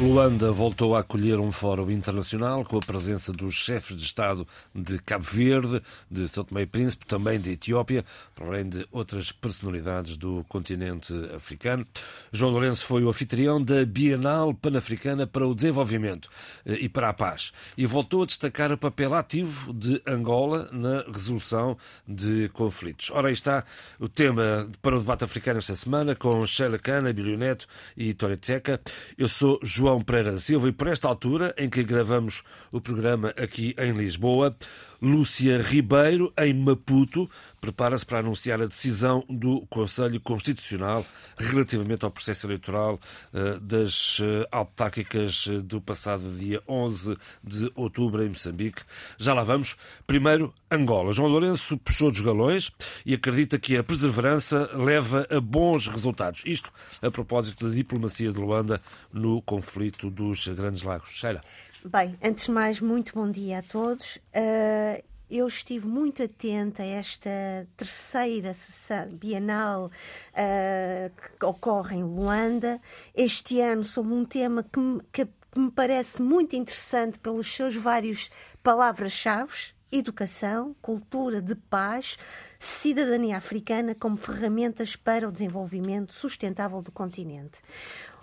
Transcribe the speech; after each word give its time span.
Luanda 0.00 0.50
voltou 0.50 0.96
a 0.96 1.00
acolher 1.00 1.38
um 1.38 1.52
fórum 1.52 1.90
internacional 1.90 2.64
com 2.64 2.76
a 2.76 2.80
presença 2.80 3.32
dos 3.32 3.54
chefes 3.54 3.96
de 3.96 4.02
Estado 4.02 4.46
de 4.74 4.98
Cabo 4.98 5.24
Verde, 5.24 5.80
de 6.10 6.26
São 6.26 6.42
Tomé 6.42 6.62
e 6.62 6.66
Príncipe, 6.66 7.06
também 7.06 7.38
de 7.38 7.50
Etiópia, 7.50 8.04
para 8.34 8.46
além 8.46 8.68
de 8.68 8.86
outras 8.90 9.30
personalidades 9.30 10.16
do 10.16 10.44
continente 10.48 11.12
africano. 11.36 11.86
João 12.32 12.50
Lourenço 12.50 12.84
foi 12.84 13.04
o 13.04 13.10
anfitrião 13.10 13.62
da 13.62 13.84
Bienal 13.84 14.52
Pan-Africana 14.54 15.26
para 15.26 15.46
o 15.46 15.54
Desenvolvimento 15.54 16.28
eh, 16.66 16.78
e 16.80 16.88
para 16.88 17.10
a 17.10 17.12
Paz 17.12 17.52
e 17.76 17.86
voltou 17.86 18.22
a 18.22 18.26
destacar 18.26 18.72
o 18.72 18.78
papel 18.78 19.14
ativo 19.14 19.72
de 19.72 20.02
Angola 20.06 20.68
na 20.72 21.02
resolução 21.12 21.76
de 22.08 22.48
conflitos. 22.48 23.10
Ora, 23.12 23.28
aí 23.28 23.34
está 23.34 23.64
o 24.00 24.08
tema 24.08 24.68
para 24.80 24.96
o 24.96 25.00
debate 25.00 25.22
africano 25.22 25.58
esta 25.58 25.74
semana 25.74 26.16
com 26.16 26.44
Sheila 26.44 26.78
Cana, 26.78 27.12
Bilio 27.12 27.38
Neto 27.38 27.66
e 27.96 28.12
Tória 28.14 28.36
Tcheca. 28.36 28.80
Eu 29.16 29.28
sou 29.28 29.60
João 29.62 29.91
João 29.92 30.00
Pereira 30.00 30.38
Silva 30.38 30.70
e 30.70 30.72
por 30.72 30.86
esta 30.86 31.06
altura 31.06 31.54
em 31.58 31.68
que 31.68 31.84
gravamos 31.84 32.42
o 32.70 32.80
programa 32.80 33.34
aqui 33.36 33.74
em 33.76 33.92
Lisboa, 33.92 34.56
Lúcia 35.02 35.60
Ribeiro, 35.60 36.32
em 36.38 36.54
Maputo, 36.54 37.28
prepara-se 37.60 38.06
para 38.06 38.20
anunciar 38.20 38.62
a 38.62 38.66
decisão 38.66 39.24
do 39.28 39.66
Conselho 39.66 40.20
Constitucional 40.20 41.04
relativamente 41.36 42.04
ao 42.04 42.10
processo 42.12 42.46
eleitoral 42.46 43.00
uh, 43.34 43.58
das 43.58 44.20
uh, 44.20 44.46
autárquicas 44.52 45.46
uh, 45.46 45.60
do 45.60 45.80
passado 45.80 46.22
dia 46.38 46.62
11 46.68 47.16
de 47.42 47.72
outubro 47.74 48.22
em 48.22 48.28
Moçambique. 48.28 48.82
Já 49.18 49.34
lá 49.34 49.42
vamos. 49.42 49.76
Primeiro, 50.06 50.54
Angola. 50.70 51.12
João 51.12 51.28
Lourenço 51.28 51.76
puxou 51.78 52.08
dos 52.08 52.20
galões 52.20 52.70
e 53.04 53.12
acredita 53.12 53.58
que 53.58 53.76
a 53.76 53.82
perseverança 53.82 54.70
leva 54.72 55.26
a 55.28 55.40
bons 55.40 55.88
resultados. 55.88 56.44
Isto 56.46 56.72
a 57.02 57.10
propósito 57.10 57.68
da 57.68 57.74
diplomacia 57.74 58.30
de 58.30 58.38
Luanda 58.38 58.80
no 59.12 59.42
conflito 59.42 60.08
dos 60.10 60.46
Grandes 60.46 60.82
Lagos. 60.82 61.10
Sheila. 61.10 61.40
Bem, 61.84 62.16
antes 62.22 62.44
de 62.44 62.52
mais, 62.52 62.80
muito 62.80 63.12
bom 63.12 63.28
dia 63.28 63.58
a 63.58 63.62
todos. 63.62 64.16
Uh, 64.16 65.02
eu 65.28 65.48
estive 65.48 65.84
muito 65.84 66.22
atenta 66.22 66.84
a 66.84 66.86
esta 66.86 67.28
terceira 67.76 68.54
sessão 68.54 69.08
bienal 69.08 69.86
uh, 69.86 71.38
que 71.40 71.44
ocorre 71.44 71.96
em 71.96 72.04
Luanda. 72.04 72.80
Este 73.12 73.60
ano 73.60 73.82
sobre 73.82 74.14
um 74.14 74.24
tema 74.24 74.62
que 74.62 74.78
me, 74.78 75.00
que 75.12 75.26
me 75.56 75.72
parece 75.72 76.22
muito 76.22 76.54
interessante 76.54 77.18
pelos 77.18 77.52
seus 77.52 77.74
vários 77.74 78.30
palavras-chave. 78.62 79.72
Educação, 79.90 80.76
cultura 80.80 81.42
de 81.42 81.56
paz, 81.56 82.16
cidadania 82.60 83.38
africana 83.38 83.92
como 83.92 84.16
ferramentas 84.16 84.94
para 84.94 85.28
o 85.28 85.32
desenvolvimento 85.32 86.14
sustentável 86.14 86.80
do 86.80 86.92
continente. 86.92 87.60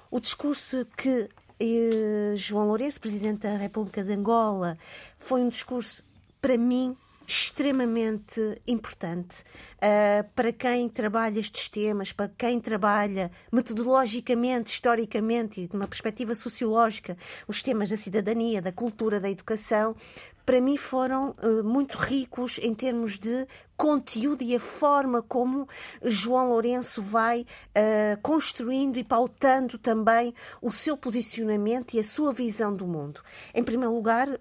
O 0.09 0.19
discurso 0.19 0.87
que 0.97 1.29
e 1.59 2.33
João 2.35 2.67
Lourenço, 2.67 3.01
presidente 3.01 3.41
da 3.41 3.57
República 3.57 4.03
de 4.03 4.13
Angola, 4.13 4.77
foi 5.17 5.41
um 5.41 5.49
discurso, 5.49 6.03
para 6.41 6.57
mim, 6.57 6.95
extremamente 7.29 8.41
importante 8.67 9.43
uh, 9.77 10.27
para 10.35 10.51
quem 10.51 10.89
trabalha 10.89 11.39
estes 11.39 11.69
temas, 11.69 12.11
para 12.11 12.27
quem 12.35 12.59
trabalha 12.59 13.29
metodologicamente, 13.51 14.71
historicamente 14.71 15.61
e 15.61 15.67
de 15.67 15.75
uma 15.75 15.87
perspectiva 15.87 16.33
sociológica 16.33 17.15
os 17.47 17.61
temas 17.61 17.91
da 17.91 17.97
cidadania, 17.97 18.63
da 18.63 18.71
cultura, 18.71 19.19
da 19.19 19.29
educação, 19.29 19.95
para 20.49 20.61
mim 20.61 20.77
foram 20.77 21.35
uh, 21.43 21.63
muito 21.63 21.95
ricos 21.95 22.59
em 22.63 22.73
termos 22.73 23.19
de 23.19 23.45
conteúdo 23.77 24.41
e 24.41 24.55
a 24.55 24.59
forma 24.59 25.21
como 25.21 25.69
João 26.03 26.49
Lourenço 26.49 27.03
vai 27.03 27.41
uh, 27.41 28.19
construindo 28.23 28.97
e 28.97 29.03
pautando 29.03 29.77
também 29.77 30.33
o 30.59 30.71
seu 30.71 30.97
posicionamento 30.97 31.93
e 31.93 31.99
a 31.99 32.03
sua 32.03 32.33
visão 32.33 32.73
do 32.73 32.87
mundo. 32.87 33.21
Em 33.53 33.63
primeiro 33.63 33.93
lugar, 33.93 34.27
uh, 34.27 34.39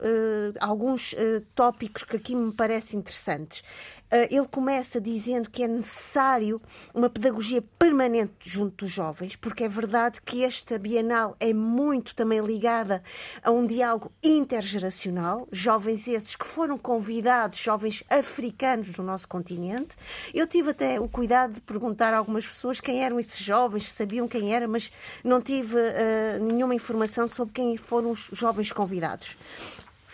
alguns 0.59 1.15
tópicos 1.55 2.05
que 2.05 2.17
aqui 2.17 2.35
me 2.35 2.55
parecem 2.55 3.01
interessantes. 3.01 3.63
Ah, 4.11 4.27
ele 4.31 4.47
começa 4.47 5.01
dizendo 5.01 5.51
que 5.51 5.63
é 5.63 5.69
necessário 5.69 6.61
uma 6.95 7.11
pedagogia 7.11 7.63
permanente 7.79 8.33
junto 8.41 8.85
dos 8.85 8.91
jovens, 8.91 9.37
porque 9.37 9.65
é 9.65 9.69
verdade 9.69 10.21
que 10.23 10.43
esta 10.43 10.79
Bienal 10.79 11.37
é 11.39 11.53
muito 11.53 12.15
também 12.15 12.41
ligada 12.41 13.03
a 13.43 13.51
um 13.51 13.67
diálogo 13.67 14.11
intergeracional, 14.25 15.47
jovens 15.53 16.09
esses 16.09 16.37
que 16.37 16.47
foram 16.47 16.79
convidados, 16.79 17.59
jovens 17.59 18.03
africanos 18.09 18.91
do 18.93 19.03
nosso 19.03 19.29
continente. 19.29 19.95
Eu 20.33 20.47
tive 20.47 20.71
até 20.71 20.99
o 20.99 21.09
cuidado 21.09 21.55
de 21.55 21.61
perguntar 21.61 22.15
a 22.15 22.19
algumas 22.19 22.47
pessoas 22.47 22.81
quem 22.81 23.05
eram 23.05 23.21
esses 23.21 23.41
jovens, 23.41 23.91
sabiam 23.91 24.27
quem 24.27 24.55
era, 24.55 24.67
mas 24.67 24.91
não 25.23 25.43
tive 25.43 25.77
uh, 25.77 26.43
nenhuma 26.43 26.75
informação 26.75 27.29
sobre 27.29 27.53
quem 27.53 27.77
foram 27.77 28.11
os 28.13 28.31
jovens 28.33 28.73
convidados 28.73 29.37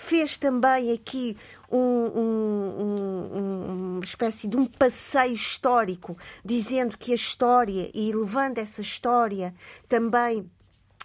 fez 0.04 0.37
também 0.37 0.92
aqui 0.92 1.37
um, 1.70 1.78
um, 1.78 2.84
um, 2.84 3.94
uma 3.97 4.04
espécie 4.04 4.47
de 4.47 4.56
um 4.56 4.66
passeio 4.66 5.34
histórico, 5.34 6.16
dizendo 6.44 6.98
que 6.98 7.12
a 7.12 7.15
história, 7.15 7.91
e 7.94 8.12
levando 8.12 8.59
essa 8.59 8.82
história 8.82 9.54
também 9.88 10.48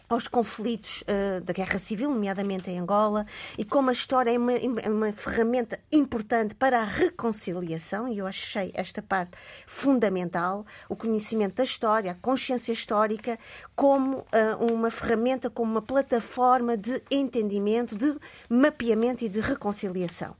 aos 0.09 0.27
conflitos 0.27 1.03
uh, 1.03 1.39
da 1.41 1.53
guerra 1.53 1.77
civil, 1.77 2.09
nomeadamente 2.09 2.69
em 2.71 2.79
Angola, 2.79 3.27
e 3.57 3.63
como 3.63 3.91
a 3.91 3.93
história 3.93 4.31
é 4.31 4.38
uma, 4.38 4.53
é 4.53 4.89
uma, 4.89 5.13
ferramenta 5.13 5.79
importante 5.93 6.55
para 6.55 6.81
a 6.81 6.83
reconciliação, 6.83 8.07
e 8.07 8.17
eu 8.17 8.25
achei 8.25 8.71
esta 8.73 9.03
parte 9.03 9.38
fundamental, 9.67 10.65
o 10.89 10.95
conhecimento 10.95 11.55
da 11.55 11.63
história, 11.63 12.11
a 12.11 12.15
consciência 12.15 12.73
histórica, 12.73 13.38
como 13.79 14.17
uh, 14.17 14.73
uma 14.73 14.91
ferramenta, 14.91 15.50
como 15.50 15.72
uma 15.72 15.81
plataforma 15.81 16.75
de 16.75 17.01
entendimento, 17.09 17.95
de 17.95 18.13
mapeamento 18.50 19.23
e 19.23 19.29
de 19.29 19.40
reconciliação. 19.40 20.35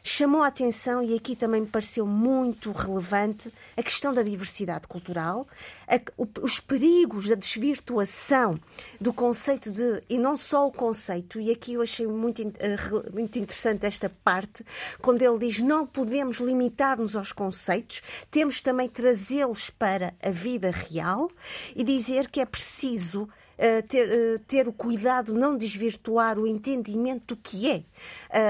Chamou 0.00 0.44
a 0.44 0.46
atenção, 0.46 1.02
e 1.02 1.16
aqui 1.16 1.34
também 1.34 1.62
me 1.62 1.66
pareceu 1.66 2.06
muito 2.06 2.70
relevante, 2.70 3.52
a 3.76 3.82
questão 3.82 4.14
da 4.14 4.22
diversidade 4.22 4.86
cultural, 4.86 5.44
a, 5.88 5.98
os 6.40 6.60
perigos 6.60 7.28
da 7.28 7.34
desvirtuação 7.34 8.60
do 9.00 9.12
conceito 9.12 9.72
de, 9.72 10.00
e 10.08 10.16
não 10.16 10.36
só 10.36 10.64
o 10.68 10.70
conceito, 10.70 11.40
e 11.40 11.50
aqui 11.50 11.72
eu 11.74 11.82
achei 11.82 12.06
muito, 12.06 12.42
eh, 12.42 12.76
muito 13.12 13.36
interessante 13.40 13.86
esta 13.86 14.08
parte, 14.22 14.64
quando 15.02 15.20
ele 15.20 15.38
diz 15.40 15.58
não 15.58 15.84
podemos 15.84 16.36
limitar-nos 16.36 17.16
aos 17.16 17.32
conceitos, 17.32 18.02
temos 18.30 18.60
também 18.60 18.88
trazê-los 18.88 19.68
para 19.68 20.14
a 20.22 20.30
vida 20.30 20.70
real 20.70 21.28
e 21.74 21.82
dizer 21.82 22.30
que 22.30 22.38
é 22.38 22.46
preciso 22.46 22.83
Uh, 22.86 23.86
ter, 23.86 24.08
uh, 24.08 24.38
ter, 24.48 24.66
o 24.66 24.72
cuidado 24.72 25.32
de 25.32 25.38
não 25.38 25.56
desvirtuar 25.56 26.40
o 26.40 26.46
entendimento 26.46 27.34
do 27.34 27.40
que 27.40 27.70
é 27.70 27.76
uh, 27.76 27.84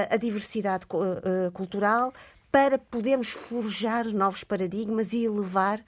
a 0.09 0.17
diversidade 0.17 0.87
cultural 1.53 2.11
para 2.51 2.79
podermos 2.79 3.29
forjar 3.29 4.07
novos 4.07 4.43
paradigmas 4.43 5.13
e 5.13 5.23
elevar 5.23 5.79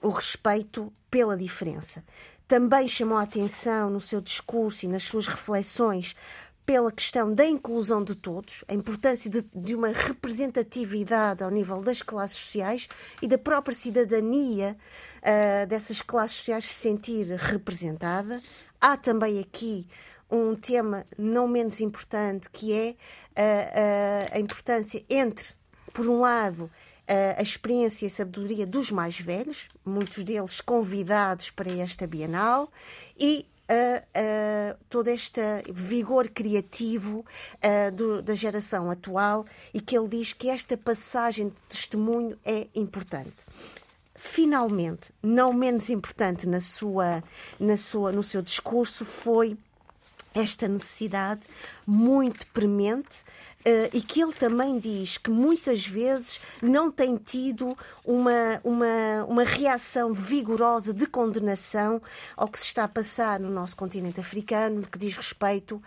o 0.00 0.08
respeito 0.08 0.92
pela 1.10 1.36
diferença. 1.36 2.04
Também 2.46 2.86
chamou 2.86 3.18
a 3.18 3.22
atenção 3.22 3.90
no 3.90 4.00
seu 4.00 4.20
discurso 4.20 4.84
e 4.84 4.88
nas 4.88 5.02
suas 5.02 5.26
reflexões 5.26 6.14
pela 6.70 6.92
questão 6.92 7.34
da 7.34 7.44
inclusão 7.44 8.00
de 8.00 8.14
todos, 8.14 8.64
a 8.68 8.74
importância 8.74 9.28
de, 9.28 9.42
de, 9.52 9.74
uma 9.74 9.88
representatividade 9.88 11.42
ao 11.42 11.50
nível 11.50 11.82
das 11.82 12.00
classes 12.00 12.38
sociais 12.38 12.88
e 13.20 13.26
da 13.26 13.36
própria 13.36 13.74
cidadania 13.74 14.76
uh, 15.18 15.66
dessas 15.66 16.00
classes 16.00 16.36
sociais 16.36 16.66
se 16.66 16.74
sentir 16.74 17.26
representada. 17.32 18.40
Há 18.80 18.96
também 18.96 19.40
aqui 19.40 19.88
um 20.30 20.54
tema 20.54 21.04
não 21.18 21.48
menos 21.48 21.80
importante 21.80 22.48
que 22.48 22.72
é 22.72 22.90
uh, 22.90 24.30
uh, 24.30 24.36
a 24.36 24.38
importância 24.38 25.04
entre, 25.10 25.54
por 25.92 26.06
um 26.06 26.20
lado, 26.20 26.70
a 27.36 27.42
experiência 27.42 28.04
e 28.04 28.06
a 28.06 28.10
sabedoria 28.10 28.64
dos 28.64 28.92
mais 28.92 29.18
velhos, 29.18 29.68
muitos 29.84 30.22
deles 30.22 30.60
convidados 30.60 31.50
para 31.50 31.68
esta 31.68 32.06
Bienal, 32.06 32.70
e 33.18 33.44
uh, 33.70 34.74
uh, 34.74 34.84
todo 34.88 35.08
este 35.08 35.40
vigor 35.72 36.28
criativo 36.28 37.24
uh, 37.24 37.92
do, 37.92 38.20
da 38.20 38.34
geração 38.34 38.90
atual 38.90 39.46
e 39.72 39.80
que 39.80 39.96
ele 39.96 40.08
diz 40.08 40.32
que 40.32 40.50
esta 40.50 40.76
passagem 40.76 41.48
de 41.48 41.60
testemunho 41.68 42.36
é 42.44 42.66
importante. 42.74 43.36
Finalmente, 44.14 45.12
não 45.22 45.52
menos 45.52 45.88
importante 45.88 46.46
na 46.46 46.60
sua, 46.60 47.24
na 47.58 47.76
sua, 47.76 48.12
no 48.12 48.22
seu 48.22 48.42
discurso, 48.42 49.04
foi 49.04 49.56
esta 50.34 50.68
necessidade 50.68 51.48
muito 51.86 52.46
premente 52.48 53.24
e 53.92 54.00
que 54.00 54.22
ele 54.22 54.32
também 54.32 54.78
diz 54.78 55.18
que 55.18 55.30
muitas 55.30 55.86
vezes 55.86 56.40
não 56.62 56.90
tem 56.90 57.16
tido 57.16 57.76
uma, 58.04 58.60
uma, 58.64 59.24
uma 59.28 59.44
reação 59.44 60.12
vigorosa 60.12 60.94
de 60.94 61.06
condenação 61.06 62.00
ao 62.36 62.48
que 62.48 62.58
se 62.58 62.66
está 62.66 62.84
a 62.84 62.88
passar 62.88 63.38
no 63.38 63.50
nosso 63.50 63.76
continente 63.76 64.20
africano, 64.20 64.82
que 64.82 64.98
diz 64.98 65.16
respeito 65.16 65.76
uh, 65.76 65.82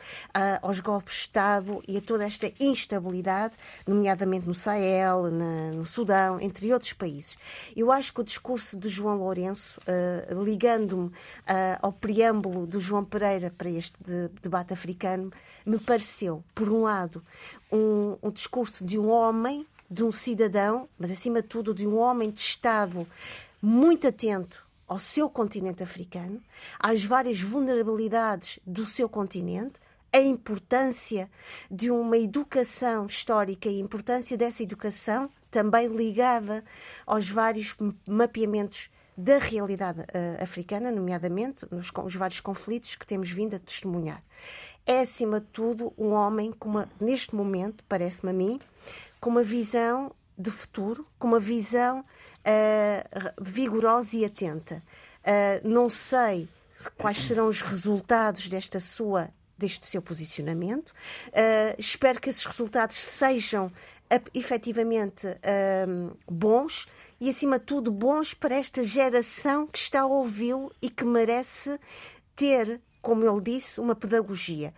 aos 0.62 0.80
golpes 0.80 1.16
de 1.16 1.20
Estado 1.22 1.82
e 1.88 1.98
a 1.98 2.02
toda 2.02 2.26
esta 2.26 2.52
instabilidade, 2.60 3.56
nomeadamente 3.88 4.48
no 4.48 4.54
Sahel, 4.54 5.32
na, 5.32 5.72
no 5.72 5.86
Sudão, 5.86 6.40
entre 6.40 6.72
outros 6.72 6.94
países. 6.94 7.38
Eu 7.76 7.92
acho 7.92 8.14
que 8.14 8.22
o 8.22 8.24
discurso 8.24 8.78
de 8.78 8.90
João 8.90 9.18
Lourenço, 9.18 9.80
uh, 9.82 10.44
ligando-me 10.44 11.12
ao 11.82 11.92
preâmbulo 11.92 12.66
do 12.66 12.80
João 12.80 13.04
Pereira 13.04 13.54
para 13.56 13.70
este 13.70 13.96
de, 14.04 14.30
debate 14.42 14.74
africano, 14.74 15.32
me 15.66 15.80
pareceu, 15.80 16.44
por 16.54 16.70
um 16.72 16.82
lado, 16.82 17.24
um, 17.74 18.18
um 18.22 18.32
discurso 18.32 18.86
de 18.86 19.00
um 19.00 19.10
homem, 19.10 19.66
de 19.90 20.04
um 20.04 20.12
cidadão, 20.12 20.88
mas 20.98 21.10
acima 21.10 21.42
de 21.42 21.48
tudo 21.48 21.74
de 21.74 21.88
um 21.88 21.98
homem 21.98 22.30
de 22.30 22.40
Estado 22.40 23.08
muito 23.62 24.08
atento 24.08 24.66
ao 24.88 25.00
seu 25.00 25.30
continente 25.30 25.82
africano, 25.82 26.42
às 26.80 27.04
várias 27.04 27.42
vulnerabilidades 27.42 28.60
do 28.66 28.86
seu 28.86 29.10
continente, 29.10 29.76
a 30.14 30.20
importância 30.20 31.30
de 31.72 31.90
uma 31.90 32.18
educação 32.18 33.08
histórica 33.08 33.68
e 33.68 33.78
a 33.78 33.82
importância 33.82 34.38
dessa 34.38 34.62
educação 34.62 35.28
também 35.50 35.88
ligada 35.88 36.64
aos 37.06 37.28
vários 37.28 37.76
mapeamentos 38.08 38.92
da 39.18 39.38
realidade 39.38 40.02
uh, 40.02 40.44
africana, 40.44 40.92
nomeadamente 40.92 41.66
nos 41.72 41.92
os 42.04 42.16
vários 42.16 42.40
conflitos 42.40 42.96
que 42.96 43.06
temos 43.06 43.30
vindo 43.30 43.56
a 43.56 43.60
testemunhar 43.60 44.22
é, 44.86 45.00
acima 45.00 45.40
de 45.40 45.48
tudo, 45.48 45.94
um 45.98 46.12
homem, 46.12 46.52
com 46.52 46.70
uma, 46.70 46.90
neste 47.00 47.36
momento, 47.36 47.84
parece-me 47.88 48.32
a 48.32 48.34
mim, 48.34 48.60
com 49.20 49.30
uma 49.30 49.44
visão 49.44 50.14
de 50.38 50.52
futuro, 50.52 51.08
com 51.18 51.28
uma 51.28 51.40
visão 51.40 52.02
uh, 52.02 53.34
vigorosa 53.42 54.18
e 54.18 54.26
atenta. 54.26 54.84
Uh, 55.22 55.68
não 55.68 55.90
sei 55.90 56.48
quais 56.98 57.20
serão 57.20 57.48
os 57.48 57.62
resultados 57.62 58.50
desta 58.50 58.80
sua 58.80 59.30
deste 59.56 59.88
seu 59.88 60.02
posicionamento. 60.02 60.90
Uh, 60.90 61.76
espero 61.78 62.20
que 62.20 62.30
esses 62.30 62.46
resultados 62.46 62.98
sejam 62.98 63.72
efetivamente 64.34 65.26
bons 66.30 66.88
e, 67.20 67.30
acima 67.30 67.58
de 67.58 67.66
tudo, 67.66 67.90
bons 67.90 68.34
para 68.34 68.56
esta 68.56 68.84
geração 68.84 69.66
que 69.66 69.78
está 69.78 70.02
a 70.02 70.06
ouvi-lo 70.06 70.72
e 70.82 70.90
que 70.90 71.06
merece 71.06 71.80
ter 72.36 72.82
como 73.04 73.26
ele 73.26 73.42
disse, 73.42 73.82
uma 73.82 73.94
pedagogia 73.94 74.74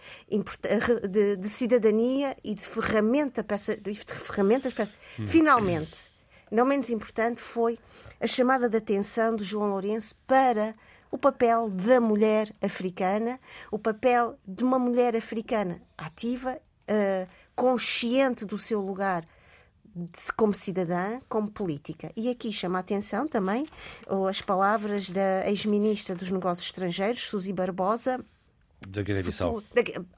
de, 1.07 1.38
de 1.38 1.48
cidadania 1.48 2.36
e 2.44 2.56
de, 2.56 2.66
ferramenta, 2.66 3.44
peça, 3.44 3.77
de 3.77 3.94
ferramentas. 3.94 4.74
Peça. 4.74 4.92
Hum. 5.19 5.27
Finalmente, 5.27 6.12
não 6.51 6.66
menos 6.66 6.89
importante, 6.89 7.39
foi 7.39 7.77
a 8.19 8.25
chamada 8.25 8.68
de 8.68 8.77
atenção 8.77 9.36
de 9.36 9.44
João 9.44 9.69
Lourenço 9.69 10.16
para 10.25 10.75
o 11.12 11.19
papel 11.19 11.69
da 11.69 12.01
mulher 12.01 12.51
africana, 12.62 13.39
o 13.72 13.77
papel 13.77 14.38
de 14.45 14.63
uma 14.63 14.80
mulher 14.80 15.16
africana 15.16 15.80
ativa, 15.95 16.60
uh, 16.89 17.28
consciente 17.56 18.44
do 18.44 18.57
seu 18.57 18.81
lugar 18.81 19.24
como 20.36 20.53
cidadã, 20.53 21.19
como 21.30 21.50
política. 21.50 22.12
E 22.15 22.30
aqui 22.30 22.51
chama 22.51 22.80
a 22.80 22.81
atenção 22.81 23.27
também 23.27 23.65
as 24.30 24.42
palavras 24.42 25.09
da 25.09 25.47
ex-ministra 25.47 26.15
dos 26.15 26.31
Negócios 26.31 26.68
Estrangeiros, 26.68 27.21
Suzy 27.21 27.53
Barbosa, 27.53 28.24
da 28.88 29.01
Guiné-Bissau. 29.01 29.63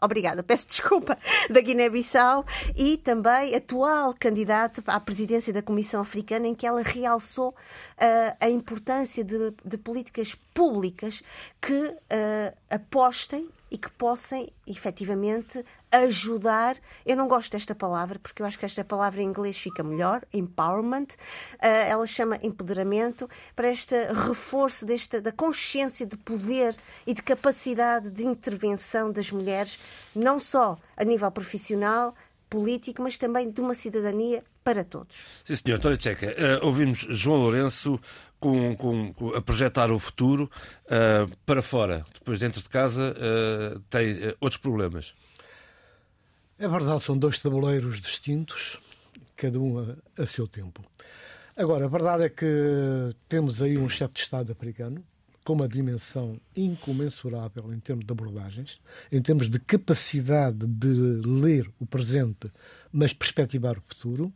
Obrigada, 0.02 0.44
peço 0.44 0.68
desculpa. 0.68 1.18
Da 1.50 1.62
Guiné-Bissau 1.62 2.46
e 2.76 2.98
também 2.98 3.56
atual 3.56 4.14
candidata 4.20 4.84
à 4.88 5.00
presidência 5.00 5.54
da 5.54 5.62
Comissão 5.62 6.02
Africana, 6.02 6.48
em 6.48 6.56
que 6.56 6.68
ela 6.68 6.82
realçou 6.82 7.50
uh, 7.50 8.38
a 8.40 8.50
importância 8.50 9.24
de, 9.24 9.54
de, 9.64 9.78
políticas 9.78 10.36
públicas 10.54 11.22
que 11.62 11.74
uh, 11.74 12.58
apostem 12.70 13.48
e 13.72 13.78
que 13.78 13.92
possam 13.92 14.46
efetivamente 14.66 15.64
ajudar. 16.00 16.78
Eu 17.06 17.16
não 17.16 17.28
gosto 17.28 17.52
desta 17.52 17.76
palavra 17.76 18.20
porque 18.20 18.42
eu 18.42 18.46
acho 18.46 18.58
que 18.58 18.66
esta 18.66 18.84
palavra 18.84 19.22
em 19.22 19.26
inglês 19.26 19.58
fica 19.58 19.84
melhor, 19.84 20.24
empowerment. 20.34 21.08
Uh, 21.56 21.68
ela 21.88 22.06
chama 22.06 22.38
empoderamento 22.42 23.30
para 23.56 23.70
este 23.70 23.96
reforço 24.14 24.86
desta 24.86 25.22
da 25.22 25.32
consciência 25.32 26.06
de 26.06 26.18
poder 26.18 26.76
e 27.06 27.14
de 27.14 27.24
capacidade 27.24 28.12
de 28.12 28.26
intervenção 28.26 29.12
das 29.12 29.32
mulheres, 29.32 29.80
não 30.16 30.40
só 30.40 30.78
a 30.96 31.04
nível 31.04 31.32
profissional, 31.32 32.14
político, 32.50 33.02
mas 33.02 33.18
também 33.18 33.50
de 33.50 33.62
uma 33.62 33.74
cidadania 33.74 34.44
para 34.64 34.84
todos. 34.84 35.18
Sim, 35.44 35.56
senhor. 35.56 35.80
Tória 35.80 35.98
Tcheca, 35.98 36.28
uh, 36.28 36.66
ouvimos 36.66 37.00
João 37.10 37.40
Lourenço 37.40 38.00
com, 38.40 38.76
com, 38.76 39.14
com, 39.14 39.30
a 39.30 39.42
projetar 39.42 39.92
o 39.92 40.00
futuro 40.00 40.50
uh, 40.86 41.36
para 41.46 41.62
fora. 41.62 42.06
Depois, 42.14 42.40
dentro 42.40 42.62
de 42.62 42.70
casa, 42.70 43.16
uh, 43.16 43.80
tem 43.90 44.36
outros 44.40 44.62
problemas. 44.62 45.14
É 46.60 46.68
verdade, 46.68 47.04
são 47.04 47.16
dois 47.16 47.40
tabuleiros 47.40 48.02
distintos, 48.02 48.80
cada 49.36 49.60
um 49.60 49.78
a, 49.78 50.24
a 50.24 50.26
seu 50.26 50.48
tempo. 50.48 50.84
Agora, 51.56 51.86
a 51.86 51.88
verdade 51.88 52.24
é 52.24 52.30
que 52.30 53.16
temos 53.30 53.62
aí 53.62 53.78
um 53.78 53.88
chefe 53.88 54.16
de 54.16 54.20
Estado 54.22 54.52
africano 54.52 55.04
com 55.46 55.54
uma 55.54 55.68
dimensão 55.68 56.42
incomensurável 56.56 57.72
em 57.72 57.80
termos 57.80 58.06
de 58.06 58.12
abordagens, 58.12 58.82
em 59.12 59.22
termos 59.22 59.52
de 59.52 59.60
capacidade 59.60 60.66
de 60.66 60.88
ler 61.28 61.72
o 61.80 61.86
presente, 61.86 62.52
mas 62.92 63.14
perspectivar 63.14 63.78
o 63.78 63.84
futuro. 63.88 64.34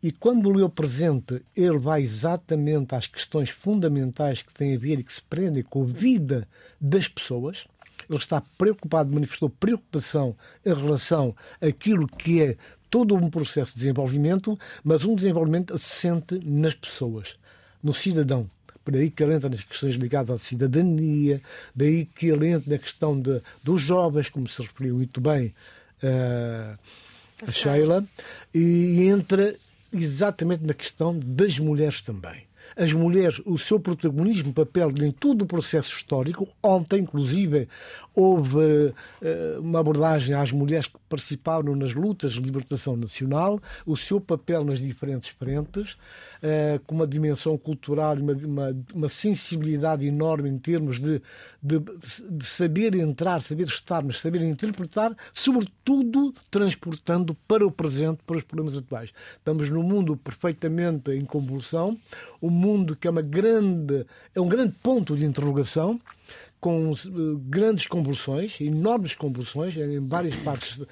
E 0.00 0.12
quando 0.12 0.50
lê 0.50 0.62
o 0.62 0.70
presente, 0.70 1.42
ele 1.56 1.78
vai 1.78 2.02
exatamente 2.02 2.94
às 2.94 3.08
questões 3.08 3.50
fundamentais 3.50 4.40
que 4.40 4.54
têm 4.54 4.76
a 4.76 4.78
ver 4.78 5.00
e 5.00 5.04
que 5.04 5.12
se 5.12 5.22
prendem 5.22 5.64
com 5.64 5.82
a 5.82 5.86
vida 5.86 6.46
das 6.80 7.08
pessoas 7.08 7.66
ele 8.10 8.18
está 8.18 8.42
preocupado, 8.58 9.12
manifestou 9.12 9.48
preocupação 9.48 10.36
em 10.66 10.74
relação 10.74 11.34
àquilo 11.60 12.08
que 12.08 12.42
é 12.42 12.56
todo 12.90 13.14
um 13.14 13.30
processo 13.30 13.72
de 13.72 13.78
desenvolvimento, 13.78 14.58
mas 14.82 15.04
um 15.04 15.14
desenvolvimento 15.14 15.74
assente 15.74 16.40
nas 16.44 16.74
pessoas, 16.74 17.36
no 17.82 17.94
cidadão. 17.94 18.50
Por 18.84 18.96
aí 18.96 19.10
que 19.10 19.22
ele 19.22 19.34
entra 19.34 19.48
nas 19.48 19.62
questões 19.62 19.94
ligadas 19.94 20.40
à 20.40 20.44
cidadania, 20.44 21.40
daí 21.74 22.04
que 22.04 22.26
ele 22.26 22.48
entra 22.48 22.72
na 22.72 22.78
questão 22.78 23.18
de, 23.18 23.40
dos 23.62 23.80
jovens, 23.80 24.28
como 24.28 24.48
se 24.48 24.60
referiu 24.60 24.96
muito 24.96 25.20
bem 25.20 25.54
uh, 26.02 26.78
a 27.46 27.52
Sheila, 27.52 28.04
e 28.52 29.02
entra 29.04 29.54
exatamente 29.92 30.64
na 30.64 30.74
questão 30.74 31.16
das 31.16 31.58
mulheres 31.58 32.00
também 32.00 32.49
as 32.76 32.92
mulheres, 32.92 33.40
o 33.44 33.58
seu 33.58 33.78
protagonismo, 33.78 34.52
papel 34.52 34.92
em 35.02 35.10
todo 35.10 35.42
o 35.42 35.46
processo 35.46 35.94
histórico. 35.96 36.48
Ontem, 36.62 37.00
inclusive, 37.00 37.68
houve 38.20 38.56
uh, 38.58 39.60
uma 39.60 39.80
abordagem 39.80 40.34
às 40.34 40.52
mulheres 40.52 40.86
que 40.86 40.98
participaram 41.08 41.74
nas 41.74 41.94
lutas 41.94 42.32
de 42.32 42.40
libertação 42.40 42.96
nacional, 42.96 43.60
o 43.86 43.96
seu 43.96 44.20
papel 44.20 44.62
nas 44.64 44.78
diferentes 44.78 45.30
frentes, 45.30 45.92
uh, 46.42 46.78
com 46.86 46.94
uma 46.94 47.06
dimensão 47.06 47.56
cultural 47.56 48.18
e 48.18 48.20
uma, 48.20 48.32
uma, 48.32 48.76
uma, 48.94 49.08
sensibilidade 49.08 50.06
enorme 50.06 50.50
em 50.50 50.58
termos 50.58 51.00
de, 51.00 51.22
de, 51.62 51.78
de, 51.78 52.44
saber 52.44 52.94
entrar, 52.94 53.40
saber 53.42 53.64
estar, 53.64 54.04
mas 54.04 54.18
saber 54.18 54.42
interpretar, 54.42 55.16
sobretudo 55.32 56.34
transportando 56.50 57.34
para 57.48 57.66
o 57.66 57.70
presente, 57.70 58.20
para 58.26 58.36
os 58.36 58.42
problemas 58.42 58.76
atuais. 58.76 59.10
Estamos 59.38 59.70
num 59.70 59.82
mundo 59.82 60.16
perfeitamente 60.16 61.10
em 61.10 61.24
convulsão, 61.24 61.98
um 62.42 62.50
mundo 62.50 62.94
que 62.94 63.08
é 63.08 63.10
uma 63.10 63.22
grande, 63.22 64.06
é 64.34 64.40
um 64.40 64.48
grande 64.48 64.74
ponto 64.82 65.16
de 65.16 65.24
interrogação 65.24 65.98
com 66.60 66.92
uh, 66.92 67.38
grandes 67.38 67.86
convulsões, 67.86 68.60
enormes 68.60 69.14
convulsões 69.14 69.76
em 69.76 70.06
várias 70.06 70.34
partes 70.36 70.78
uh, 70.78 70.86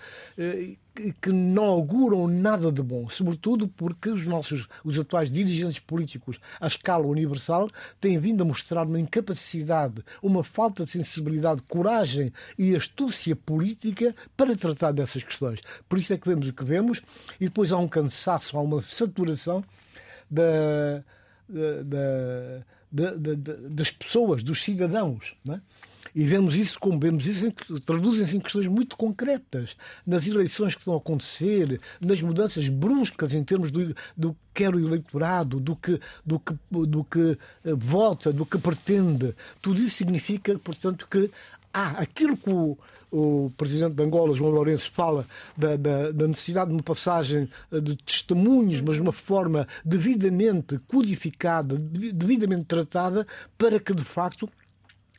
que 1.21 1.31
não 1.31 1.65
auguram 1.65 2.27
nada 2.27 2.73
de 2.73 2.83
bom, 2.83 3.09
sobretudo 3.09 3.69
porque 3.69 4.09
os 4.09 4.27
nossos 4.27 4.67
os 4.83 4.99
atuais 4.99 5.31
dirigentes 5.31 5.79
políticos 5.79 6.41
à 6.61 6.67
escala 6.67 7.07
universal 7.07 7.71
têm 8.01 8.19
vindo 8.19 8.43
a 8.43 8.45
mostrar 8.45 8.85
uma 8.87 8.99
incapacidade, 8.99 10.03
uma 10.23 10.43
falta 10.43 10.85
de 10.85 10.91
sensibilidade, 10.91 11.63
coragem 11.69 12.33
e 12.59 12.75
astúcia 12.75 13.37
política 13.37 14.15
para 14.37 14.57
tratar 14.57 14.93
dessas 14.93 15.23
questões. 15.23 15.61
Por 15.89 15.99
isso 15.99 16.13
é 16.13 16.19
que 16.19 16.29
vemos 16.29 16.49
o 16.49 16.53
que 16.53 16.65
vemos 16.65 17.01
e 17.39 17.45
depois 17.45 17.73
há 17.73 17.79
um 17.79 17.89
cansaço, 17.89 18.57
há 18.57 18.61
uma 18.61 18.83
saturação 18.83 19.63
da, 20.31 21.05
da, 21.49 21.83
da 21.85 22.65
de, 22.91 23.17
de, 23.17 23.37
das 23.37 23.91
pessoas, 23.91 24.43
dos 24.43 24.63
cidadãos. 24.63 25.35
É? 25.49 25.61
E 26.15 26.25
vemos 26.25 26.57
isso 26.57 26.79
como 26.81 26.99
vemos 26.99 27.27
isso, 27.27 27.53
traduzem-se 27.85 28.37
em 28.37 28.41
questões 28.41 28.67
muito 28.67 28.97
concretas, 28.97 29.77
nas 30.07 30.27
eleições 30.27 30.75
que 30.75 30.81
estão 30.81 30.95
a 30.95 30.99
acontecer, 30.99 31.81
nas 32.01 32.21
mudanças 32.23 32.69
bruscas 32.69 33.33
em 33.35 33.45
termos 33.45 33.71
do, 33.71 33.95
do 34.17 34.33
que 34.33 34.39
quer 34.55 34.75
o 34.75 34.81
eleitorado, 34.81 35.61
do 35.61 35.77
que, 35.77 36.01
do 36.25 36.41
que, 36.41 36.55
do 36.71 37.05
que 37.05 37.39
eh, 37.65 37.75
vota, 37.75 38.33
do 38.33 38.45
que 38.45 38.59
pretende. 38.59 39.35
Tudo 39.63 39.81
isso 39.81 39.97
significa, 39.97 40.59
portanto, 40.59 41.07
que 41.09 41.31
há 41.73 41.91
aquilo 42.01 42.37
que 42.37 42.51
o, 42.51 42.77
o 43.11 43.51
presidente 43.57 43.95
de 43.95 44.03
Angola, 44.03 44.35
João 44.35 44.51
Lourenço, 44.51 44.91
fala 44.91 45.25
da, 45.57 45.77
da, 45.77 46.11
da, 46.11 46.29
necessidade 46.29 46.69
de 46.69 46.77
uma 46.77 46.83
passagem 46.83 47.49
eh, 47.73 47.81
de 47.81 47.97
testemunhos, 47.97 48.81
mas 48.81 48.97
de 48.97 49.03
uma 49.03 49.13
forma 49.13 49.67
devidamente 49.85 50.79
codificada, 50.87 51.77
devidamente 51.77 52.67
tratada, 52.67 53.27
para 53.57 53.81
que 53.81 53.95
de 53.95 54.05
facto 54.05 54.49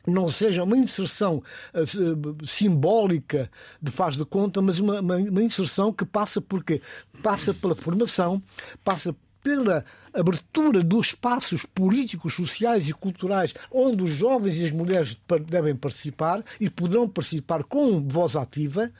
não 0.06 0.30
seja 0.30 0.62
uma 0.64 0.76
inserção 0.76 1.42
uh, 1.74 2.46
simbólica 2.46 3.50
de 3.82 3.90
faz 3.90 4.16
de 4.16 4.24
conta, 4.24 4.62
mas 4.62 4.80
uma, 4.80 5.00
uma, 5.00 5.16
uma 5.16 5.42
inserção 5.42 5.92
que 5.92 6.06
passa 6.06 6.40
porque 6.40 6.80
passa 7.22 7.52
pela 7.52 7.74
formação, 7.74 8.42
passa 8.82 9.14
pela 9.42 9.84
abertura 10.12 10.82
dos 10.82 11.08
espaços 11.08 11.64
políticos, 11.64 12.34
sociais 12.34 12.88
e 12.88 12.92
culturais 12.92 13.54
onde 13.70 14.04
os 14.04 14.10
jovens 14.10 14.56
e 14.56 14.64
as 14.64 14.72
mulheres 14.72 15.18
devem 15.46 15.74
participar 15.74 16.44
e 16.60 16.68
poderão 16.68 17.08
participar 17.08 17.64
com 17.64 18.00
voz 18.06 18.36
ativa, 18.36 18.90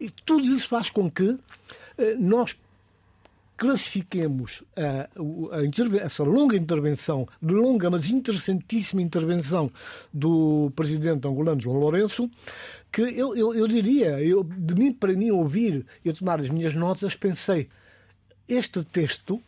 e 0.00 0.10
tudo 0.10 0.46
isso 0.46 0.68
faz 0.68 0.90
com 0.90 1.10
que 1.10 1.38
eh, 1.98 2.16
nós 2.18 2.56
classifiquemos 3.56 4.64
a, 4.76 5.08
essa 6.02 6.22
longa 6.24 6.56
intervenção, 6.56 7.26
longa, 7.40 7.90
mas 7.90 8.10
interessantíssima 8.10 9.00
intervenção 9.00 9.70
do 10.12 10.72
presidente 10.74 11.26
angolano 11.28 11.60
João 11.60 11.78
Lourenço, 11.78 12.28
que 12.90 13.02
eu, 13.02 13.34
eu, 13.36 13.54
eu 13.54 13.68
diria, 13.68 14.20
eu, 14.20 14.42
de 14.42 14.74
mim 14.74 14.92
para 14.92 15.12
mim 15.12 15.30
ouvir 15.30 15.86
e 16.04 16.12
tomar 16.12 16.40
as 16.40 16.48
minhas 16.48 16.74
notas, 16.74 17.14
pensei, 17.14 17.68
este 18.48 18.84
texto 18.84 19.40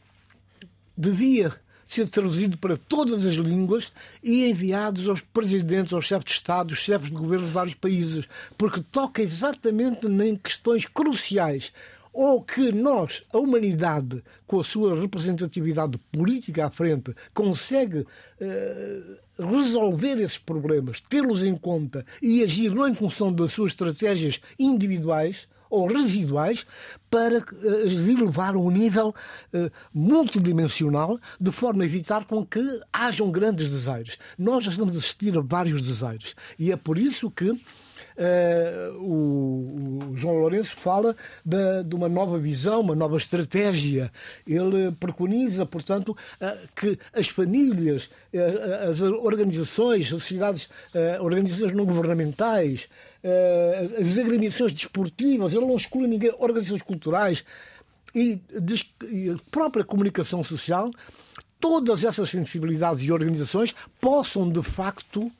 devia 0.97 1.55
ser 1.87 2.09
traduzido 2.09 2.59
para 2.59 2.77
todas 2.77 3.25
as 3.25 3.35
línguas 3.35 3.93
e 4.23 4.49
enviados 4.51 5.09
aos 5.09 5.21
presidentes, 5.21 5.93
aos 5.93 6.05
chefes 6.05 6.25
de 6.25 6.33
Estado, 6.33 6.71
aos 6.71 6.79
chefes 6.79 7.09
de 7.09 7.15
governo 7.15 7.47
de 7.47 7.53
vários 7.53 7.75
países, 7.75 8.27
porque 8.59 8.83
toca 8.91 9.23
exatamente 9.23 10.07
em 10.07 10.37
questões 10.37 10.85
cruciais. 10.85 11.73
Ou 12.13 12.43
que 12.43 12.73
nós, 12.73 13.25
a 13.31 13.37
humanidade, 13.37 14.25
com 14.47 14.59
a 14.59 14.65
sua 14.65 14.99
representatividade 14.99 15.99
política 16.11 16.67
à 16.67 16.71
frente, 16.71 17.15
consegue 17.35 18.07
eh, 18.41 19.03
resolver 19.39 20.19
esses 20.23 20.39
problemas, 20.39 20.99
tê-los 20.99 21.43
em 21.43 21.55
conta 21.55 22.07
e 22.23 22.43
agir 22.43 22.75
não 22.75 22.89
em 22.89 22.95
função 22.95 23.31
das 23.31 23.53
suas 23.53 23.73
estratégias 23.73 24.41
individuais, 24.59 25.47
ou 25.71 25.87
residuais 25.87 26.67
para 27.11 27.39
uh, 27.39 28.11
elevar 28.11 28.55
a 28.55 28.59
um 28.59 28.71
nível 28.71 29.15
uh, 29.55 29.71
multidimensional 29.93 31.19
de 31.41 31.53
forma 31.53 31.83
a 31.83 31.87
evitar 31.87 32.25
com 32.25 32.45
que 32.45 32.61
hajam 32.93 33.31
grandes 33.31 33.69
desaires. 33.69 34.19
Nós 34.39 34.65
já 34.65 34.71
estamos 34.71 34.95
a 34.95 34.99
assistir 34.99 35.37
a 35.37 35.41
vários 35.41 35.83
desaires 35.83 36.35
e 36.59 36.73
é 36.73 36.77
por 36.77 36.99
isso 36.99 37.31
que 37.31 37.57
Uh, 38.17 38.97
o, 38.99 40.09
o, 40.11 40.17
João 40.17 40.37
Lourenço 40.37 40.75
fala 40.75 41.15
de, 41.45 41.95
uma 41.95 42.09
nova 42.09 42.39
visão, 42.39 42.81
uma 42.81 42.95
nova 42.95 43.19
estratégia. 43.19 44.11
Ele 44.47 44.91
preconiza, 44.93 45.67
portanto, 45.67 46.17
que 46.75 46.99
as 47.13 47.29
famílias, 47.29 48.09
as 48.89 49.03
organizações, 49.03 50.09
sociedades, 50.09 50.71
organizações 51.21 51.73
não 51.73 51.85
governamentais, 51.85 52.89
uh, 53.25 54.01
as 54.01 54.19
agremiações 54.19 54.73
desportivas, 54.73 55.53
ele 55.53 55.67
não 55.67 55.77
exclui 55.77 56.07
ninguém, 56.07 56.35
organizações 56.39 56.83
culturais 56.83 57.45
e, 58.15 58.41
e 59.11 59.31
a 59.31 59.37
própria 59.51 59.85
comunicação 59.85 60.43
social, 60.43 60.91
todas 61.61 62.05
essas 62.05 62.31
sensibilidades 62.31 63.03
e 63.05 63.13
organizações 63.13 63.75
possam 64.01 64.51
de 64.51 64.63
facto 64.63 65.31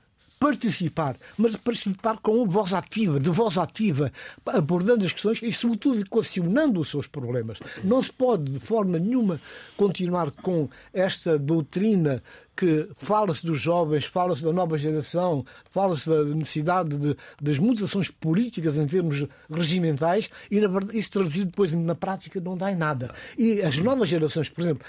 participar, 0.47 1.17
mas 1.37 1.57
participar 1.57 2.19
com 2.19 2.47
voz 2.47 2.73
ativa, 2.73 3.19
de 3.19 3.31
voz 3.31 3.59
ativa, 3.59 4.13
abordando 4.47 5.05
as 5.05 5.13
questões 5.13 5.43
e, 5.43 5.53
sobretudo, 5.53 6.03
equacionando 6.03 6.79
os 6.79 6.89
seus 6.89 7.09
problemas. 7.09 7.59
Não 7.83 8.01
se 8.01 8.13
pode, 8.13 8.53
de 8.53 8.61
forma 8.61 8.97
nenhuma, 8.97 9.41
continuar 9.77 10.31
com 10.31 10.69
esta 10.95 11.37
doutrina 11.37 12.23
que 12.57 12.89
fala-se 12.97 13.45
dos 13.45 13.61
jovens, 13.61 14.05
fala-se 14.05 14.45
da 14.45 14.53
nova 14.53 14.79
geração, 14.79 15.45
fala-se 15.73 16.09
da 16.09 16.25
necessidade 16.25 16.97
de, 16.97 17.17
das 17.43 17.59
mutações 17.59 18.09
políticas 18.09 18.77
em 18.77 18.87
termos 18.87 19.27
regimentais 19.51 20.31
e, 20.49 20.61
na 20.61 20.69
verdade, 20.69 20.97
isso 20.97 21.11
traduzido 21.11 21.47
depois 21.47 21.75
na 21.75 21.97
prática 21.97 22.41
não 22.41 22.57
dá 22.57 22.71
em 22.71 22.77
nada. 22.77 23.13
E 23.37 23.61
as 23.63 23.77
novas 23.79 24.09
gerações, 24.09 24.49
por 24.49 24.63
exemplo, 24.63 24.87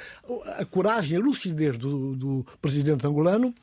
a 0.56 0.64
coragem, 0.66 1.18
a 1.18 1.22
lucidez 1.22 1.80
do, 1.80 2.16
do 2.16 2.46
presidente 2.62 3.06
angolano 3.08 3.54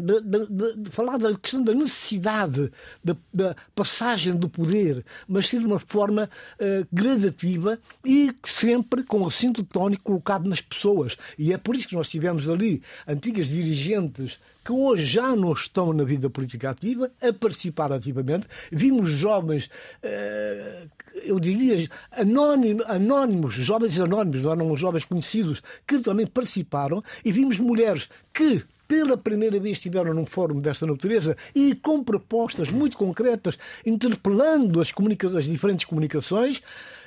de, 0.00 0.20
de, 0.20 0.76
de, 0.76 0.90
falar 0.90 1.18
da 1.18 1.34
questão 1.36 1.62
da 1.62 1.74
necessidade 1.74 2.70
da, 3.02 3.54
passagem 3.74 4.34
do 4.34 4.48
poder, 4.48 5.04
mas 5.28 5.48
ser 5.48 5.60
de 5.60 5.66
uma 5.66 5.80
forma 5.80 6.28
uh, 6.58 6.86
gradativa 6.92 7.78
e 8.04 8.34
sempre 8.44 9.02
com 9.02 9.22
o 9.22 9.30
cinto 9.30 9.62
tónico 9.64 10.04
colocado 10.04 10.48
nas 10.48 10.60
pessoas. 10.60 11.16
E 11.38 11.52
é 11.52 11.58
por 11.58 11.74
isso 11.74 11.88
que 11.88 11.96
nós 11.96 12.08
tivemos 12.08 12.48
ali 12.48 12.82
antigas 13.06 13.48
dirigentes 13.48 14.38
que 14.64 14.72
hoje 14.72 15.04
já 15.04 15.34
não 15.34 15.52
estão 15.52 15.92
na 15.92 16.04
vida 16.04 16.28
política 16.28 16.70
ativa, 16.70 17.10
a 17.20 17.32
participar 17.32 17.92
ativamente. 17.92 18.46
Vimos 18.70 19.10
jovens, 19.10 19.70
uh, 20.04 20.90
eu 21.22 21.40
diria, 21.40 21.88
anónimos, 22.10 22.84
anónimos, 22.86 23.54
jovens 23.54 23.98
anónimos, 23.98 24.42
não 24.42 24.52
eram 24.52 24.76
jovens 24.76 25.04
conhecidos, 25.04 25.62
que 25.86 25.98
também 26.00 26.26
participaram, 26.26 27.02
e 27.24 27.32
vimos 27.32 27.58
mulheres 27.58 28.08
que 28.32 28.62
pela 28.90 29.16
primeira 29.16 29.60
vez 29.60 29.76
estiveram 29.76 30.12
num 30.12 30.26
fórum 30.26 30.58
desta 30.58 30.84
natureza 30.84 31.36
e 31.54 31.76
com 31.76 32.02
propostas 32.02 32.70
muito 32.72 32.96
concretas, 32.96 33.56
interpelando 33.86 34.80
as, 34.80 34.92
as 35.36 35.44
diferentes 35.44 35.84
comunicações 35.84 36.60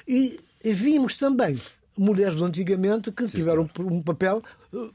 e, 0.08 0.40
e 0.64 0.72
vimos 0.72 1.18
também 1.18 1.60
mulheres 1.98 2.38
do 2.38 2.46
antigamente 2.46 3.12
que 3.12 3.28
Sim, 3.28 3.36
tiveram 3.36 3.70
um 3.80 4.02
papel 4.02 4.42
eh, 4.74 4.90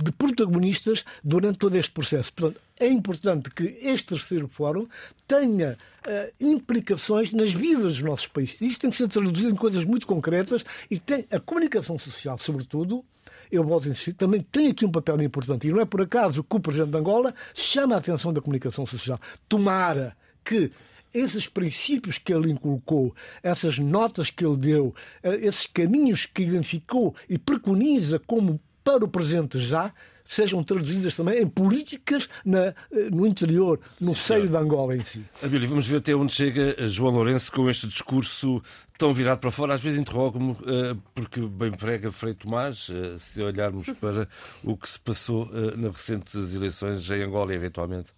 de 0.00 0.12
protagonistas 0.12 1.04
durante 1.24 1.58
todo 1.58 1.74
este 1.74 1.90
processo. 1.90 2.32
Portanto, 2.32 2.60
é 2.78 2.86
importante 2.86 3.50
que 3.50 3.76
este 3.82 4.10
terceiro 4.10 4.46
fórum 4.46 4.86
tenha 5.26 5.76
uh, 6.06 6.32
implicações 6.40 7.32
nas 7.32 7.52
vidas 7.52 7.94
dos 7.94 8.02
nossos 8.02 8.26
países. 8.28 8.60
Isto 8.60 8.82
tem 8.82 8.90
que 8.90 8.96
ser 8.96 9.08
traduzido 9.08 9.50
em 9.50 9.56
coisas 9.56 9.84
muito 9.84 10.06
concretas 10.06 10.64
e 10.88 10.98
tem 10.98 11.26
a 11.32 11.40
comunicação 11.40 11.98
social, 11.98 12.38
sobretudo, 12.38 13.04
eu 13.52 13.62
volto 13.62 13.86
a 13.86 13.90
insistir, 13.90 14.14
também 14.14 14.40
tem 14.40 14.68
aqui 14.68 14.84
um 14.84 14.90
papel 14.90 15.20
importante. 15.22 15.68
E 15.68 15.70
não 15.70 15.80
é 15.80 15.84
por 15.84 16.00
acaso 16.00 16.42
que 16.42 16.56
o 16.56 16.60
Presidente 16.60 16.90
de 16.90 16.98
Angola 16.98 17.34
chama 17.54 17.94
a 17.94 17.98
atenção 17.98 18.32
da 18.32 18.40
comunicação 18.40 18.86
social. 18.86 19.20
Tomara 19.46 20.16
que 20.42 20.72
esses 21.12 21.46
princípios 21.46 22.16
que 22.16 22.32
ele 22.32 22.50
inculcou, 22.50 23.14
essas 23.42 23.78
notas 23.78 24.30
que 24.30 24.44
ele 24.44 24.56
deu, 24.56 24.94
eh, 25.22 25.46
esses 25.46 25.66
caminhos 25.66 26.24
que 26.24 26.42
identificou 26.42 27.14
e 27.28 27.36
preconiza 27.36 28.18
como 28.18 28.58
para 28.82 29.04
o 29.04 29.08
presente 29.08 29.60
já, 29.60 29.92
sejam 30.24 30.62
traduzidas 30.62 31.16
também 31.16 31.42
em 31.42 31.48
políticas 31.48 32.28
na, 32.44 32.66
eh, 32.66 32.74
no 33.10 33.26
interior, 33.26 33.80
no 34.00 34.16
seio 34.16 34.48
da 34.48 34.60
Angola 34.60 34.96
em 34.96 35.04
si. 35.04 35.24
Abílio, 35.42 35.68
vamos 35.68 35.86
ver 35.86 35.98
até 35.98 36.14
onde 36.14 36.32
chega 36.32 36.76
João 36.88 37.14
Lourenço 37.14 37.52
com 37.52 37.68
este 37.68 37.86
discurso 37.86 38.62
tão 39.02 39.12
virado 39.12 39.40
para 39.40 39.50
fora. 39.50 39.74
Às 39.74 39.82
vezes 39.82 39.98
interrogo-me, 39.98 40.52
uh, 40.52 40.96
porque 41.14 41.40
bem 41.40 41.72
prega 41.72 42.12
Frei 42.12 42.34
Tomás, 42.34 42.88
uh, 42.88 43.18
se 43.18 43.42
olharmos 43.42 43.88
para 43.98 44.28
o 44.62 44.76
que 44.76 44.88
se 44.88 45.00
passou 45.00 45.46
uh, 45.46 45.76
nas 45.76 45.92
recentes 45.92 46.54
eleições 46.54 47.10
em 47.10 47.22
Angola, 47.22 47.52
eventualmente. 47.52 48.12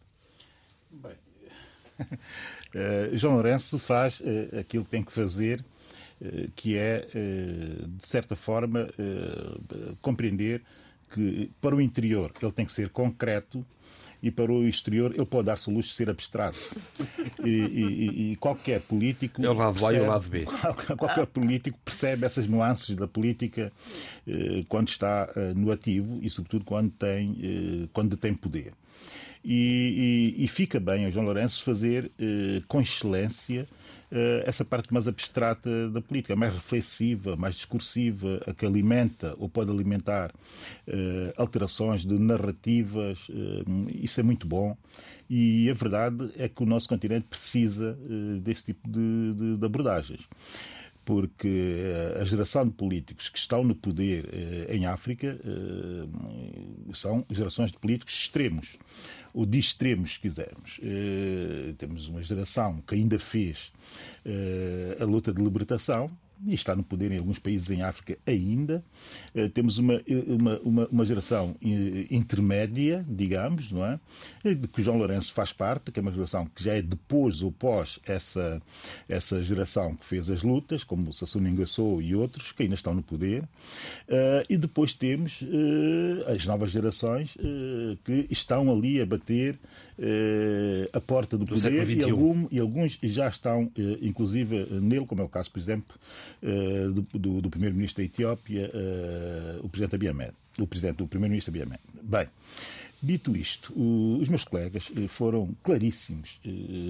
Bem, 0.90 1.14
João 3.16 3.34
Lourenço 3.34 3.78
faz 3.78 4.20
aquilo 4.58 4.84
que 4.84 4.90
tem 4.90 5.02
que 5.02 5.12
fazer, 5.12 5.64
que 6.56 6.76
é, 6.76 7.06
de 7.86 8.04
certa 8.04 8.34
forma, 8.34 8.88
compreender 10.02 10.62
para 11.60 11.74
o 11.74 11.80
interior 11.80 12.32
ele 12.40 12.52
tem 12.52 12.64
que 12.64 12.72
ser 12.72 12.88
concreto 12.90 13.64
e 14.22 14.30
para 14.30 14.50
o 14.50 14.66
exterior 14.66 15.12
ele 15.14 15.26
pode 15.26 15.46
dar-se 15.46 15.68
o 15.68 15.72
luxo 15.74 15.90
de 15.90 15.96
ser 15.96 16.08
abstrato. 16.08 16.58
E, 17.44 17.50
e, 17.50 18.32
e, 18.32 18.36
qualquer 18.36 18.80
político. 18.80 19.44
É 19.44 19.50
o 19.50 19.52
lado 19.52 19.74
percebe, 19.74 19.96
A 19.96 20.00
e 20.00 20.02
o 20.02 20.10
lado 20.10 20.28
B. 20.28 20.46
Qualquer 20.96 21.26
político 21.26 21.78
percebe 21.84 22.24
essas 22.24 22.48
nuances 22.48 22.96
da 22.96 23.06
política 23.06 23.70
eh, 24.26 24.64
quando 24.66 24.88
está 24.88 25.30
eh, 25.36 25.52
no 25.54 25.70
ativo 25.70 26.20
e, 26.22 26.30
sobretudo, 26.30 26.64
quando 26.64 26.90
tem, 26.92 27.36
eh, 27.42 27.88
quando 27.92 28.16
tem 28.16 28.32
poder. 28.32 28.72
E, 29.44 30.34
e, 30.38 30.48
fica 30.48 30.80
bem 30.80 31.04
a 31.04 31.10
João 31.10 31.26
Lourenço 31.26 31.62
fazer 31.62 32.10
eh, 32.18 32.62
com 32.66 32.80
excelência 32.80 33.68
essa 34.44 34.64
parte 34.64 34.92
mais 34.92 35.08
abstrata 35.08 35.88
da 35.90 36.00
política, 36.00 36.36
mais 36.36 36.54
reflexiva, 36.54 37.36
mais 37.36 37.56
discursiva, 37.56 38.40
a 38.46 38.54
que 38.54 38.64
alimenta 38.64 39.34
ou 39.38 39.48
pode 39.48 39.70
alimentar 39.70 40.30
uh, 40.30 41.32
alterações 41.36 42.04
de 42.04 42.18
narrativas. 42.18 43.18
Uh, 43.28 43.90
isso 43.92 44.20
é 44.20 44.22
muito 44.22 44.46
bom. 44.46 44.76
E 45.28 45.70
a 45.70 45.74
verdade 45.74 46.30
é 46.36 46.48
que 46.48 46.62
o 46.62 46.66
nosso 46.66 46.88
continente 46.88 47.26
precisa 47.28 47.98
desse 48.42 48.66
tipo 48.66 48.86
de, 48.88 49.32
de, 49.32 49.56
de 49.56 49.64
abordagens. 49.64 50.20
Porque 51.04 51.82
a 52.20 52.24
geração 52.24 52.66
de 52.66 52.72
políticos 52.72 53.28
que 53.28 53.38
estão 53.38 53.62
no 53.62 53.74
poder 53.74 54.28
em 54.68 54.86
África 54.86 55.38
são 56.94 57.24
gerações 57.30 57.70
de 57.70 57.78
políticos 57.78 58.14
extremos 58.14 58.76
ou 59.32 59.44
de 59.44 59.58
extremos, 59.58 60.14
se 60.14 60.20
quisermos. 60.20 60.80
temos 61.78 62.08
uma 62.08 62.22
geração 62.22 62.80
que 62.86 62.94
ainda 62.94 63.18
fez 63.18 63.72
a 65.00 65.04
luta 65.04 65.32
de 65.32 65.42
libertação, 65.42 66.10
e 66.46 66.54
está 66.54 66.74
no 66.74 66.82
poder 66.82 67.10
em 67.12 67.18
alguns 67.18 67.38
países 67.38 67.70
em 67.70 67.82
África 67.82 68.18
ainda. 68.26 68.84
Eh, 69.34 69.48
temos 69.48 69.78
uma, 69.78 70.00
uma, 70.26 70.58
uma, 70.60 70.86
uma 70.88 71.04
geração 71.04 71.56
eh, 71.62 72.06
intermédia, 72.10 73.04
digamos, 73.08 73.72
não 73.72 73.84
é? 73.84 73.98
Eh, 74.44 74.54
de 74.54 74.68
que 74.68 74.82
João 74.82 74.98
Lourenço 74.98 75.32
faz 75.32 75.52
parte, 75.52 75.90
que 75.90 75.98
é 75.98 76.02
uma 76.02 76.12
geração 76.12 76.46
que 76.46 76.62
já 76.62 76.74
é 76.74 76.82
depois 76.82 77.42
ou 77.42 77.50
pós 77.50 77.98
essa, 78.06 78.60
essa 79.08 79.42
geração 79.42 79.94
que 79.96 80.04
fez 80.04 80.28
as 80.28 80.42
lutas, 80.42 80.84
como 80.84 81.12
Sassou 81.12 81.40
Nguesso 81.40 82.00
e 82.00 82.14
outros, 82.14 82.52
que 82.52 82.62
ainda 82.62 82.74
estão 82.74 82.94
no 82.94 83.02
poder. 83.02 83.44
E 84.48 84.56
depois 84.56 84.94
temos 84.94 85.40
as 86.26 86.44
novas 86.46 86.70
gerações 86.70 87.36
que 88.04 88.26
estão 88.30 88.70
ali 88.70 89.00
a 89.00 89.06
bater 89.06 89.58
a 90.92 91.00
porta 91.00 91.36
do, 91.36 91.44
do 91.44 91.54
poder 91.54 91.88
e, 91.90 92.02
algum, 92.02 92.46
e, 92.50 92.58
alguns 92.58 92.98
já 93.02 93.28
estão, 93.28 93.70
inclusive, 94.00 94.66
nele, 94.80 95.06
como 95.06 95.22
é 95.22 95.24
o 95.24 95.28
caso, 95.28 95.50
por 95.50 95.58
exemplo, 95.58 95.94
do, 96.42 97.18
do, 97.18 97.40
do 97.40 97.50
primeiro-ministro 97.50 98.02
da 98.02 98.06
Etiópia, 98.06 98.70
uh, 98.74 99.64
o 99.64 99.68
presidente 99.68 99.96
Abiy 99.96 100.08
Ahmed, 100.08 100.32
o 100.58 100.66
presidente, 100.66 101.02
o 101.02 101.06
primeiro-ministro 101.06 101.50
Abiy 101.50 101.62
Ahmed. 101.62 101.80
Bem, 102.02 102.28
Dito 103.04 103.36
isto, 103.36 103.70
os 104.18 104.28
meus 104.28 104.44
colegas 104.44 104.90
eh, 104.96 105.06
foram 105.08 105.54
claríssimos 105.62 106.40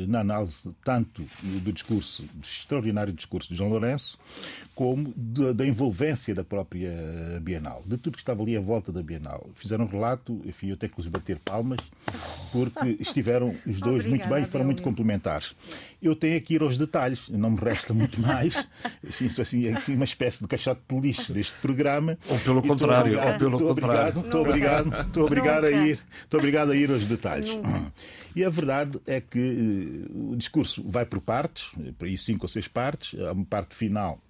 na 0.07 0.21
análise 0.21 0.71
tanto 0.85 1.27
do 1.43 1.73
discurso, 1.73 2.23
do 2.23 2.45
extraordinário 2.45 3.13
discurso 3.13 3.49
de 3.49 3.57
João 3.57 3.71
Lourenço, 3.71 4.17
como 4.77 5.13
da 5.17 5.67
envolvência 5.67 6.33
da 6.33 6.45
própria 6.45 6.93
Bienal, 7.43 7.83
de 7.85 7.97
tudo 7.97 8.15
que 8.15 8.23
estava 8.23 8.43
ali 8.43 8.57
à 8.57 8.61
volta 8.61 8.93
da 8.93 9.03
Bienal. 9.03 9.49
Fizeram 9.55 9.87
um 9.87 9.89
relato, 9.89 10.41
enfim, 10.45 10.69
eu 10.69 10.77
tenho 10.77 10.93
que 10.93 11.01
lhes 11.01 11.11
bater 11.11 11.39
palmas, 11.39 11.81
porque 12.53 12.97
estiveram 13.01 13.49
os 13.67 13.81
dois 13.81 14.05
Obrigada, 14.05 14.09
muito 14.11 14.29
bem 14.29 14.43
e 14.43 14.47
foram 14.47 14.65
muito 14.65 14.83
complementares. 14.83 15.55
Eu 16.01 16.15
tenho 16.15 16.37
aqui 16.37 16.55
ir 16.55 16.63
aos 16.63 16.79
detalhes, 16.79 17.29
não 17.29 17.51
me 17.51 17.59
resta 17.59 17.93
muito 17.93 18.21
mais. 18.21 18.55
Assim, 19.09 19.27
estou 19.27 19.43
assim, 19.43 19.69
assim, 19.69 19.95
uma 19.95 20.05
espécie 20.05 20.43
de 20.43 20.49
caixote 20.49 20.81
de 20.89 21.01
lixo 21.01 21.33
deste 21.33 21.55
programa. 21.61 22.19
Ou 22.29 22.39
pelo 22.39 22.63
contrário, 22.63 23.19
ou 23.19 23.39
pelo 23.39 23.57
estou 23.57 23.69
contrário. 23.75 24.19
Obrigado, 24.19 24.27
estou 24.27 24.41
obrigado, 24.43 25.07
estou 25.07 25.27
obrigado 25.27 25.65
a 25.65 25.71
ir, 25.71 25.99
estou 26.23 26.39
obrigado 26.39 26.73
a 26.73 26.77
ir 26.77 26.91
aos 26.91 27.07
detalhes. 27.07 27.51
E 28.35 28.45
a 28.45 28.51
verdade 28.51 29.01
é 29.07 29.21
que 29.21 29.39
eh, 29.39 30.11
o 30.13 30.37
discurso 30.37 30.83
vai 30.89 31.07
por 31.07 31.21
partes, 31.21 31.71
por 31.99 32.07
aí 32.07 32.19
cinco 32.19 32.45
ou 32.45 32.49
seis 32.49 32.67
partes. 32.67 33.19
Há 33.21 33.33
uma 33.33 33.45
parte 33.45 33.75
final 33.75 34.21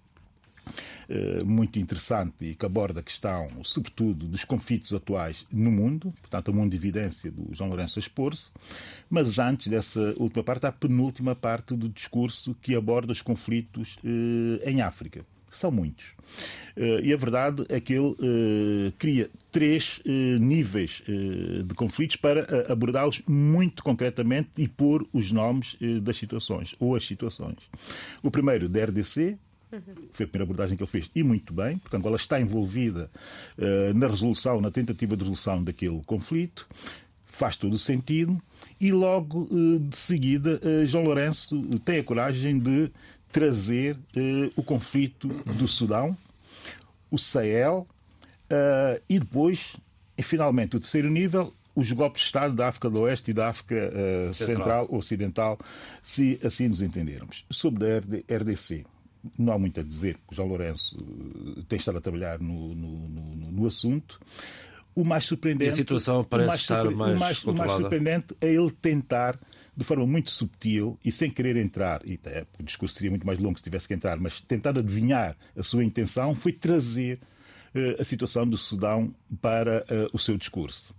eh, 1.08 1.42
muito 1.44 1.78
interessante 1.78 2.34
e 2.40 2.54
que 2.54 2.64
aborda 2.64 3.00
a 3.00 3.02
questão, 3.02 3.50
sobretudo, 3.62 4.26
dos 4.26 4.44
conflitos 4.44 4.92
atuais 4.94 5.46
no 5.52 5.70
mundo, 5.70 6.12
portanto, 6.20 6.50
a 6.50 6.54
mundo 6.54 6.70
de 6.70 6.76
evidência 6.76 7.30
do 7.30 7.54
João 7.54 7.68
Lourenço 7.68 7.98
expor-se. 7.98 8.50
Mas 9.10 9.38
antes 9.38 9.66
dessa 9.68 10.14
última 10.16 10.42
parte, 10.42 10.64
há 10.66 10.70
a 10.70 10.72
penúltima 10.72 11.34
parte 11.34 11.74
do 11.74 11.88
discurso 11.88 12.56
que 12.62 12.74
aborda 12.74 13.12
os 13.12 13.20
conflitos 13.20 13.98
eh, 14.02 14.70
em 14.70 14.80
África. 14.80 15.26
São 15.54 15.70
muitos. 15.70 16.04
Uh, 16.76 17.00
e 17.02 17.12
a 17.12 17.16
verdade 17.16 17.64
é 17.68 17.80
que 17.80 17.92
ele 17.92 18.08
uh, 18.08 18.92
cria 18.98 19.30
três 19.52 20.00
uh, 20.04 20.10
níveis 20.38 21.02
de 21.06 21.74
conflitos 21.74 22.16
para 22.16 22.70
abordá-los 22.70 23.22
muito 23.28 23.82
concretamente 23.82 24.50
e 24.58 24.66
pôr 24.66 25.06
os 25.12 25.30
nomes 25.30 25.76
das 26.02 26.16
situações, 26.16 26.74
ou 26.80 26.96
as 26.96 27.06
situações. 27.06 27.58
O 28.22 28.30
primeiro, 28.30 28.68
da 28.68 28.84
RDC, 28.84 29.38
foi 30.12 30.26
a 30.26 30.28
primeira 30.28 30.44
abordagem 30.44 30.76
que 30.76 30.82
ele 30.82 30.90
fez, 30.90 31.10
e 31.14 31.22
muito 31.22 31.52
bem. 31.52 31.78
Portanto, 31.78 32.06
ela 32.06 32.16
está 32.16 32.40
envolvida 32.40 33.10
uh, 33.58 33.94
na 33.94 34.06
resolução, 34.06 34.60
na 34.60 34.70
tentativa 34.70 35.16
de 35.16 35.22
resolução 35.22 35.62
daquele 35.62 36.00
conflito. 36.04 36.66
Faz 37.24 37.56
todo 37.56 37.74
o 37.74 37.78
sentido. 37.78 38.40
E 38.80 38.92
logo 38.92 39.48
uh, 39.50 39.78
de 39.78 39.96
seguida, 39.96 40.60
uh, 40.62 40.86
João 40.86 41.04
Lourenço 41.04 41.60
tem 41.84 41.98
a 41.98 42.04
coragem 42.04 42.58
de 42.58 42.90
trazer 43.34 43.98
o 44.54 44.62
conflito 44.62 45.26
do 45.28 45.66
Sudão, 45.66 46.16
o 47.10 47.18
Sahel 47.18 47.84
e 49.08 49.18
depois, 49.18 49.74
e 50.16 50.22
finalmente, 50.22 50.76
o 50.76 50.80
terceiro 50.80 51.10
nível, 51.10 51.52
os 51.74 51.90
golpes 51.90 52.22
de 52.22 52.26
Estado 52.26 52.54
da 52.54 52.68
África 52.68 52.88
do 52.88 53.00
Oeste 53.00 53.32
e 53.32 53.34
da 53.34 53.48
África 53.48 53.74
uh, 53.74 54.32
Central. 54.32 54.86
Ocidental, 54.90 55.58
se 56.02 56.38
assim 56.44 56.68
nos 56.68 56.80
entendermos. 56.80 57.44
Sobre 57.50 57.86
a 57.86 58.36
RDC, 58.36 58.84
não 59.36 59.52
há 59.52 59.58
muito 59.58 59.80
a 59.80 59.82
dizer, 59.82 60.16
porque 60.18 60.36
João 60.36 60.48
Lourenço 60.48 60.96
eh, 61.58 61.62
tem 61.68 61.78
estado 61.78 61.98
a 61.98 62.00
trabalhar 62.00 62.38
no, 62.38 62.74
no, 62.74 63.08
no, 63.08 63.52
no 63.52 63.66
assunto. 63.66 64.20
O 64.94 65.02
mais 65.02 65.24
surpreendente. 65.24 65.70
E 65.70 65.72
a 65.72 65.76
situação 65.76 66.22
parece 66.22 66.48
mais 66.48 66.60
estar 66.60 66.84
mais, 66.84 67.16
o 67.16 67.20
mais, 67.20 67.44
o 67.44 67.52
mais 67.52 67.72
surpreendente 67.72 68.36
é 68.40 68.52
ele 68.52 68.70
tentar, 68.70 69.38
de 69.76 69.84
forma 69.84 70.06
muito 70.06 70.30
subtil 70.30 70.98
e 71.04 71.10
sem 71.10 71.30
querer 71.30 71.56
entrar, 71.56 72.00
e 72.04 72.14
até, 72.14 72.46
o 72.58 72.62
discurso 72.62 72.94
seria 72.94 73.10
muito 73.10 73.26
mais 73.26 73.38
longo 73.38 73.58
se 73.58 73.64
tivesse 73.64 73.88
que 73.88 73.94
entrar, 73.94 74.18
mas 74.18 74.40
tentar 74.40 74.78
adivinhar 74.78 75.36
a 75.56 75.62
sua 75.62 75.84
intenção 75.84 76.34
foi 76.34 76.52
trazer 76.52 77.20
a 77.98 78.04
situação 78.04 78.46
do 78.46 78.56
Sudão 78.56 79.14
para 79.40 79.84
uh, 79.90 80.08
o 80.12 80.18
seu 80.18 80.36
discurso 80.36 80.94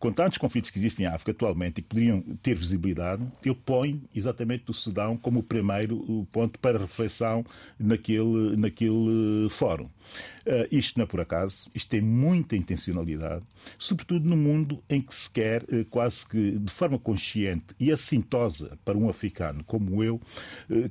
com 0.00 0.10
tantos 0.10 0.38
conflitos 0.38 0.70
que 0.70 0.78
existem 0.78 1.04
em 1.04 1.08
África 1.08 1.32
atualmente 1.32 1.78
e 1.78 1.82
que 1.82 1.88
poderiam 1.88 2.22
ter 2.42 2.54
visibilidade, 2.54 3.22
ele 3.44 3.54
põe 3.54 4.02
exatamente 4.14 4.70
o 4.70 4.74
Sudão 4.74 5.14
como 5.14 5.40
o 5.40 5.42
primeiro 5.42 6.26
ponto 6.32 6.58
para 6.58 6.78
reflexão 6.78 7.44
naquele, 7.78 8.56
naquele 8.56 9.48
fórum. 9.50 9.84
Uh, 9.84 10.66
isto 10.72 10.98
não 10.98 11.04
é 11.04 11.06
por 11.06 11.20
acaso, 11.20 11.70
isto 11.74 11.90
tem 11.90 12.00
muita 12.00 12.56
intencionalidade, 12.56 13.44
sobretudo 13.78 14.26
no 14.26 14.38
mundo 14.38 14.82
em 14.88 15.02
que 15.02 15.14
se 15.14 15.28
quer, 15.28 15.62
quase 15.90 16.26
que 16.26 16.52
de 16.58 16.72
forma 16.72 16.98
consciente 16.98 17.66
e 17.78 17.92
assintosa 17.92 18.78
para 18.82 18.96
um 18.96 19.10
africano 19.10 19.62
como 19.64 20.02
eu, 20.02 20.18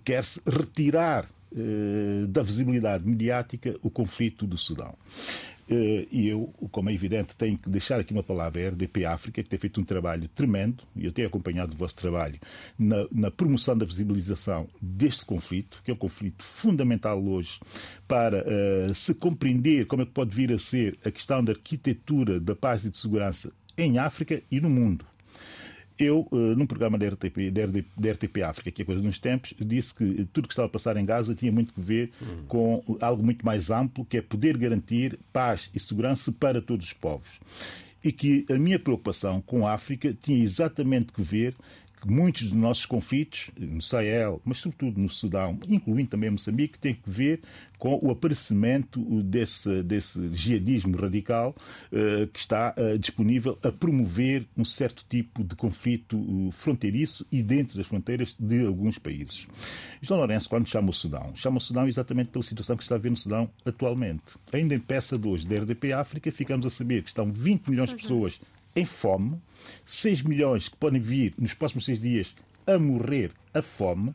quer-se 0.06 0.40
retirar 0.46 1.28
da 2.30 2.42
visibilidade 2.42 3.08
mediática 3.08 3.76
o 3.82 3.90
conflito 3.90 4.46
do 4.46 4.58
Sudão. 4.58 4.96
Eh, 5.70 6.08
e 6.12 6.28
eu, 6.28 6.52
como 6.72 6.90
é 6.90 6.94
evidente, 6.94 7.36
tenho 7.36 7.56
que 7.58 7.70
deixar 7.70 8.00
aqui 8.00 8.12
uma 8.12 8.24
palavra 8.24 8.66
à 8.66 8.70
RDP 8.70 9.06
África, 9.06 9.44
que 9.44 9.50
tem 9.50 9.60
feito 9.60 9.80
um 9.80 9.84
trabalho 9.84 10.28
tremendo, 10.30 10.84
e 10.96 11.06
eu 11.06 11.12
tenho 11.12 11.28
acompanhado 11.28 11.74
o 11.74 11.78
vosso 11.78 11.96
trabalho 11.96 12.40
na, 12.78 13.08
na 13.12 13.30
promoção 13.30 13.78
da 13.78 13.86
visibilização 13.86 14.68
deste 14.82 15.24
conflito, 15.24 15.80
que 15.86 15.92
é 15.92 15.94
um 15.94 15.98
conflito 15.98 16.44
fundamental 16.44 17.24
hoje 17.24 17.60
para 18.08 18.44
uh, 18.44 18.94
se 18.96 19.14
compreender 19.14 19.86
como 19.86 20.02
é 20.02 20.06
que 20.06 20.12
pode 20.12 20.36
vir 20.36 20.52
a 20.52 20.58
ser 20.58 20.98
a 21.06 21.12
questão 21.12 21.44
da 21.44 21.52
arquitetura 21.52 22.40
da 22.40 22.56
paz 22.56 22.84
e 22.84 22.90
de 22.90 22.98
segurança 22.98 23.52
em 23.78 24.00
África 24.00 24.42
e 24.50 24.60
no 24.60 24.70
mundo. 24.70 25.06
Eu, 26.00 26.26
uh, 26.32 26.56
num 26.56 26.66
programa 26.66 26.98
da 26.98 27.08
RTP, 27.10 27.52
da 27.52 28.12
RTP 28.12 28.42
África, 28.44 28.72
que 28.72 28.82
é 28.82 28.86
coisa 28.86 29.02
de 29.02 29.08
uns 29.08 29.20
tempos, 29.20 29.54
disse 29.60 29.94
que 29.94 30.26
tudo 30.32 30.48
que 30.48 30.54
estava 30.54 30.68
a 30.68 30.72
passar 30.72 30.96
em 30.96 31.06
Gaza 31.06 31.36
tinha 31.36 31.52
muito 31.52 31.74
que 31.74 31.82
ver 31.82 32.12
hum. 32.22 32.46
com 32.48 32.98
algo 33.02 33.22
muito 33.22 33.46
mais 33.46 33.70
amplo, 33.70 34.06
que 34.06 34.16
é 34.16 34.22
poder 34.22 34.58
garantir 34.58 35.20
paz 35.34 35.70
e 35.76 35.80
segurança 35.80 36.32
para 36.32 36.62
todos 36.62 36.86
os 36.86 36.94
povos. 36.94 37.28
E 38.02 38.14
que 38.14 38.46
a 38.50 38.58
minha 38.58 38.80
preocupação 38.80 39.42
com 39.42 39.68
a 39.68 39.74
África 39.74 40.16
tinha 40.24 40.42
exatamente 40.42 41.12
que 41.12 41.22
ver 41.22 41.54
que 42.02 42.12
muitos 42.12 42.44
dos 42.44 42.54
nossos 42.54 42.86
conflitos, 42.86 43.50
no 43.58 43.82
Sahel, 43.82 44.42
mas 44.46 44.60
sobretudo 44.60 45.00
no 45.00 45.10
Sudão, 45.10 45.60
incluindo 45.68 46.10
também 46.10 46.30
Moçambique, 46.30 46.80
têm 46.80 46.96
que 46.96 47.10
ver 47.10 47.42
com 47.78 47.98
o 48.02 48.12
aparecimento 48.12 49.00
desse, 49.24 49.82
desse 49.84 50.30
jihadismo 50.34 50.98
radical 50.98 51.56
uh, 51.92 52.28
que 52.28 52.40
está 52.40 52.76
uh, 52.78 53.00
disponível 53.00 53.58
a 53.64 53.72
promover 53.72 54.46
um 54.58 54.66
certo 54.66 55.06
tipo 55.10 55.44
de 55.44 55.56
conflito 55.56 56.18
uh, 56.18 56.52
fronteiriço 56.52 57.26
e 57.32 57.42
dentro 57.42 57.78
das 57.78 57.88
fronteiras 57.88 58.36
de 58.38 58.66
alguns 58.66 59.00
países. 59.00 59.48
João 60.02 60.20
Lourenço, 60.20 60.50
quando 60.50 60.68
chama 60.68 60.90
o 60.90 60.94
Sudão, 60.94 61.32
chama 61.36 61.58
o 61.58 61.62
Sudão 61.62 61.88
exatamente 61.88 62.30
pela 62.30 62.44
situação 62.44 62.76
que 62.76 62.84
está 62.84 62.96
a 62.96 63.00
ver 63.00 63.12
no 63.12 63.18
Sudão 63.18 63.50
atualmente. 63.66 64.24
Ainda 64.52 64.76
em 64.76 64.80
peça 64.80 65.18
de 65.18 65.28
hoje 65.28 65.48
da 65.48 65.56
RDP 65.56 65.94
África, 65.94 66.32
ficamos 66.32 66.66
a 66.66 66.70
saber 66.70 67.04
que 67.04 67.10
estão 67.10 67.32
20 67.32 67.70
milhões 67.70 67.90
de 67.90 67.96
uhum. 67.96 68.02
pessoas 68.02 68.40
em 68.80 68.86
fome, 68.86 69.38
6 69.86 70.22
milhões 70.24 70.70
que 70.70 70.78
podem 70.78 71.02
vir 71.02 71.34
nos 71.38 71.54
próximos 71.54 71.86
seis 71.86 72.00
dias 72.00 72.34
a 72.66 72.80
morrer 72.80 73.32
a 73.54 73.62
fome. 73.62 74.14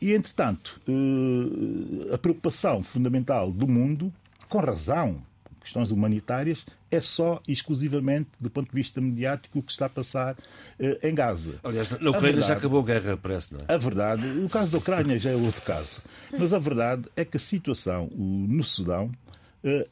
E, 0.00 0.12
entretanto, 0.12 0.80
eh, 0.88 2.14
a 2.14 2.18
preocupação 2.18 2.82
fundamental 2.82 3.50
do 3.52 3.68
mundo, 3.68 4.12
com 4.48 4.58
razão, 4.58 5.22
questões 5.60 5.90
humanitárias, 5.90 6.66
é 6.90 7.00
só 7.00 7.40
exclusivamente 7.46 8.28
do 8.38 8.50
ponto 8.50 8.68
de 8.68 8.74
vista 8.74 9.00
mediático 9.00 9.60
o 9.60 9.62
que 9.62 9.72
está 9.72 9.86
a 9.86 9.88
passar 9.88 10.36
eh, 10.78 10.98
em 11.02 11.14
Gaza. 11.14 11.60
Aliás, 11.62 11.90
na 11.90 11.96
Ucrânia 11.96 12.20
verdade, 12.20 12.48
já 12.48 12.54
acabou 12.54 12.80
a 12.80 12.84
guerra, 12.84 13.16
parece, 13.16 13.54
não 13.54 13.60
é? 13.60 13.72
A 13.72 13.78
verdade, 13.78 14.26
o 14.26 14.48
caso 14.48 14.72
da 14.72 14.78
Ucrânia 14.78 15.18
já 15.18 15.30
é 15.30 15.36
outro 15.36 15.62
caso. 15.62 16.02
Mas 16.36 16.52
a 16.52 16.58
verdade 16.58 17.04
é 17.16 17.24
que 17.24 17.36
a 17.36 17.40
situação 17.40 18.10
no 18.16 18.64
Sudão 18.64 19.10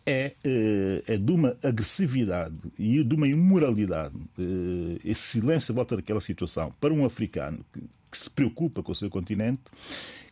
é, 0.04 0.35
eh, 0.44 1.02
é 1.06 1.16
de 1.16 1.32
uma 1.32 1.56
agressividade 1.62 2.58
e 2.78 3.02
de 3.02 3.14
uma 3.14 3.26
imoralidade, 3.26 4.14
eh, 4.38 5.00
esse 5.04 5.22
silêncio 5.22 5.72
à 5.72 5.74
volta 5.74 5.96
daquela 5.96 6.20
situação, 6.20 6.74
para 6.78 6.92
um 6.92 7.06
africano 7.06 7.64
que, 7.72 7.80
que 8.11 8.18
se 8.18 8.28
preocupa 8.28 8.82
com 8.82 8.92
o 8.92 8.94
seu 8.94 9.08
continente, 9.08 9.62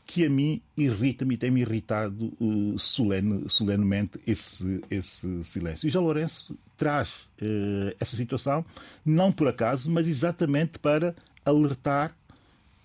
que 0.05 0.26
a 0.26 0.31
mim 0.31 0.61
irrita-me 0.76 1.35
e 1.35 1.38
tem-me 1.38 1.61
irritado 1.61 2.33
uh, 2.40 2.76
solene, 2.81 3.44
solenemente 3.48 4.18
esse, 4.26 4.83
esse 4.90 5.44
silêncio. 5.44 5.87
E 5.87 5.90
João 5.90 6.05
Lourenço 6.05 6.59
traz 6.76 7.11
uh, 7.40 7.94
essa 8.00 8.16
situação, 8.16 8.64
não 9.07 9.31
por 9.31 9.46
acaso, 9.46 9.88
mas 9.88 10.09
exatamente 10.09 10.81
para 10.81 11.14
alertar 11.44 12.16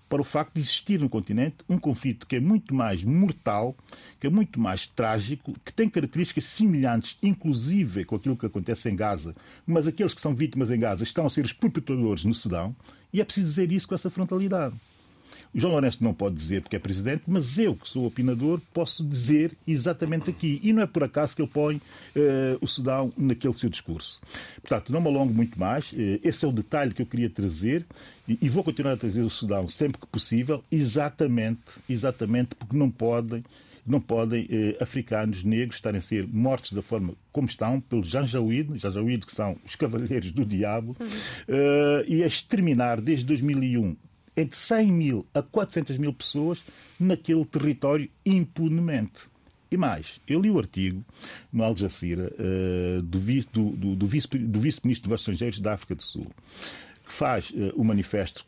para 0.08 0.22
o 0.22 0.24
facto 0.24 0.54
de 0.54 0.62
existir 0.62 1.00
no 1.00 1.10
continente 1.10 1.58
um 1.68 1.78
conflito 1.78 2.28
que 2.28 2.36
é 2.36 2.40
muito 2.40 2.74
mais 2.74 3.04
mortal, 3.04 3.76
que 4.20 4.28
é 4.28 4.30
muito 4.30 4.60
mais 4.60 4.88
trágico, 4.88 5.54
que 5.64 5.74
tem 5.74 5.90
características 5.90 6.46
semelhantes, 6.46 7.18
inclusive 7.22 8.06
com 8.06 8.16
aquilo 8.16 8.38
que 8.38 8.46
acontece 8.46 8.90
em 8.90 8.96
Gaza, 8.96 9.36
mas 9.66 9.88
aqueles 9.88 10.14
que 10.14 10.22
são 10.22 10.36
vítimas 10.36 10.70
em 10.70 10.80
Gaza 10.80 11.04
estão 11.04 11.26
a 11.26 11.30
ser 11.30 11.46
os 11.46 11.54
perpetradores 11.54 12.24
no 12.24 12.34
Sudão, 12.34 12.76
e 13.12 13.22
é 13.22 13.26
preciso 13.26 13.48
dizer 13.48 13.72
isso 13.72 13.88
com 13.88 13.96
essa 13.96 14.10
frontalidade. 14.10 14.76
João 15.58 15.72
Lourenço 15.72 16.04
não 16.04 16.14
pode 16.14 16.36
dizer 16.36 16.62
porque 16.62 16.76
é 16.76 16.80
presidente, 16.80 17.24
mas 17.26 17.58
eu, 17.58 17.76
que 17.76 17.88
sou 17.88 18.06
opinador, 18.06 18.60
posso 18.74 19.04
dizer 19.06 19.58
exatamente 19.66 20.30
aqui. 20.30 20.60
E 20.62 20.74
não 20.74 20.84
é 20.84 20.86
por 20.86 21.04
acaso 21.04 21.34
que 21.34 21.42
ele 21.42 21.50
põe 21.52 21.78
uh, 21.78 21.82
o 22.60 22.68
Sudão 22.68 23.14
naquele 23.18 23.54
seu 23.54 23.70
discurso. 23.70 24.20
Portanto, 24.62 24.92
não 24.92 25.00
me 25.00 25.08
alongo 25.08 25.34
muito 25.34 25.58
mais. 25.58 25.94
Uh, 25.94 26.20
esse 26.22 26.44
é 26.44 26.48
o 26.48 26.52
detalhe 26.52 26.94
que 26.94 27.02
eu 27.02 27.06
queria 27.06 27.30
trazer 27.30 27.86
e, 28.28 28.38
e, 28.42 28.50
vou 28.50 28.66
continuar 28.66 28.94
a 28.94 28.98
trazer 28.98 29.22
o 29.22 29.30
Sudão 29.30 29.70
sempre 29.70 30.02
que 30.02 30.08
possível, 30.08 30.62
exatamente, 30.70 31.62
exatamente 31.88 32.54
porque 32.56 32.76
não 32.76 32.92
podem 32.92 33.44
não 33.86 34.00
podem 34.00 34.48
eh, 34.50 34.78
africanos 34.82 35.44
negros 35.44 35.76
estarem 35.76 36.00
a 36.00 36.02
ser 36.02 36.28
mortos 36.28 36.72
da 36.72 36.82
forma 36.82 37.14
como 37.32 37.48
estão 37.48 37.80
pelos 37.80 38.10
Janjaweed, 38.10 38.80
Janjaweed 38.80 39.26
que 39.28 39.36
são 39.36 39.58
os 39.64 39.76
cavaleiros 39.76 40.32
do 40.32 40.44
diabo, 40.44 40.98
uhum. 41.00 41.06
uh, 41.06 42.04
e 42.08 42.24
a 42.24 42.28
exterminar 42.28 43.00
desde 43.00 43.26
2001 43.26 43.96
entre 44.36 44.58
100 44.58 44.92
mil 44.92 45.26
a 45.34 45.42
400 45.42 45.98
mil 45.98 46.14
pessoas 46.14 46.62
naquele 47.00 47.46
território 47.46 48.10
impunemente. 48.26 49.22
E 49.72 49.78
mais, 49.78 50.22
eu 50.28 50.40
li 50.40 50.50
o 50.50 50.58
artigo 50.58 51.04
no 51.52 51.64
Al 51.64 51.76
Jazeera 51.76 52.32
uh, 52.32 53.02
do, 53.02 53.20
vice, 53.20 53.48
do, 53.52 53.72
do, 53.72 53.96
do 53.96 54.08
vice-ministro 54.08 54.62
vice 54.62 55.02
dos 55.02 55.20
Estrangeiros 55.20 55.60
da 55.60 55.74
África 55.74 55.96
do 55.96 56.04
Sul, 56.04 56.28
que 57.06 57.12
faz 57.12 57.50
uh, 57.50 57.74
o 57.76 57.84
manifesto 57.84 58.46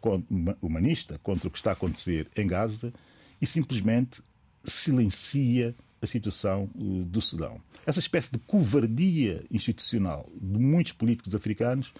humanista 0.61 1.19
contra 1.23 1.47
o 1.47 1.51
que 1.51 1.57
está 1.57 1.71
a 1.71 1.73
acontecer 1.73 2.27
em 2.35 2.47
Gaza 2.47 2.93
e 3.41 3.47
simplesmente 3.47 4.21
silencia 4.63 5.75
a 6.01 6.05
situação 6.05 6.69
uh, 6.75 7.03
do 7.05 7.21
Sudão. 7.21 7.59
Essa 7.85 7.99
espécie 7.99 8.31
de 8.31 8.39
covardia 8.39 9.43
institucional 9.51 10.29
de 10.39 10.59
muitos 10.59 10.93
políticos 10.93 11.33
africanos 11.33 11.91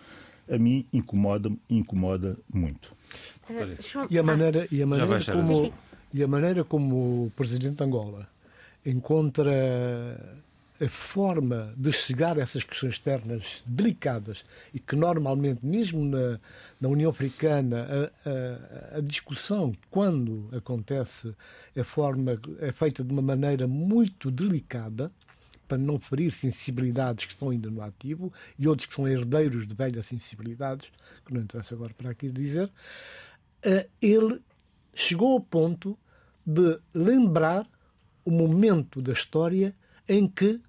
a 0.50 0.58
mim 0.58 0.86
incomoda-me 0.92 1.60
incomoda 1.70 2.38
muito. 2.54 2.96
E 4.10 4.20
a 4.20 4.24
maneira, 4.24 4.68
e 4.72 4.82
a 4.82 4.88
maneira, 4.88 5.20
como, 5.20 5.74
e 6.14 6.24
a 6.24 6.28
maneira 6.28 6.64
como 6.64 7.26
o 7.26 7.32
presidente 7.36 7.76
de 7.78 7.84
Angola 7.84 8.28
encontra 8.86 9.52
a 10.80 10.90
forma 10.90 11.74
de 11.76 11.92
chegar 11.92 12.38
a 12.38 12.42
essas 12.42 12.64
questões 12.64 12.94
externas 12.94 13.64
delicadas 13.66 14.46
e 14.74 14.80
que 14.80 14.96
normalmente, 14.96 15.66
mesmo 15.66 16.06
na, 16.06 16.40
na 16.80 16.88
União 16.88 17.10
Africana, 17.10 17.88
a, 18.26 18.96
a, 18.96 18.98
a, 18.98 19.02
discussão, 19.02 19.74
quando 19.90 20.50
acontece, 20.56 21.34
é, 21.76 21.84
forma, 21.84 22.40
é 22.60 22.72
feita 22.72 23.04
de 23.04 23.12
uma 23.12 23.22
maneira 23.22 23.68
muito 23.68 24.30
delicada, 24.30 25.12
para 25.68 25.78
não 25.78 26.00
ferir 26.00 26.32
sensibilidades 26.32 27.26
que 27.26 27.32
estão 27.32 27.50
ainda 27.50 27.70
no 27.70 27.82
ativo 27.82 28.32
e 28.58 28.68
outros 28.68 28.88
que 28.88 28.96
são 28.96 29.08
herdeiros 29.08 29.68
de 29.68 29.74
velhas 29.74 30.06
sensibilidades, 30.06 30.90
que 31.26 31.34
não 31.34 31.42
interessa 31.42 31.76
agora 31.76 31.94
para 31.94 32.12
aqui 32.12 32.30
dizer, 32.30 32.72
eh, 33.64 33.88
ele 34.02 34.42
chegou 34.96 35.34
ao 35.34 35.42
ponto 35.42 35.98
de 36.46 36.80
lembrar 36.94 37.68
o 38.24 38.32
momento 38.32 39.02
da 39.02 39.14
história 39.14 39.76
em 40.08 40.28
que 40.28 40.60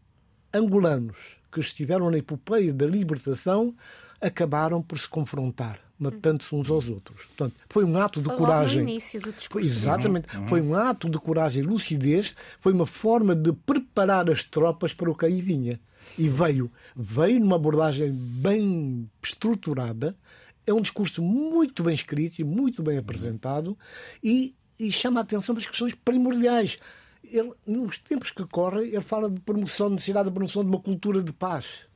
angolanos 0.52 1.16
que 1.52 1.60
estiveram 1.60 2.10
na 2.10 2.18
epopeia 2.18 2.72
da 2.72 2.86
libertação 2.86 3.74
acabaram 4.20 4.82
por 4.82 4.98
se 4.98 5.08
confrontar 5.08 5.80
matando-se 5.98 6.54
uns 6.54 6.70
aos 6.70 6.88
outros. 6.88 7.24
Portanto, 7.24 7.56
foi 7.68 7.84
um 7.84 7.98
ato 7.98 8.20
de 8.20 8.28
foi 8.28 8.36
coragem. 8.36 8.82
No 8.84 8.88
início 8.88 9.20
do 9.20 9.32
discurso. 9.32 9.66
Exatamente. 9.66 10.34
Uhum. 10.36 10.48
Foi 10.48 10.60
um 10.60 10.74
ato 10.74 11.10
de 11.10 11.18
coragem 11.18 11.64
e 11.64 11.66
lucidez, 11.66 12.34
foi 12.60 12.72
uma 12.72 12.86
forma 12.86 13.34
de 13.34 13.52
preparar 13.52 14.30
as 14.30 14.44
tropas 14.44 14.94
para 14.94 15.10
o 15.10 15.14
que 15.14 15.26
aí 15.26 15.42
vinha. 15.42 15.80
E 16.16 16.28
veio, 16.28 16.70
veio 16.96 17.40
numa 17.40 17.56
abordagem 17.56 18.12
bem 18.12 19.10
estruturada, 19.22 20.16
é 20.64 20.72
um 20.72 20.80
discurso 20.80 21.22
muito 21.22 21.82
bem 21.82 21.94
escrito 21.94 22.38
e 22.38 22.44
muito 22.44 22.82
bem 22.82 22.98
apresentado 22.98 23.76
e, 24.22 24.54
e 24.78 24.90
chama 24.90 25.20
a 25.20 25.22
atenção 25.22 25.54
para 25.54 25.60
as 25.62 25.68
questões 25.68 25.94
primordiais. 25.94 26.78
Ele, 27.24 27.52
nos 27.66 27.98
tempos 27.98 28.30
que 28.30 28.46
correm, 28.46 28.88
ele 28.88 29.02
fala 29.02 29.28
de 29.28 29.40
promoção, 29.40 29.90
necessidade 29.90 30.28
de 30.28 30.34
promoção 30.34 30.62
de 30.62 30.68
uma 30.68 30.80
cultura 30.80 31.22
de 31.22 31.32
paz. 31.32 31.86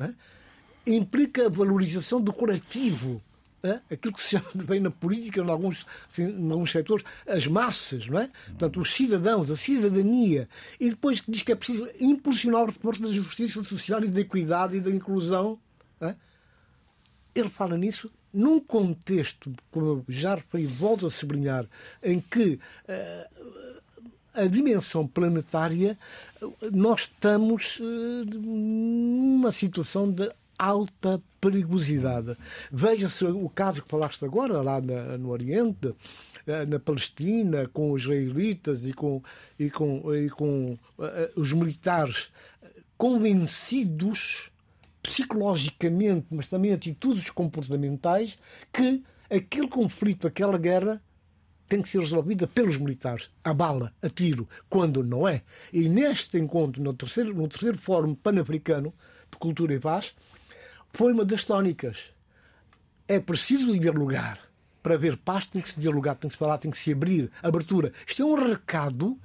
É? 0.00 0.12
Implica 0.86 1.46
a 1.46 1.48
valorização 1.48 2.20
do 2.20 2.32
coletivo 2.32 3.22
é? 3.62 3.80
aquilo 3.92 4.14
que 4.14 4.22
se 4.22 4.30
chama 4.30 4.50
bem 4.54 4.80
na 4.80 4.90
política, 4.90 5.40
em 5.40 5.48
alguns, 5.48 5.86
assim, 6.08 6.24
em 6.24 6.50
alguns 6.50 6.72
setores, 6.72 7.04
as 7.26 7.46
massas, 7.46 8.06
não 8.08 8.18
é? 8.18 8.28
Portanto, 8.46 8.80
os 8.80 8.92
cidadãos, 8.92 9.50
a 9.50 9.56
cidadania. 9.56 10.48
E 10.80 10.90
depois 10.90 11.22
diz 11.26 11.42
que 11.42 11.52
é 11.52 11.54
preciso 11.54 11.88
impulsionar 12.00 12.62
o 12.62 12.66
reforço 12.66 13.02
da 13.02 13.12
justiça 13.12 13.62
social 13.62 14.02
e 14.02 14.08
da 14.08 14.20
equidade 14.20 14.76
e 14.76 14.80
da 14.80 14.90
inclusão. 14.90 15.58
É? 16.00 16.16
Ele 17.34 17.48
fala 17.48 17.76
nisso 17.78 18.10
num 18.32 18.58
contexto, 18.58 19.52
como 19.70 20.04
já 20.08 20.34
referi, 20.36 20.66
volto 20.66 21.06
a 21.06 21.10
sublinhar, 21.10 21.66
em 22.02 22.18
que 22.18 22.58
uh, 22.88 23.80
a 24.34 24.46
dimensão 24.46 25.06
planetária, 25.06 25.98
nós 26.72 27.02
estamos 27.02 27.78
uh, 27.78 28.24
numa 28.24 29.52
situação 29.52 30.10
de 30.10 30.32
alta 30.58 31.22
perigosidade. 31.40 32.36
Veja-se 32.70 33.24
o 33.24 33.48
caso 33.48 33.82
que 33.82 33.90
falaste 33.90 34.24
agora, 34.24 34.62
lá 34.62 34.80
na, 34.80 35.18
no 35.18 35.30
Oriente, 35.30 35.94
eh, 36.46 36.66
na 36.66 36.78
Palestina, 36.78 37.68
com 37.68 37.92
os 37.92 38.02
israelitas 38.02 38.84
e 38.84 38.92
com, 38.92 39.22
e 39.58 39.70
com, 39.70 40.14
e 40.14 40.30
com 40.30 40.72
uh, 40.98 41.40
os 41.40 41.52
militares 41.52 42.30
convencidos 42.96 44.50
psicologicamente, 45.02 46.26
mas 46.30 46.46
também 46.46 46.72
atitudes 46.72 47.28
comportamentais, 47.30 48.36
que 48.72 49.02
aquele 49.28 49.66
conflito, 49.66 50.26
aquela 50.26 50.56
guerra 50.56 51.02
tem 51.68 51.80
que 51.80 51.88
ser 51.88 52.00
resolvida 52.00 52.46
pelos 52.46 52.76
militares, 52.76 53.30
a 53.42 53.54
bala, 53.54 53.92
a 54.02 54.08
tiro, 54.08 54.48
quando 54.68 55.02
não 55.02 55.26
é. 55.26 55.42
E 55.72 55.88
neste 55.88 56.38
encontro, 56.38 56.82
no 56.82 56.92
terceiro, 56.92 57.34
no 57.34 57.48
terceiro 57.48 57.78
Fórum 57.78 58.14
Pan-Africano 58.14 58.92
de 59.30 59.38
Cultura 59.38 59.74
e 59.74 59.80
Paz, 59.80 60.14
foi 60.92 61.12
uma 61.12 61.24
das 61.24 61.44
tónicas. 61.44 62.10
É 63.08 63.18
preciso 63.20 63.78
dialogar. 63.78 64.38
Para 64.82 64.94
haver 64.94 65.16
paz 65.16 65.46
tem 65.46 65.62
que 65.62 65.70
se 65.70 65.80
dialogar, 65.80 66.16
tem 66.16 66.28
que 66.28 66.34
se 66.34 66.38
falar, 66.38 66.58
tem 66.58 66.70
que 66.70 66.78
se 66.78 66.92
abrir. 66.92 67.30
Abertura. 67.42 67.92
Isto 68.06 68.22
é 68.22 68.24
um 68.24 68.34
recado 68.34 69.18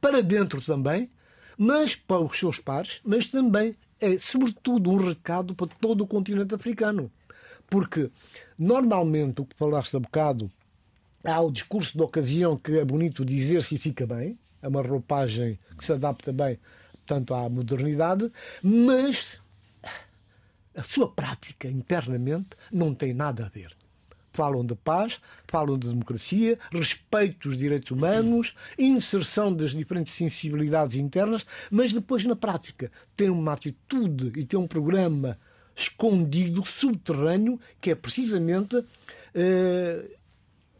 para 0.00 0.22
dentro 0.22 0.60
também, 0.60 1.10
mas 1.56 1.94
para 1.94 2.20
os 2.20 2.38
seus 2.38 2.58
pares, 2.58 3.00
mas 3.04 3.28
também 3.28 3.74
é, 4.00 4.18
sobretudo, 4.18 4.90
um 4.90 4.96
recado 4.96 5.54
para 5.54 5.66
todo 5.80 6.04
o 6.04 6.06
continente 6.06 6.54
africano. 6.54 7.10
Porque, 7.70 8.10
normalmente, 8.58 9.40
o 9.40 9.46
que 9.46 9.56
falaste 9.56 9.96
há 9.96 10.00
bocado, 10.00 10.50
há 11.24 11.40
o 11.40 11.50
discurso 11.50 11.96
de 11.96 12.02
ocasião 12.02 12.56
que 12.56 12.78
é 12.78 12.84
bonito 12.84 13.24
dizer-se 13.24 13.74
e 13.74 13.78
fica 13.78 14.06
bem, 14.06 14.38
é 14.60 14.68
uma 14.68 14.82
roupagem 14.82 15.58
que 15.78 15.84
se 15.84 15.92
adapta 15.92 16.32
bem, 16.32 16.58
portanto, 16.92 17.34
à 17.34 17.48
modernidade, 17.48 18.30
mas 18.62 19.38
a 20.76 20.82
sua 20.82 21.10
prática 21.10 21.68
internamente 21.68 22.56
não 22.72 22.94
tem 22.94 23.14
nada 23.14 23.46
a 23.46 23.48
ver. 23.48 23.74
Falam 24.32 24.66
de 24.66 24.74
paz, 24.74 25.20
falam 25.46 25.78
de 25.78 25.88
democracia, 25.88 26.58
respeito 26.72 27.48
dos 27.48 27.56
direitos 27.56 27.92
humanos, 27.92 28.54
inserção 28.76 29.54
das 29.54 29.70
diferentes 29.70 30.12
sensibilidades 30.12 30.98
internas, 30.98 31.46
mas 31.70 31.92
depois, 31.92 32.24
na 32.24 32.34
prática, 32.34 32.90
têm 33.16 33.30
uma 33.30 33.52
atitude 33.52 34.32
e 34.36 34.44
têm 34.44 34.58
um 34.58 34.66
programa 34.66 35.38
escondido, 35.76 36.64
subterrâneo, 36.64 37.60
que 37.80 37.92
é 37.92 37.94
precisamente. 37.94 38.84
Eh, 39.34 40.16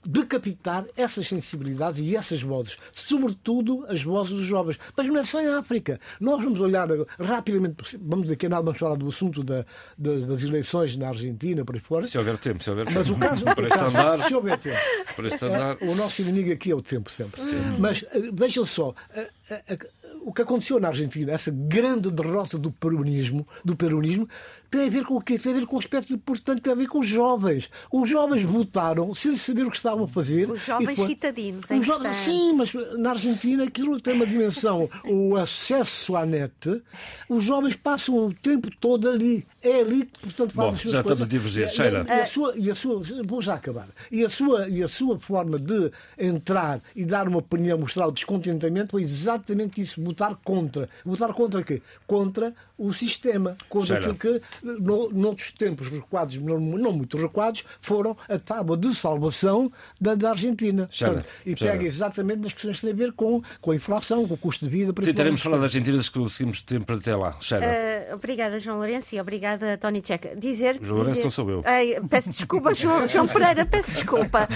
decapitar 0.04 0.84
essas 0.96 1.28
sensibilidades 1.28 2.00
e 2.00 2.16
essas 2.16 2.42
vozes, 2.42 2.76
sobretudo 2.92 3.84
as 3.88 4.02
vozes 4.02 4.32
dos 4.32 4.46
jovens. 4.46 4.78
Mas 4.96 5.06
não 5.06 5.18
é 5.18 5.22
só 5.22 5.40
em 5.40 5.48
África. 5.48 6.00
Nós 6.20 6.42
vamos 6.42 6.60
olhar 6.60 6.88
rapidamente, 7.18 7.98
vamos 8.00 8.28
daqui 8.28 8.46
a 8.46 8.48
nada 8.48 8.62
vamos 8.62 8.78
falar 8.78 8.96
do 8.96 9.08
assunto 9.08 9.42
da, 9.42 9.64
das 9.98 10.42
eleições 10.42 10.96
na 10.96 11.08
Argentina, 11.08 11.64
por 11.64 11.74
aí 11.74 11.80
fora. 11.80 12.06
Se 12.06 12.18
houver 12.18 12.38
tempo, 12.38 12.62
se 12.62 12.70
houver 12.70 12.86
tempo. 12.86 12.98
Mas 12.98 13.10
o 13.10 13.16
caso, 13.16 13.44
para 13.44 13.68
este 13.68 13.84
andar, 13.84 14.18
se 14.20 14.34
houver 14.34 14.58
tempo. 14.58 14.78
Para 15.16 15.26
este 15.28 15.44
andar... 15.44 15.76
O 15.82 15.94
nosso 15.94 16.22
inimigo 16.22 16.52
aqui 16.52 16.70
é 16.70 16.74
o 16.74 16.82
tempo 16.82 17.10
sempre. 17.10 17.40
Sim. 17.40 17.76
Mas 17.78 18.04
eh, 18.12 18.30
vejam 18.32 18.66
só, 18.66 18.94
eh, 19.14 19.30
eh, 19.50 19.78
o 20.22 20.32
que 20.32 20.42
aconteceu 20.42 20.80
na 20.80 20.88
Argentina, 20.88 21.32
essa 21.32 21.50
grande 21.50 22.10
derrota 22.10 22.58
do 22.58 22.72
peronismo, 22.72 23.46
do 23.64 23.76
peronismo 23.76 24.28
tem 24.74 24.88
a 24.88 24.90
ver 24.90 25.04
com 25.04 25.14
o 25.14 25.20
quê? 25.20 25.38
Tem 25.38 25.52
a 25.52 25.54
ver 25.54 25.66
com 25.66 25.76
o 25.76 25.78
aspecto 25.78 26.12
importante, 26.12 26.60
tem 26.60 26.72
a 26.72 26.76
ver 26.76 26.88
com 26.88 26.98
os 26.98 27.06
jovens. 27.06 27.70
Os 27.92 28.08
jovens 28.10 28.42
votaram 28.42 29.14
sem 29.14 29.36
saber 29.36 29.64
o 29.64 29.70
que 29.70 29.76
estavam 29.76 30.04
a 30.04 30.08
fazer. 30.08 30.50
Os 30.50 30.64
jovens 30.64 30.96
foi... 30.96 31.06
citadinos, 31.06 31.70
é 31.70 31.76
os 31.76 31.86
jovens, 31.86 32.16
Sim, 32.24 32.56
mas 32.56 32.74
na 32.98 33.10
Argentina 33.10 33.62
aquilo 33.62 34.00
tem 34.00 34.14
uma 34.14 34.26
dimensão. 34.26 34.90
o 35.08 35.36
acesso 35.36 36.16
à 36.16 36.26
net, 36.26 36.82
os 37.28 37.44
jovens 37.44 37.76
passam 37.76 38.26
o 38.26 38.34
tempo 38.34 38.68
todo 38.80 39.08
ali. 39.08 39.46
É 39.62 39.80
ali 39.80 40.06
que, 40.06 40.20
portanto, 40.20 40.52
fazem 40.52 40.70
Bom, 40.70 40.74
as 40.74 40.80
suas 40.80 40.92
já 40.92 41.02
coisas. 41.02 41.20
estamos 41.20 41.22
a 41.22 41.26
divergir. 41.26 41.68
Sheila. 41.70 42.06
E, 42.08 42.12
a, 42.12 42.26
sua, 42.26 42.54
e 42.56 42.70
a 42.70 42.74
sua, 42.74 43.02
vou 43.24 43.40
já 43.40 43.54
acabar. 43.54 43.88
E 44.10 44.24
a, 44.24 44.28
sua, 44.28 44.68
e 44.68 44.82
a 44.82 44.88
sua 44.88 45.20
forma 45.20 45.56
de 45.56 45.92
entrar 46.18 46.80
e 46.96 47.04
dar 47.04 47.28
uma 47.28 47.38
opinião, 47.38 47.78
mostrar 47.78 48.08
o 48.08 48.12
descontentamento 48.12 48.90
foi 48.90 49.02
exatamente 49.02 49.80
isso. 49.80 50.02
Votar 50.02 50.34
contra. 50.42 50.88
Votar 51.04 51.32
contra 51.32 51.62
quê? 51.62 51.80
Contra 52.06 52.52
o 52.76 52.92
sistema. 52.92 53.56
Contra 53.68 53.98
aquilo 53.98 54.14
que, 54.14 54.40
no, 54.62 55.10
noutros 55.10 55.52
tempos 55.52 55.88
recuados, 55.88 56.36
não, 56.36 56.58
não 56.58 56.92
muito 56.92 57.16
recuados, 57.16 57.64
foram 57.80 58.16
a 58.28 58.38
tábua 58.38 58.76
de 58.76 58.94
salvação 58.94 59.70
da, 60.00 60.14
da 60.14 60.30
Argentina. 60.30 60.88
Portanto, 60.88 61.24
e 61.46 61.54
pega 61.54 61.84
exatamente 61.84 62.40
nas 62.40 62.52
questões 62.52 62.80
que 62.80 62.86
têm 62.86 62.92
a 62.92 62.96
ver 62.96 63.12
com, 63.12 63.42
com 63.60 63.70
a 63.70 63.76
inflação, 63.76 64.26
com 64.26 64.34
o 64.34 64.36
custo 64.36 64.64
de 64.64 64.70
vida. 64.70 64.92
Tentaremos 64.92 65.40
falar 65.40 65.58
da 65.58 65.64
Argentina 65.64 66.00
se 66.02 66.10
conseguimos 66.10 66.62
tempo 66.62 66.92
até 66.92 67.14
lá. 67.14 67.30
Uh, 67.30 68.14
obrigada, 68.14 68.58
João 68.58 68.78
Lourenço, 68.78 69.14
e 69.14 69.20
obrigada, 69.20 69.78
Tony 69.78 70.02
Checa. 70.04 70.34
Dizer, 70.36 70.76
João 70.82 70.96
Lourenço 70.96 71.14
dizer... 71.14 71.24
não 71.24 71.30
sou 71.30 71.50
eu. 71.50 71.62
Ai, 71.64 71.96
peço 72.10 72.30
desculpa, 72.30 72.74
João, 72.74 73.06
João 73.06 73.28
Pereira, 73.28 73.64
peço 73.64 73.92
desculpa. 73.92 74.48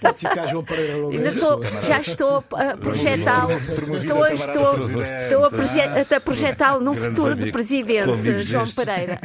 Pode 0.00 0.18
ficar 0.18 0.46
João 0.48 0.62
Pereira 0.64 0.96
Lourenço. 0.96 1.60
Já 1.86 2.00
estou 2.00 2.44
a 2.52 2.76
projetá-lo. 2.76 3.52
Estou, 3.96 4.26
estou, 4.26 4.78
estou 4.78 5.44
a, 5.44 6.16
a 6.16 6.20
projetá-lo 6.20 6.80
num 6.80 6.94
futuro 6.94 7.13
de 7.36 7.52
presidente, 7.52 8.44
João 8.44 8.70
Pereira. 8.70 9.20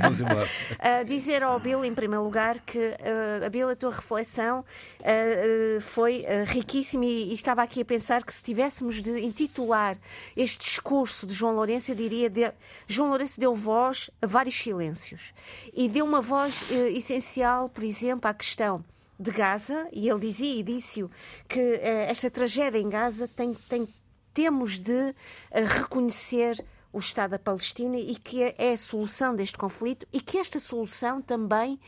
Vamos 0.00 0.20
embora. 0.20 0.44
Uh, 0.74 1.04
dizer 1.04 1.42
ao 1.42 1.58
Bill, 1.58 1.84
em 1.84 1.94
primeiro 1.94 2.22
lugar, 2.22 2.58
que 2.60 2.78
uh, 2.78 3.46
a 3.46 3.48
Bill, 3.48 3.70
a 3.70 3.76
tua 3.76 3.90
reflexão 3.90 4.60
uh, 4.60 5.80
foi 5.80 6.24
riquíssima 6.46 7.04
e, 7.06 7.30
e, 7.30 7.34
estava 7.34 7.62
aqui 7.62 7.80
a 7.80 7.84
pensar 7.84 8.22
que 8.22 8.32
se 8.32 8.42
tivéssemos 8.42 9.02
de 9.02 9.20
intitular 9.20 9.96
este 10.36 10.58
discurso 10.58 11.26
de 11.26 11.32
João 11.32 11.54
Lourenço, 11.54 11.90
eu 11.90 11.94
diria 11.94 12.28
de, 12.28 12.52
João 12.86 13.08
Lourenço 13.08 13.40
deu 13.40 13.54
voz 13.54 14.10
a 14.20 14.26
vários 14.26 14.54
silêncios 14.56 15.32
e 15.72 15.88
deu 15.88 16.04
uma 16.04 16.20
voz 16.20 16.64
essencial, 16.70 17.68
por 17.68 17.82
exemplo, 17.82 18.28
à 18.28 18.34
questão 18.34 18.84
de 19.18 19.30
Gaza, 19.30 19.88
e 19.92 20.08
ele 20.08 20.20
dizia 20.20 20.60
e 20.60 20.62
disse-o 20.62 21.10
que 21.48 21.80
esta 21.80 22.30
tragédia 22.30 22.78
em 22.78 22.88
Gaza 22.88 23.28
tem, 23.28 23.54
tem 23.68 23.88
temos 24.34 24.78
de 24.78 25.14
reconhecer 25.52 26.62
o 26.92 26.98
Estado 26.98 27.32
da 27.32 27.38
Palestina 27.38 27.96
e 27.96 28.14
que 28.16 28.42
é 28.42 28.72
a 28.72 28.76
solução 28.76 29.34
deste 29.34 29.56
conflito 29.56 30.06
e 30.12 30.20
que 30.20 30.38
esta 30.38 30.58
solução 30.58 31.22
também 31.22 31.80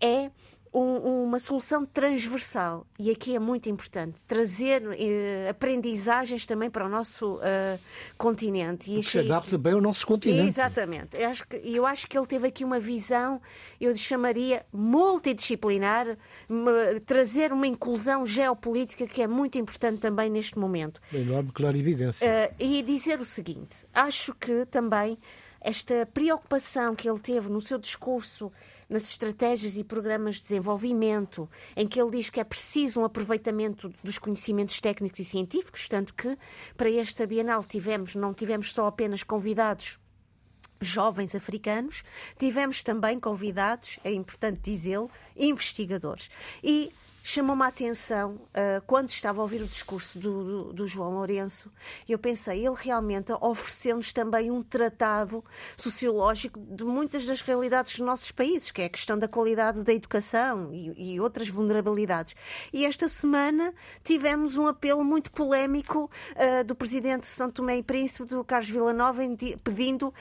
é 0.00 0.30
um, 0.78 1.24
uma 1.24 1.40
solução 1.40 1.86
transversal. 1.86 2.86
E 2.98 3.10
aqui 3.10 3.34
é 3.34 3.38
muito 3.38 3.70
importante 3.70 4.22
trazer 4.26 4.82
eh, 4.98 5.48
aprendizagens 5.48 6.46
também 6.46 6.68
para 6.68 6.84
o 6.84 6.88
nosso 6.88 7.36
uh, 7.36 7.78
continente. 8.18 8.90
E 8.90 8.98
achei... 8.98 9.22
se 9.22 9.32
adapta 9.32 9.56
bem 9.56 9.72
ao 9.72 9.80
nosso 9.80 10.06
continente. 10.06 10.46
Exatamente. 10.46 11.16
Eu 11.16 11.30
acho, 11.30 11.46
que, 11.48 11.56
eu 11.56 11.86
acho 11.86 12.06
que 12.06 12.18
ele 12.18 12.26
teve 12.26 12.48
aqui 12.48 12.64
uma 12.64 12.78
visão, 12.78 13.40
eu 13.80 13.96
chamaria 13.96 14.66
multidisciplinar, 14.70 16.18
trazer 17.06 17.52
uma 17.52 17.66
inclusão 17.66 18.26
geopolítica 18.26 19.06
que 19.06 19.22
é 19.22 19.26
muito 19.26 19.56
importante 19.56 20.00
também 20.00 20.28
neste 20.28 20.58
momento. 20.58 21.00
Uma 21.10 21.22
enorme 21.22 21.52
clarividência. 21.52 22.26
Uh, 22.26 22.54
e 22.58 22.82
dizer 22.82 23.18
o 23.18 23.24
seguinte: 23.24 23.86
acho 23.94 24.34
que 24.34 24.66
também 24.66 25.16
esta 25.60 26.06
preocupação 26.12 26.94
que 26.94 27.08
ele 27.08 27.18
teve 27.18 27.48
no 27.48 27.60
seu 27.60 27.78
discurso 27.78 28.52
nas 28.88 29.04
estratégias 29.10 29.76
e 29.76 29.84
programas 29.84 30.36
de 30.36 30.42
desenvolvimento, 30.42 31.48
em 31.76 31.86
que 31.86 32.00
ele 32.00 32.10
diz 32.10 32.30
que 32.30 32.40
é 32.40 32.44
preciso 32.44 33.00
um 33.00 33.04
aproveitamento 33.04 33.92
dos 34.02 34.18
conhecimentos 34.18 34.80
técnicos 34.80 35.18
e 35.18 35.24
científicos, 35.24 35.88
tanto 35.88 36.14
que 36.14 36.36
para 36.76 36.90
esta 36.90 37.26
Bienal 37.26 37.64
tivemos, 37.64 38.14
não 38.14 38.32
tivemos 38.32 38.72
só 38.72 38.86
apenas 38.86 39.22
convidados 39.22 39.98
jovens 40.80 41.34
africanos, 41.34 42.02
tivemos 42.38 42.82
também 42.82 43.18
convidados, 43.18 43.98
é 44.04 44.12
importante 44.12 44.60
dizê-lo, 44.62 45.10
investigadores. 45.36 46.30
E 46.62 46.92
chamou-me 47.28 47.64
a 47.64 47.66
atenção 47.66 48.34
uh, 48.34 48.80
quando 48.86 49.10
estava 49.10 49.40
a 49.40 49.42
ouvir 49.42 49.60
o 49.60 49.66
discurso 49.66 50.16
do, 50.16 50.44
do, 50.44 50.72
do 50.72 50.86
João 50.86 51.14
Lourenço. 51.14 51.72
Eu 52.08 52.20
pensei, 52.20 52.64
ele 52.64 52.76
realmente 52.78 53.32
ofereceu-nos 53.40 54.12
também 54.12 54.48
um 54.48 54.62
tratado 54.62 55.44
sociológico 55.76 56.60
de 56.60 56.84
muitas 56.84 57.26
das 57.26 57.40
realidades 57.40 57.98
dos 57.98 58.06
nossos 58.06 58.30
países, 58.30 58.70
que 58.70 58.80
é 58.80 58.84
a 58.84 58.88
questão 58.88 59.18
da 59.18 59.26
qualidade 59.26 59.82
da 59.82 59.92
educação 59.92 60.72
e, 60.72 61.14
e 61.14 61.20
outras 61.20 61.48
vulnerabilidades. 61.48 62.36
E 62.72 62.86
esta 62.86 63.08
semana 63.08 63.74
tivemos 64.04 64.56
um 64.56 64.68
apelo 64.68 65.04
muito 65.04 65.32
polémico 65.32 66.08
uh, 66.36 66.62
do 66.64 66.76
presidente 66.76 67.22
de 67.22 67.26
São 67.26 67.50
Tomé 67.50 67.78
e 67.78 67.82
Príncipe, 67.82 68.28
do 68.28 68.44
Carlos 68.44 68.70
Villanova, 68.70 69.20
pedindo 69.64 70.10
uh, 70.10 70.12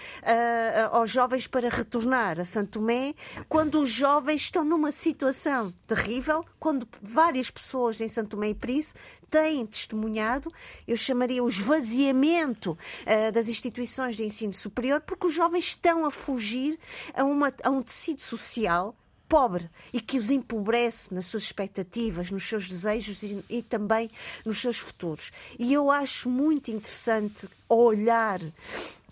aos 0.92 1.12
jovens 1.12 1.46
para 1.46 1.70
retornar 1.70 2.40
a 2.40 2.46
São 2.46 2.66
Tomé, 2.66 3.14
quando 3.48 3.80
os 3.80 3.92
jovens 3.92 4.42
estão 4.42 4.64
numa 4.64 4.92
situação 4.92 5.72
terrível, 5.86 6.44
quando 6.60 6.88
várias 7.02 7.50
pessoas 7.50 8.02
em 8.02 8.08
Santo 8.08 8.32
Tomé 8.32 8.50
e 8.50 8.56
Príncipe 8.56 9.00
têm 9.30 9.66
testemunhado, 9.66 10.52
eu 10.88 10.96
chamaria 10.96 11.44
o 11.44 11.50
esvaziamento 11.50 12.72
uh, 12.72 13.32
das 13.32 13.50
instituições 13.50 14.16
de 14.16 14.24
ensino 14.24 14.54
superior, 14.54 15.02
porque 15.02 15.28
os 15.28 15.34
jovens 15.34 15.66
estão 15.66 16.06
a 16.06 16.12
fugir 16.12 16.80
a, 17.14 17.24
uma, 17.24 17.54
a 17.64 17.70
um 17.70 17.82
tecido 17.82 18.22
social 18.22 18.94
pobre 19.28 19.70
e 19.92 20.00
que 20.00 20.18
os 20.18 20.30
empobrece 20.30 21.14
nas 21.14 21.26
suas 21.26 21.44
expectativas, 21.44 22.32
nos 22.32 22.48
seus 22.48 22.70
desejos 22.70 23.24
e, 23.24 23.44
e, 23.50 23.62
também 23.62 24.10
nos 24.46 24.60
seus 24.60 24.78
futuros. 24.78 25.32
E 25.58 25.74
eu 25.74 25.90
acho 25.90 26.30
muito 26.30 26.72
interessante 26.72 27.48
olhar 27.68 28.40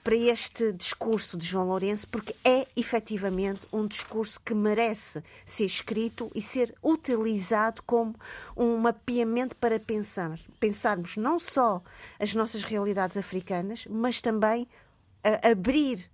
para 0.04 0.16
este 0.16 0.74
discurso 0.74 1.38
de 1.38 1.46
João 1.46 1.68
Lourenço, 1.68 2.08
porque 2.10 2.36
é 2.44 2.68
efetivamente 2.76 3.62
um 3.72 3.88
discurso 3.88 4.39
que 4.42 4.54
merece 4.54 5.24
ser 5.46 5.66
escrito 5.66 6.30
e 6.36 6.42
ser 6.42 6.76
utilizado 6.84 7.82
como 7.84 8.13
um 8.56 8.78
mapeamento 8.78 9.56
para 9.56 9.80
pensar, 9.80 10.38
pensarmos 10.60 11.16
não 11.16 11.39
só 11.39 11.82
as 12.20 12.36
nossas 12.36 12.63
realidades 12.63 13.16
africanas, 13.16 13.88
mas 13.89 14.22
também 14.22 14.63
uh, 14.63 15.50
abrir 15.52 16.12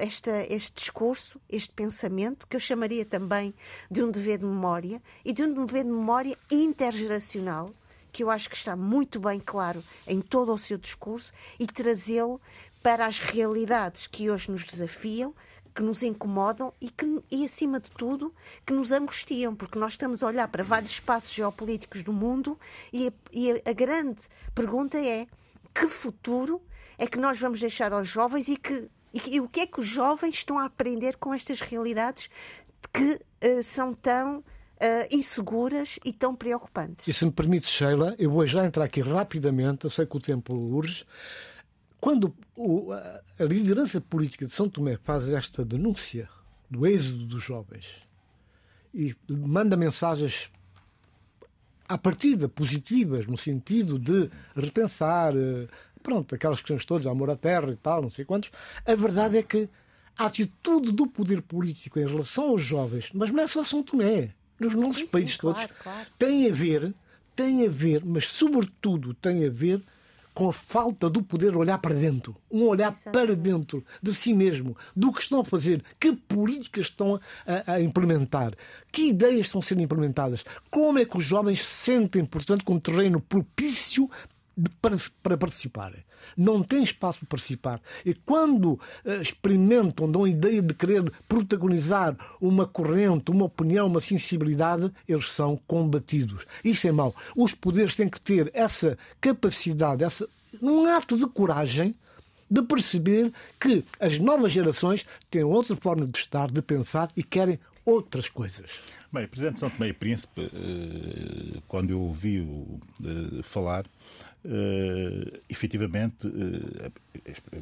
este 0.00 0.72
discurso, 0.74 1.38
este 1.50 1.70
pensamento, 1.72 2.46
que 2.46 2.56
eu 2.56 2.60
chamaria 2.60 3.04
também 3.04 3.54
de 3.90 4.02
um 4.02 4.10
dever 4.10 4.38
de 4.38 4.46
memória 4.46 5.02
e 5.22 5.34
de 5.34 5.42
um 5.42 5.66
dever 5.66 5.84
de 5.84 5.90
memória 5.90 6.38
intergeracional 6.50 7.74
que 8.10 8.22
eu 8.24 8.30
acho 8.30 8.48
que 8.48 8.56
está 8.56 8.74
muito 8.74 9.20
bem 9.20 9.38
claro 9.38 9.84
em 10.06 10.20
todo 10.20 10.52
o 10.52 10.58
seu 10.58 10.78
discurso 10.78 11.32
e 11.58 11.66
trazê-lo 11.66 12.40
para 12.82 13.06
as 13.06 13.18
realidades 13.18 14.06
que 14.06 14.30
hoje 14.30 14.50
nos 14.50 14.64
desafiam, 14.64 15.34
que 15.74 15.82
nos 15.82 16.02
incomodam 16.02 16.72
e, 16.80 16.90
que, 16.90 17.22
e, 17.30 17.44
acima 17.44 17.78
de 17.78 17.90
tudo, 17.90 18.34
que 18.66 18.72
nos 18.72 18.90
angustiam, 18.90 19.54
porque 19.54 19.78
nós 19.78 19.92
estamos 19.92 20.22
a 20.22 20.26
olhar 20.26 20.48
para 20.48 20.64
vários 20.64 20.90
espaços 20.90 21.32
geopolíticos 21.32 22.02
do 22.02 22.12
mundo 22.12 22.58
e 22.92 23.06
a, 23.06 23.12
e 23.32 23.62
a 23.64 23.72
grande 23.72 24.26
pergunta 24.54 24.98
é 24.98 25.26
que 25.72 25.86
futuro 25.86 26.60
é 26.98 27.06
que 27.06 27.16
nós 27.16 27.38
vamos 27.38 27.60
deixar 27.60 27.92
aos 27.92 28.08
jovens 28.08 28.48
e, 28.48 28.56
que, 28.56 28.88
e, 29.14 29.36
e 29.36 29.40
o 29.40 29.48
que 29.48 29.60
é 29.60 29.66
que 29.66 29.78
os 29.78 29.86
jovens 29.86 30.36
estão 30.36 30.58
a 30.58 30.64
aprender 30.64 31.16
com 31.16 31.32
estas 31.32 31.60
realidades 31.60 32.28
que 32.92 33.20
uh, 33.46 33.62
são 33.62 33.92
tão 33.94 34.42
Uh, 34.80 35.10
inseguras 35.10 35.98
e 36.04 36.12
tão 36.12 36.36
preocupantes. 36.36 37.08
E 37.08 37.12
se 37.12 37.24
me 37.24 37.32
permite, 37.32 37.66
Sheila, 37.66 38.14
eu 38.16 38.30
vou 38.30 38.46
já 38.46 38.64
entrar 38.64 38.84
aqui 38.84 39.00
rapidamente, 39.00 39.86
eu 39.86 39.90
sei 39.90 40.06
que 40.06 40.16
o 40.16 40.20
tempo 40.20 40.54
urge, 40.54 41.04
quando 42.00 42.34
o, 42.56 42.92
a 42.92 43.44
liderança 43.44 44.00
política 44.00 44.46
de 44.46 44.52
São 44.52 44.68
Tomé 44.68 44.96
faz 45.02 45.28
esta 45.28 45.64
denúncia 45.64 46.28
do 46.70 46.86
êxodo 46.86 47.26
dos 47.26 47.42
jovens 47.42 47.86
e 48.94 49.14
manda 49.28 49.76
mensagens 49.76 50.50
à 51.88 51.96
partida 51.96 52.48
positivas, 52.48 53.26
no 53.26 53.38
sentido 53.38 53.98
de 53.98 54.30
repensar, 54.54 55.34
eh, 55.34 55.66
pronto, 56.02 56.34
aquelas 56.34 56.60
questões 56.60 56.84
todas, 56.84 57.06
amor 57.06 57.30
à 57.30 57.36
terra 57.36 57.70
e 57.70 57.76
tal, 57.76 58.02
não 58.02 58.10
sei 58.10 58.24
quantos, 58.24 58.50
a 58.86 58.94
verdade 58.94 59.38
é 59.38 59.42
que 59.42 59.68
a 60.16 60.26
atitude 60.26 60.92
do 60.92 61.06
poder 61.06 61.40
político 61.40 61.98
em 61.98 62.06
relação 62.06 62.50
aos 62.50 62.62
jovens, 62.62 63.10
mas 63.14 63.30
não 63.30 63.42
é 63.42 63.48
só 63.48 63.64
São 63.64 63.82
Tomé, 63.82 64.34
nos 64.60 64.74
nossos 64.74 64.98
sim, 64.98 65.10
países 65.10 65.34
sim, 65.34 65.40
todos, 65.40 65.64
claro, 65.64 65.74
claro. 65.82 66.08
tem 66.18 66.50
a 66.50 66.52
ver, 66.52 66.94
tem 67.34 67.66
a 67.66 67.70
ver, 67.70 68.04
mas 68.04 68.26
sobretudo 68.26 69.14
tem 69.14 69.46
a 69.46 69.50
ver 69.50 69.82
com 70.38 70.48
a 70.48 70.52
falta 70.52 71.10
do 71.10 71.20
poder 71.20 71.56
olhar 71.56 71.78
para 71.78 71.96
dentro, 71.96 72.36
um 72.48 72.62
olhar 72.62 72.94
para 73.10 73.34
dentro 73.34 73.84
de 74.00 74.14
si 74.14 74.32
mesmo, 74.32 74.76
do 74.94 75.12
que 75.12 75.20
estão 75.20 75.40
a 75.40 75.44
fazer, 75.44 75.82
que 75.98 76.12
políticas 76.12 76.86
estão 76.86 77.18
a, 77.44 77.72
a, 77.72 77.80
implementar, 77.80 78.54
que 78.92 79.08
ideias 79.08 79.48
estão 79.48 79.60
sendo 79.60 79.82
implementadas, 79.82 80.44
como 80.70 81.00
é 81.00 81.04
que 81.04 81.16
os 81.16 81.24
jovens 81.24 81.58
se 81.58 81.74
sentem, 81.74 82.24
portanto, 82.24 82.64
com 82.64 82.74
um 82.74 82.78
terreno 82.78 83.20
propício 83.20 84.08
para, 84.80 84.96
para 85.22 85.36
participarem. 85.36 86.04
Não 86.36 86.62
têm 86.62 86.82
espaço 86.82 87.20
para 87.20 87.28
participar. 87.28 87.80
E 88.04 88.14
quando 88.14 88.72
uh, 88.72 88.80
experimentam, 89.20 90.10
dão 90.10 90.24
a 90.24 90.28
ideia 90.28 90.60
de 90.60 90.74
querer 90.74 91.10
protagonizar 91.28 92.16
uma 92.40 92.66
corrente, 92.66 93.30
uma 93.30 93.46
opinião, 93.46 93.86
uma 93.86 94.00
sensibilidade, 94.00 94.90
eles 95.06 95.30
são 95.30 95.58
combatidos. 95.66 96.44
Isso 96.64 96.86
é 96.86 96.92
mau. 96.92 97.14
Os 97.36 97.52
poderes 97.54 97.96
têm 97.96 98.08
que 98.08 98.20
ter 98.20 98.50
essa 98.54 98.98
capacidade, 99.20 100.04
essa, 100.04 100.28
um 100.60 100.86
ato 100.86 101.16
de 101.16 101.26
coragem 101.26 101.94
de 102.50 102.62
perceber 102.62 103.32
que 103.60 103.84
as 104.00 104.18
novas 104.18 104.52
gerações 104.52 105.04
têm 105.30 105.44
outra 105.44 105.76
forma 105.76 106.06
de 106.06 106.18
estar, 106.18 106.50
de 106.50 106.62
pensar 106.62 107.10
e 107.16 107.22
querem 107.22 107.58
outras 107.84 108.28
coisas. 108.28 108.80
Bem, 109.10 109.24
o 109.24 109.28
Presidente 109.28 109.60
São 109.60 109.70
Tomé 109.70 109.88
e 109.88 109.92
Príncipe, 109.94 110.50
eh, 110.52 111.60
quando 111.66 111.90
eu 111.90 112.00
ouvi-o 112.00 112.78
eh, 113.02 113.42
falar, 113.42 113.86
efetivamente 115.48 116.26
uh, 116.26 116.84
é 116.84 116.90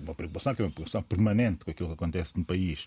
uma 0.03 0.15
preocupação 0.15 0.55
que 0.55 0.63
é 0.63 0.65
uma 0.65 0.71
preocupação 0.71 1.03
permanente 1.03 1.65
com 1.65 1.71
aquilo 1.71 1.89
que 1.89 1.95
acontece 1.95 2.39
no 2.39 2.45
país 2.45 2.87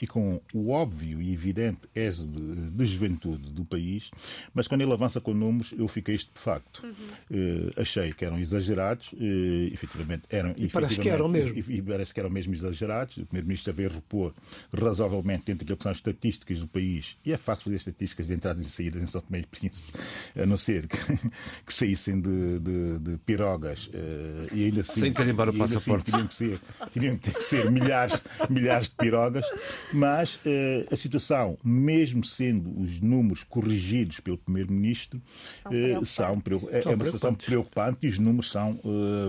e 0.00 0.06
com 0.06 0.40
o 0.52 0.70
óbvio 0.70 1.20
e 1.20 1.32
evidente 1.32 1.80
êxodo 1.94 2.54
de, 2.54 2.70
de 2.70 2.86
juventude 2.86 3.50
do 3.50 3.64
país, 3.64 4.10
mas 4.54 4.66
quando 4.66 4.82
ele 4.82 4.92
avança 4.92 5.20
com 5.20 5.34
números 5.34 5.72
eu 5.72 5.88
fiquei 5.88 6.14
estupefacto. 6.14 6.86
Uhum. 6.86 6.92
Uh, 7.30 7.80
achei 7.80 8.12
que 8.12 8.24
eram 8.24 8.38
exagerados, 8.38 9.12
uh, 9.12 9.72
efetivamente 9.72 10.24
eram. 10.30 10.54
E 10.56 10.68
parece 10.68 11.00
que 11.00 11.08
eram 11.08 11.28
mesmo. 11.28 11.56
E, 11.56 11.76
e 11.76 11.82
parece 11.82 12.12
que 12.12 12.20
eram 12.20 12.30
mesmo 12.30 12.54
exagerados. 12.54 13.16
O 13.16 13.26
Primeiro-Ministro 13.26 13.72
veio 13.72 13.90
repor 13.90 14.34
razoavelmente 14.72 15.44
dentro 15.46 15.60
daquilo 15.60 15.76
que 15.76 15.82
são 15.82 15.92
as 15.92 15.98
estatísticas 15.98 16.58
do 16.60 16.66
país, 16.66 17.16
e 17.24 17.32
é 17.32 17.36
fácil 17.36 17.64
fazer 17.64 17.76
estatísticas 17.76 18.26
de 18.26 18.34
entradas 18.34 18.66
e 18.66 18.70
saídas 18.70 19.02
em 19.02 19.06
São 19.06 19.20
Tomé 19.20 19.40
e 19.40 19.46
Príncipe, 19.46 19.92
a 20.36 20.46
não 20.46 20.56
ser 20.56 20.86
que, 20.86 20.96
que 21.64 21.74
saíssem 21.74 22.20
de, 22.20 22.58
de, 22.58 22.98
de 22.98 23.18
pirogas 23.18 23.86
uh, 23.86 24.54
e 24.54 24.64
ainda 24.64 24.80
assim. 24.82 25.00
Sem 25.00 25.12
carimbar 25.12 25.48
o 25.48 25.50
assim 25.50 25.74
passaporte. 25.74 26.07
Teriam 26.10 26.26
que 26.26 26.34
ser, 26.34 26.60
teriam 26.92 27.16
que 27.16 27.42
ser 27.42 27.70
milhares, 27.70 28.20
milhares 28.48 28.88
de 28.88 28.96
pirogas, 28.96 29.44
mas 29.92 30.34
uh, 30.36 30.92
a 30.92 30.96
situação, 30.96 31.58
mesmo 31.64 32.24
sendo 32.24 32.80
os 32.80 33.00
números 33.00 33.44
corrigidos 33.44 34.20
pelo 34.20 34.38
Primeiro-Ministro, 34.38 35.20
uh, 35.66 36.06
são, 36.06 36.40
é, 36.70 36.90
é, 36.90 36.94
uma 36.94 37.04
situação 37.04 37.34
preocupante 37.34 37.98
e 38.06 38.08
os 38.08 38.18
números 38.18 38.50
são 38.50 38.78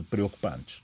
preocupantes. 0.10 0.82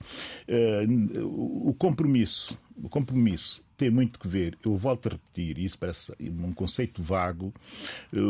o 1.23 1.73
compromisso, 1.77 2.57
o 2.81 2.89
compromisso 2.89 3.63
tem 3.77 3.89
muito 3.89 4.19
que 4.19 4.27
ver, 4.27 4.57
eu 4.63 4.77
volto 4.77 5.07
a 5.07 5.11
repetir, 5.11 5.59
isso 5.59 5.77
parece 5.77 6.13
um 6.21 6.53
conceito 6.53 7.03
vago, 7.03 7.53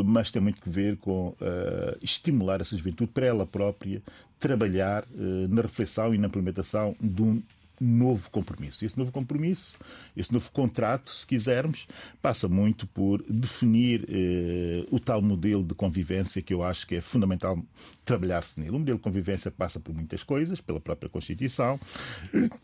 mas 0.04 0.30
tem 0.30 0.42
muito 0.42 0.60
que 0.60 0.68
ver 0.68 0.96
com 0.96 1.28
uh, 1.28 1.96
estimular 2.02 2.60
essa 2.60 2.76
juventude 2.76 3.10
para 3.12 3.26
ela 3.26 3.46
própria 3.46 4.02
trabalhar 4.40 5.04
uh, 5.04 5.48
na 5.48 5.62
reflexão 5.62 6.14
e 6.14 6.18
na 6.18 6.26
implementação 6.26 6.96
de 7.00 7.22
um 7.22 7.42
novo 7.80 8.30
compromisso. 8.30 8.84
Esse 8.84 8.98
novo 8.98 9.12
compromisso, 9.12 9.74
esse 10.16 10.32
novo 10.32 10.50
contrato, 10.50 11.14
se 11.14 11.26
quisermos, 11.26 11.86
passa 12.22 12.48
muito 12.48 12.86
por 12.86 13.22
definir 13.28 14.06
eh, 14.08 14.86
o 14.90 14.98
tal 14.98 15.20
modelo 15.20 15.62
de 15.62 15.74
convivência 15.74 16.42
que 16.42 16.54
eu 16.54 16.62
acho 16.62 16.86
que 16.86 16.96
é 16.96 17.00
fundamental 17.00 17.62
trabalhar-se 18.04 18.58
nele. 18.58 18.70
O 18.70 18.78
modelo 18.78 18.98
de 18.98 19.04
convivência 19.04 19.50
passa 19.50 19.78
por 19.78 19.94
muitas 19.94 20.22
coisas, 20.22 20.60
pela 20.60 20.80
própria 20.80 21.08
Constituição, 21.08 21.78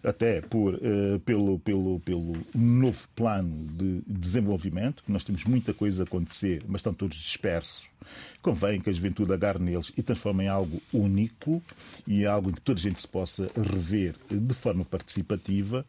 até 0.03 0.41
por, 0.41 0.75
eh, 0.75 1.21
pelo, 1.25 1.59
pelo, 1.59 2.01
pelo 2.01 2.33
novo 2.55 3.09
plano 3.15 3.67
de 3.73 4.03
desenvolvimento, 4.07 5.03
que 5.05 5.13
nós 5.13 5.25
temos 5.25 5.45
muita 5.45 5.75
coisa 5.75 6.03
a 6.03 6.05
acontecer, 6.05 6.63
mas 6.67 6.81
estão 6.81 6.95
todos 6.95 7.17
dispersos 7.17 7.93
Convém 8.41 8.81
que 8.81 8.91
a 8.91 8.93
juventude 8.93 9.33
agarre 9.33 9.59
neles 9.61 9.93
e 9.97 10.03
transforme 10.03 10.45
em 10.45 10.49
algo 10.49 10.83
único 10.93 11.63
e 12.07 12.27
algo 12.27 12.51
em 12.51 12.53
que 12.53 12.61
toda 12.61 12.79
a 12.79 12.83
gente 12.83 13.01
se 13.01 13.09
possa 13.09 13.51
rever 13.57 14.15
de 14.29 14.55
forma 14.55 14.85
participativa 15.03 15.85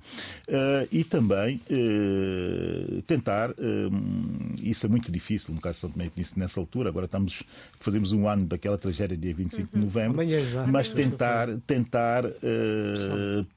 uh, 0.48 0.88
e 0.92 1.04
também 1.04 1.62
uh, 1.70 3.02
tentar, 3.04 3.52
uh, 3.52 3.56
isso 4.62 4.86
é 4.86 4.90
muito 4.90 5.12
difícil 5.12 5.54
no 5.54 5.62
caso 5.62 5.76
de 5.76 5.82
São 5.82 5.90
Tomé 5.92 6.10
e 6.16 6.40
nessa 6.40 6.60
altura, 6.60 6.90
agora 6.90 7.06
estamos, 7.06 7.44
fazemos 7.80 8.12
um 8.12 8.28
ano 8.28 8.46
daquela 8.46 8.78
tragédia 8.78 9.16
dia 9.16 9.34
25 9.34 9.70
de 9.70 9.78
uhum. 9.78 9.84
novembro, 9.84 10.22
mas 10.68 10.90
tentar, 10.90 11.48
tentar 11.66 12.24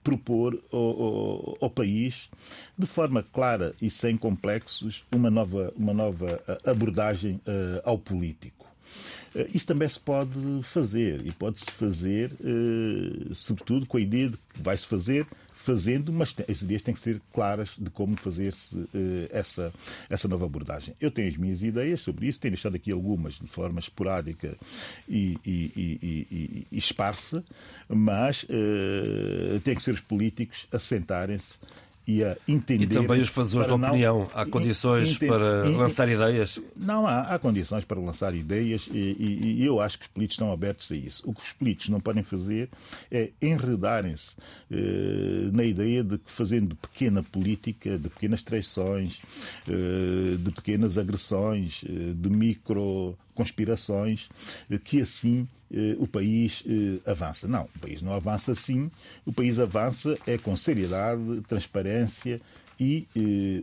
propor 0.05 0.59
ao, 0.71 0.81
ao, 0.81 1.59
ao 1.63 1.71
país 1.71 2.29
de 2.79 2.87
forma 2.87 3.23
clara 3.23 3.75
e 3.81 3.91
sem 3.91 4.17
complexos 4.17 5.05
uma 5.11 5.31
nova, 5.31 5.73
uma 5.77 5.95
nova 5.95 6.41
abordagem 6.65 7.41
ao 7.85 7.99
político. 7.99 8.67
Eh, 9.35 9.49
Isto 9.55 9.69
também 9.69 9.89
se 9.89 10.01
pode 10.01 10.63
fazer 10.63 11.27
e 11.27 11.33
pode-se 11.33 11.71
fazer, 11.71 12.33
eh, 12.41 13.35
sobretudo, 13.35 13.87
com 13.87 13.97
a 13.97 14.01
ideia 14.01 14.31
de 14.31 14.37
que 14.37 14.63
vai-se 14.63 14.87
fazer 14.87 15.27
fazendo, 15.67 16.13
mas 16.13 16.33
as 16.49 16.63
ideias 16.63 16.83
têm 16.83 16.95
que 16.95 17.01
ser 17.01 17.21
claras 17.33 17.71
de 17.77 17.91
como 17.91 18.17
fazer-se 18.17 18.77
uh, 18.77 18.89
essa, 19.31 19.73
essa 20.09 20.29
nova 20.29 20.47
abordagem. 20.47 20.95
Eu 21.01 21.11
tenho 21.11 21.29
as 21.29 21.37
minhas 21.37 21.61
ideias 21.61 22.01
sobre 22.01 22.29
isso, 22.29 22.39
tenho 22.39 22.53
deixado 22.53 22.77
aqui 22.77 22.93
algumas 22.93 23.35
de 23.35 23.49
forma 23.49 23.81
esporádica 23.81 24.57
e, 25.09 25.37
e, 25.45 25.73
e, 25.77 26.67
e 26.71 26.79
esparsa, 26.79 27.45
mas 27.89 28.45
uh, 28.45 29.61
tem 29.65 29.75
que 29.75 29.83
ser 29.83 29.91
os 29.91 30.01
políticos 30.01 30.69
a 30.71 30.79
sentarem-se 30.79 31.59
e 32.07 32.23
a 32.23 32.37
entender. 32.47 32.85
E 32.85 32.87
também 32.87 33.21
os 33.21 33.29
fazedores 33.29 33.67
de 33.67 33.73
opinião. 33.73 34.29
Há 34.33 34.47
condições 34.47 35.19
para 35.19 35.69
lançar 35.69 36.09
ideias? 36.09 36.61
Não 36.77 37.07
há. 37.07 37.23
Há 37.23 37.39
condições 37.39 37.85
para 37.85 37.99
lançar 37.99 38.35
ideias 38.35 38.89
e, 38.93 38.99
e, 38.99 39.61
e, 39.61 39.67
eu 39.67 39.81
acho 39.81 39.99
que 39.99 40.05
os 40.05 40.11
políticos 40.11 40.35
estão 40.35 40.53
abertos 40.53 40.91
a 40.93 40.97
isso. 40.97 41.23
O 41.29 41.35
que 41.35 41.43
os 41.43 41.53
políticos 41.53 41.89
não 41.89 42.01
podem 42.01 42.23
fazer 42.23 42.69
é 43.11 43.31
enredarem-se 43.43 44.31
eh, 44.71 45.51
na 45.53 45.65
ideia 45.65 46.05
de 46.05 46.19
que, 46.19 46.31
fazendo 46.31 46.77
pequena 46.77 47.23
política, 47.23 47.99
de 47.99 48.09
pequenas 48.09 48.43
traições, 48.43 49.19
eh, 49.69 50.37
de 50.39 50.51
pequenas 50.53 50.99
agressões, 50.99 51.85
eh, 51.89 52.13
de 52.15 52.31
micro 52.31 53.17
conspirações, 53.37 54.29
eh, 54.69 54.79
que 54.79 55.01
assim 55.01 55.47
eh, 55.73 55.95
o 55.99 56.09
país 56.09 56.65
eh, 56.67 57.09
avança. 57.09 57.47
Não, 57.47 57.69
o 57.77 57.79
país 57.79 58.03
não 58.03 58.15
avança 58.15 58.53
assim. 58.53 58.91
O 59.25 59.33
país 59.33 59.61
avança 59.61 60.19
é 60.27 60.37
com 60.37 60.57
seriedade, 60.57 61.43
transparência 61.47 62.41
e 62.81 63.07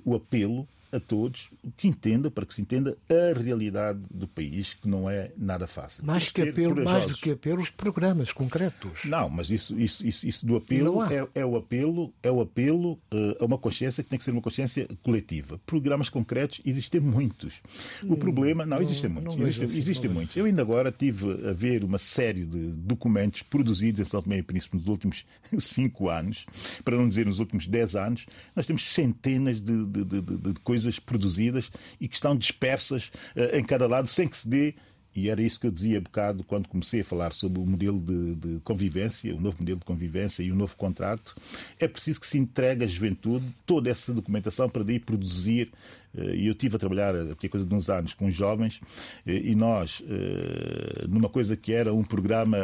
o 0.04 0.16
apelo 0.16 0.68
a 0.94 1.00
todos 1.00 1.50
que 1.76 1.88
entenda, 1.88 2.30
para 2.30 2.46
que 2.46 2.54
se 2.54 2.62
entenda 2.62 2.96
a 3.10 3.40
realidade 3.40 4.00
do 4.12 4.28
país, 4.28 4.76
que 4.76 4.88
não 4.88 5.10
é 5.10 5.32
nada 5.36 5.66
fácil. 5.66 6.06
Mais, 6.06 6.30
que 6.30 6.42
apelo, 6.42 6.84
mais 6.84 7.08
do 7.08 7.16
que 7.16 7.32
apelo, 7.32 7.62
os 7.62 7.70
programas 7.70 8.32
concretos. 8.32 9.06
Não, 9.06 9.30
mas 9.30 9.50
isso, 9.50 9.80
isso, 9.80 10.06
isso, 10.06 10.28
isso 10.28 10.46
do 10.46 10.56
apelo 10.56 11.04
é, 11.04 11.28
é, 11.34 11.46
o 11.46 11.56
apelo, 11.56 12.14
é 12.22 12.32
o 12.32 12.42
apelo 12.42 12.94
uh, 12.94 13.38
a 13.40 13.46
uma 13.46 13.58
consciência 13.58 14.04
que 14.04 14.10
tem 14.10 14.20
que 14.20 14.26
ser 14.26 14.32
uma 14.32 14.42
consciência 14.42 14.88
coletiva. 15.02 15.60
Programas 15.66 16.10
concretos 16.10 16.62
existem 16.64 17.02
muitos. 17.02 17.56
O 18.04 18.14
hum, 18.14 18.16
problema, 18.16 18.66
não, 18.66 18.82
existem 18.82 19.10
não, 19.10 19.22
muitos. 19.22 19.36
Não 19.36 19.48
existem, 19.48 19.66
assim, 19.66 19.78
existem 19.78 20.12
muitos. 20.12 20.36
Eu 20.36 20.46
ainda 20.46 20.62
agora 20.62 20.92
tive 20.92 21.50
a 21.50 21.54
ver 21.54 21.84
uma 21.84 21.98
série 21.98 22.46
de 22.46 22.72
documentos 22.72 23.42
produzidos 23.42 24.00
em 24.02 24.06
São 24.06 24.22
Tomé 24.22 24.38
e 24.38 24.44
Príncipe 24.44 24.76
nos 24.76 24.88
últimos 24.88 25.26
cinco 25.60 26.10
anos, 26.10 26.46
para 26.84 26.96
não 26.96 27.10
dizer 27.10 27.26
nos 27.26 27.40
últimos 27.40 27.68
dez 27.68 27.96
anos. 27.96 28.26
Nós 28.56 28.68
temos 28.68 28.86
centenas 28.86 29.62
de, 29.62 29.86
de, 29.86 30.04
de, 30.06 30.22
de 30.22 30.60
coisas 30.62 30.83
coisas 30.84 31.00
produzidas 31.00 31.72
e 32.00 32.08
que 32.08 32.16
estão 32.16 32.36
dispersas 32.36 33.12
uh, 33.36 33.56
em 33.56 33.64
cada 33.64 33.88
lado 33.88 34.08
sem 34.08 34.28
que 34.28 34.38
se 34.38 34.50
dê 34.50 34.76
e 35.16 35.30
era 35.30 35.42
isso 35.42 35.60
que 35.60 35.68
eu 35.68 35.72
dizia 35.72 36.00
há 36.00 36.02
bocado 36.02 36.44
quando 36.44 36.68
comecei 36.68 37.02
a 37.02 37.06
falar 37.06 37.34
sobre 37.34 37.60
o 37.60 37.66
modelo 37.66 38.00
de, 38.00 38.36
de, 38.36 38.60
convivência, 38.62 39.34
o 39.36 39.40
novo 39.40 39.58
modelo 39.60 39.80
de 39.80 39.86
convivência 39.86 40.42
e 40.42 40.52
o 40.52 40.56
novo 40.56 40.76
contrato. 40.76 41.36
É 41.80 41.88
preciso 41.88 42.20
que 42.20 42.28
se 42.28 42.38
entregue 42.40 42.84
à 42.84 42.88
juventude 42.88 43.46
toda 43.66 43.90
essa 43.92 44.12
documentação 44.12 44.68
para 44.68 44.84
daí 44.84 45.00
produzir 45.00 45.72
eh, 45.72 46.03
e 46.16 46.48
eu 46.48 46.54
tive 46.54 46.76
a 46.76 46.80
trabalhar 46.80 47.16
aqui 47.16 47.48
a 47.48 47.50
coisa 47.50 47.66
de 47.66 47.74
uns 47.74 47.90
anos 47.90 48.14
com 48.14 48.30
jovens 48.30 48.80
eh, 49.26 49.42
e 49.44 49.56
nós 49.56 50.04
eh, 50.08 51.06
numa 51.08 51.30
coisa 51.30 51.56
que 51.56 51.74
era 51.74 51.94
um 51.94 52.04
programa 52.04 52.58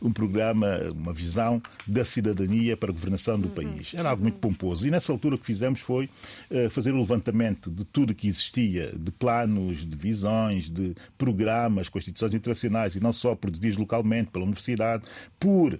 um 0.00 0.12
programa 0.12 0.78
uma 0.92 1.12
visão 1.12 1.62
da 1.86 2.04
cidadania 2.04 2.76
para 2.76 2.90
a 2.90 2.92
governação 2.92 3.38
do 3.38 3.48
país. 3.48 3.94
Era 3.94 4.10
algo 4.10 4.22
muito 4.22 4.38
pomposo. 4.38 4.86
E 4.86 4.90
nessa 4.90 5.12
altura 5.12 5.36
o 5.36 5.38
que 5.38 5.46
fizemos 5.46 5.80
foi 5.80 6.08
fazer 6.70 6.92
o 6.92 6.98
levantamento 6.98 7.70
de 7.70 7.84
tudo 7.84 8.14
que 8.14 8.26
existia 8.26 8.92
de 8.96 9.10
planos 9.10 9.88
de 9.88 9.96
visões 9.96 10.70
de 10.70 10.94
programas 11.16 11.88
com 11.88 11.98
instituições 11.98 12.34
internacionais 12.34 12.94
e 12.94 13.00
não 13.00 13.12
só 13.12 13.34
produzidos 13.34 13.76
localmente 13.76 14.30
pela 14.30 14.44
universidade 14.44 15.04
por 15.38 15.74
eh, 15.74 15.78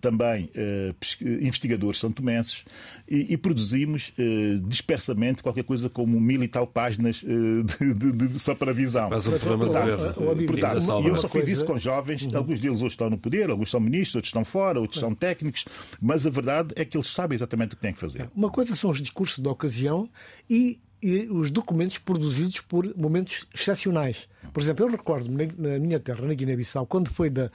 também 0.00 0.50
eh, 0.54 0.94
investigadores 1.40 1.98
são 1.98 2.12
tomenses 2.12 2.64
e, 3.08 3.32
e 3.32 3.36
produzimos 3.36 4.12
eh, 4.18 4.58
dispersamente 4.62 5.42
qualquer 5.42 5.64
coisa 5.64 5.88
como 5.88 6.20
mil 6.20 6.42
e 6.42 6.48
tal 6.48 6.66
páginas 6.66 7.16
de, 7.16 7.94
de, 7.94 8.12
de, 8.12 8.38
só 8.38 8.54
para 8.54 8.72
visão. 8.72 9.08
Mas 9.10 9.26
um 9.26 9.38
problema 9.38 9.66
de 9.66 10.46
Portanto, 10.46 11.02
e 11.04 11.08
eu 11.08 11.16
só 11.16 11.28
fiz 11.28 11.48
isso 11.48 11.64
com 11.64 11.78
jovens, 11.78 12.22
uhum. 12.22 12.36
alguns 12.36 12.60
deles 12.60 12.78
hoje 12.78 12.94
estão 12.94 13.08
no 13.08 13.18
poder, 13.18 13.50
alguns 13.50 13.70
são 13.70 13.80
ministros, 13.80 14.16
outros 14.16 14.28
estão 14.28 14.44
fora, 14.44 14.80
outros 14.80 15.00
são 15.00 15.14
técnicos, 15.14 15.64
mas 16.00 16.26
a 16.26 16.30
verdade 16.30 16.72
é 16.76 16.84
que 16.84 16.96
eles 16.96 17.08
sabem 17.08 17.36
exatamente 17.36 17.74
o 17.74 17.76
que 17.76 17.82
têm 17.82 17.92
que 17.92 18.00
fazer. 18.00 18.28
Uma 18.34 18.50
coisa 18.50 18.76
são 18.76 18.90
os 18.90 19.00
discursos 19.00 19.38
da 19.38 19.50
ocasião 19.50 20.08
e 20.48 20.78
e 21.06 21.28
os 21.30 21.50
documentos 21.50 21.98
produzidos 21.98 22.60
por 22.60 22.84
momentos 22.96 23.46
excepcionais. 23.54 24.26
Por 24.52 24.60
exemplo, 24.60 24.84
eu 24.84 24.90
recordo 24.90 25.30
na 25.30 25.78
minha 25.78 26.00
terra, 26.00 26.26
na 26.26 26.34
Guiné-Bissau, 26.34 26.84
quando 26.84 27.10
foi 27.10 27.30
da, 27.30 27.48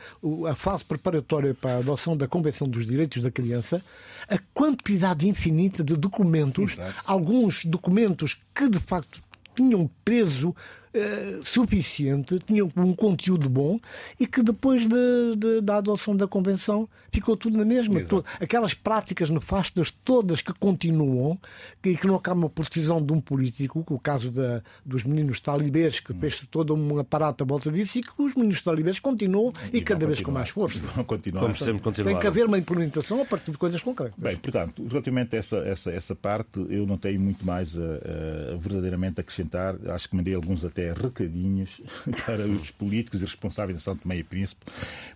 a 0.50 0.56
fase 0.56 0.86
preparatória 0.86 1.54
para 1.54 1.74
a 1.74 1.78
adoção 1.80 2.16
da 2.16 2.30
Convenção 2.30 2.66
dos 2.66 2.86
Direitos 2.86 3.22
da 3.22 3.30
Criança, 3.30 3.84
a 4.30 4.38
quantidade 4.54 5.28
infinita 5.28 5.84
de 5.84 5.98
documentos, 5.98 6.74
Exato. 6.74 7.04
alguns 7.06 7.66
documentos 7.66 8.42
que 8.56 8.70
de 8.70 8.80
facto 8.80 9.22
tinham 9.54 9.90
peso 10.06 10.56
eh, 10.94 11.40
suficiente, 11.44 12.38
tinham 12.40 12.70
um 12.76 12.94
conteúdo 12.94 13.50
bom 13.50 13.80
e 14.20 14.28
que 14.28 14.44
depois 14.44 14.86
de, 14.86 15.36
de, 15.38 15.62
da 15.62 15.78
adoção 15.78 16.16
da 16.16 16.28
Convenção 16.28 16.88
ficou 17.12 17.38
tudo 17.38 17.58
na 17.58 17.64
mesma. 17.64 18.02
aquelas 18.40 18.74
práticas 18.74 19.30
nefastas 19.30 19.92
todas 20.04 20.42
que 20.42 20.54
continuam 20.54 21.40
e 21.84 21.96
que 21.96 22.08
não 22.08 22.16
acabam 22.16 22.50
por 22.50 22.68
decisão 22.68 23.02
de 23.02 23.14
um 23.14 23.22
político, 23.22 23.86
o 23.90 24.00
caso 24.00 24.32
da, 24.32 24.62
dos 24.86 25.04
meninos 25.04 25.40
talibês, 25.40 26.00
que 26.00 26.12
hum. 26.12 26.20
fez 26.20 26.46
todo 26.52 26.74
um 26.76 27.00
aparato 27.00 27.44
à 27.44 27.48
volta 27.48 27.72
disso 27.72 28.00
e 28.00 28.02
que 28.02 28.22
os 28.22 28.36
meninos 28.36 28.62
talibês 28.62 29.00
continuam 29.00 29.54
e, 29.72 29.78
e 29.78 29.82
cada 29.82 30.06
vez 30.06 30.20
continuar. 30.20 30.26
com 30.26 30.32
mais 30.32 30.50
força. 30.50 30.80
Vão 30.94 31.04
continuar. 31.06 31.42
Vamos 31.42 31.60
sempre 31.60 31.82
continuar. 31.82 32.12
Tem 32.12 32.20
que 32.20 32.28
haver 32.28 32.46
uma 32.46 32.58
implementação 32.58 33.22
a 33.22 33.26
partir 33.26 33.52
de 33.52 33.58
coisas 33.58 33.82
concretas. 33.82 34.18
Bem, 34.18 34.36
portanto, 34.36 34.86
relativamente 34.88 35.36
a 35.36 35.40
essa, 35.40 35.58
essa, 35.60 35.92
essa 35.92 36.16
parte, 36.16 36.66
eu 36.70 36.86
não 36.86 36.98
tenho 36.98 37.20
muito 37.20 37.46
mais 37.46 37.78
a, 37.78 38.54
a 38.54 38.58
verdadeiramente 38.58 39.22
acrescentar. 39.22 39.76
Acho 39.88 40.10
que 40.10 40.16
mandei 40.16 40.34
alguns 40.34 40.66
até 40.66 40.81
até 40.82 40.94
recadinhos 40.94 41.80
para 42.26 42.48
os 42.48 42.72
políticos 42.72 43.22
e 43.22 43.26
responsáveis 43.26 43.78
de 43.78 43.84
São 43.84 43.96
Tomé 43.96 44.18
e 44.18 44.24
Príncipe 44.24 44.66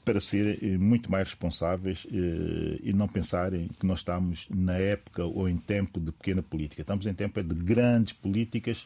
para 0.03 0.21
serem 0.21 0.57
eh, 0.61 0.77
muito 0.77 1.11
mais 1.11 1.29
responsáveis 1.29 2.05
eh, 2.11 2.79
e 2.83 2.93
não 2.93 3.07
pensarem 3.07 3.69
que 3.79 3.85
nós 3.85 3.99
estamos 3.99 4.45
na 4.49 4.77
época 4.77 5.23
ou 5.25 5.49
em 5.49 5.57
tempo 5.57 5.99
de 5.99 6.11
pequena 6.11 6.43
política. 6.43 6.81
Estamos 6.81 7.05
em 7.05 7.13
tempo 7.13 7.41
de 7.41 7.55
grandes 7.55 8.13
políticas 8.13 8.85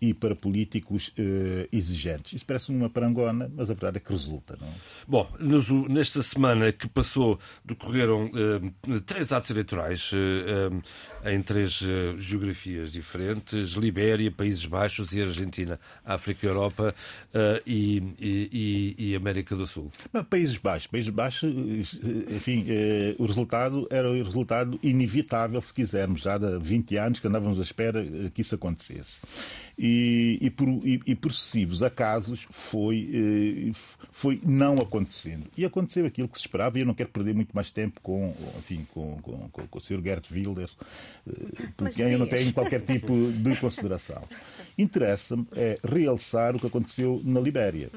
e 0.00 0.12
para 0.12 0.34
políticos 0.34 1.08
uh, 1.08 1.68
exigentes. 1.72 2.34
Isso 2.34 2.44
parece 2.44 2.70
uma 2.70 2.90
parangona, 2.90 3.50
mas 3.54 3.70
a 3.70 3.74
verdade 3.74 3.96
é 3.98 4.00
que 4.00 4.12
resulta. 4.12 4.56
Não 4.60 4.66
é? 4.66 4.70
Bom, 5.06 5.30
nos, 5.38 5.70
nesta 5.88 6.22
semana 6.22 6.72
que 6.72 6.88
passou, 6.88 7.38
decorreram 7.64 8.26
uh, 8.26 9.00
três 9.00 9.32
atos 9.32 9.50
eleitorais 9.50 10.10
uh, 10.12 10.82
em 11.30 11.40
três 11.42 11.82
geografias 12.18 12.92
diferentes: 12.92 13.72
Libéria, 13.72 14.30
Países 14.30 14.66
Baixos 14.66 15.12
e 15.14 15.22
Argentina, 15.22 15.80
África, 16.04 16.46
Europa 16.46 16.94
e, 17.64 18.02
e, 18.20 18.94
e, 18.98 19.16
América 19.16 19.56
do 19.56 19.66
Sul. 19.66 19.90
Mas 20.12 20.26
Países 20.26 20.58
Baixos, 20.58 20.86
Países 20.86 21.10
Baixos, 21.10 21.50
enfim, 22.28 22.66
o 23.18 23.24
resultado 23.24 23.86
era 23.90 24.10
o 24.10 24.22
resultado 24.22 24.78
inevitável, 24.82 25.60
se 25.62 25.72
quisermos, 25.72 26.20
já 26.20 26.34
há 26.34 26.58
20 26.58 26.96
anos 26.98 27.20
que 27.20 27.26
andávamos 27.26 27.58
à 27.58 27.62
espera 27.62 28.04
que 28.34 28.42
isso 28.42 28.54
acontecesse 28.54 29.20
e, 29.86 30.38
e, 30.40 30.48
por, 30.48 30.66
e, 30.66 30.98
e 31.06 31.14
por 31.14 31.30
sucessivos 31.30 31.82
acasos 31.82 32.46
foi, 32.50 33.06
eh, 33.12 33.72
foi 34.10 34.40
não 34.42 34.78
acontecendo. 34.78 35.44
E 35.58 35.62
aconteceu 35.62 36.06
aquilo 36.06 36.26
que 36.26 36.38
se 36.38 36.46
esperava, 36.46 36.78
e 36.78 36.80
eu 36.80 36.86
não 36.86 36.94
quero 36.94 37.10
perder 37.10 37.34
muito 37.34 37.54
mais 37.54 37.70
tempo 37.70 38.00
com, 38.02 38.34
enfim, 38.56 38.86
com, 38.94 39.18
com, 39.20 39.48
com, 39.50 39.66
com 39.68 39.78
o 39.78 39.80
Sr. 39.82 40.00
Gert 40.02 40.30
Wilders, 40.30 40.74
eh, 41.28 41.66
por 41.76 41.90
quem 41.90 42.12
eu 42.12 42.18
não 42.18 42.26
tenho 42.26 42.50
qualquer 42.54 42.80
tipo 42.80 43.12
de 43.30 43.56
consideração. 43.60 44.22
Interessa-me 44.78 45.46
é 45.52 45.78
realçar 45.86 46.56
o 46.56 46.58
que 46.58 46.66
aconteceu 46.66 47.20
na 47.22 47.38
Libéria. 47.38 47.90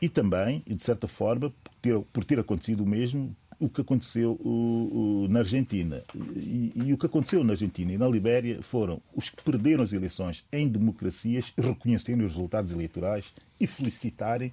E 0.00 0.08
também, 0.08 0.64
e 0.66 0.74
de 0.74 0.82
certa 0.82 1.06
forma, 1.06 1.50
por 1.62 1.72
ter, 1.80 2.00
por 2.12 2.24
ter 2.24 2.40
acontecido 2.40 2.82
o 2.82 2.88
mesmo, 2.88 3.32
o 3.62 3.68
que 3.68 3.80
aconteceu 3.80 4.32
o, 4.40 5.24
o, 5.24 5.28
na 5.28 5.38
Argentina. 5.38 6.02
E, 6.34 6.72
e, 6.74 6.92
o 6.92 6.98
que 6.98 7.06
aconteceu 7.06 7.44
na 7.44 7.52
Argentina 7.52 7.92
e 7.92 7.96
na 7.96 8.08
Libéria 8.08 8.60
foram 8.60 9.00
os 9.14 9.30
que 9.30 9.40
perderam 9.40 9.84
as 9.84 9.92
eleições 9.92 10.44
em 10.50 10.66
democracias 10.66 11.52
reconhecerem 11.56 12.24
os 12.24 12.32
resultados 12.32 12.72
eleitorais 12.72 13.32
e 13.60 13.66
felicitarem 13.68 14.52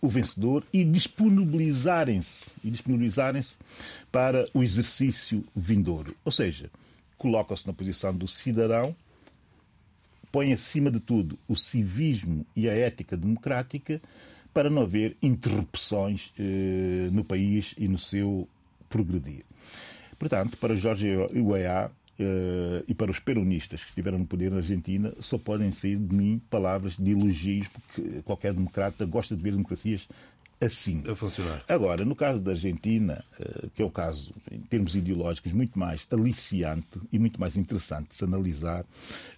o 0.00 0.08
vencedor 0.08 0.64
e 0.72 0.82
disponibilizarem-se 0.82 2.50
e 2.64 2.70
disponibilizarem-se 2.70 3.54
para 4.10 4.48
o 4.54 4.62
exercício 4.62 5.44
vindouro. 5.54 6.16
Ou 6.24 6.32
seja, 6.32 6.70
colocam-se 7.18 7.66
na 7.66 7.74
posição 7.74 8.16
do 8.16 8.26
cidadão, 8.26 8.96
põem 10.32 10.54
acima 10.54 10.90
de 10.90 11.00
tudo 11.00 11.38
o 11.46 11.54
civismo 11.54 12.46
e 12.56 12.66
a 12.66 12.72
ética 12.72 13.14
democrática 13.14 14.00
para 14.52 14.68
não 14.68 14.82
haver 14.82 15.16
interrupções 15.22 16.32
eh, 16.38 17.08
no 17.10 17.24
país 17.24 17.74
e 17.78 17.88
no 17.88 17.98
seu 17.98 18.48
progredir. 18.88 19.44
Portanto, 20.18 20.56
para 20.58 20.74
Jorge 20.74 21.08
Weah 21.34 21.90
eh, 22.18 22.84
e 22.86 22.94
para 22.94 23.10
os 23.10 23.18
peronistas 23.18 23.82
que 23.82 23.88
estiveram 23.88 24.18
no 24.18 24.26
poder 24.26 24.50
na 24.50 24.58
Argentina, 24.58 25.12
só 25.18 25.38
podem 25.38 25.72
sair 25.72 25.96
de 25.96 26.14
mim 26.14 26.40
palavras 26.50 26.96
de 26.96 27.10
elogios, 27.10 27.66
porque 27.68 28.22
qualquer 28.22 28.52
democrata 28.52 29.04
gosta 29.06 29.34
de 29.34 29.42
ver 29.42 29.52
democracias 29.52 30.06
assim. 30.66 31.02
A 31.08 31.14
funcionar. 31.14 31.64
Agora, 31.68 32.04
no 32.04 32.14
caso 32.14 32.42
da 32.42 32.52
Argentina, 32.52 33.24
eh, 33.38 33.68
que 33.74 33.82
é 33.82 33.84
o 33.84 33.90
caso, 33.90 34.32
em 34.50 34.60
termos 34.60 34.94
ideológicos, 34.94 35.52
muito 35.52 35.78
mais 35.78 36.06
aliciante 36.10 37.00
e 37.12 37.18
muito 37.18 37.40
mais 37.40 37.56
interessante 37.56 38.10
de 38.10 38.16
se 38.16 38.24
analisar, 38.24 38.84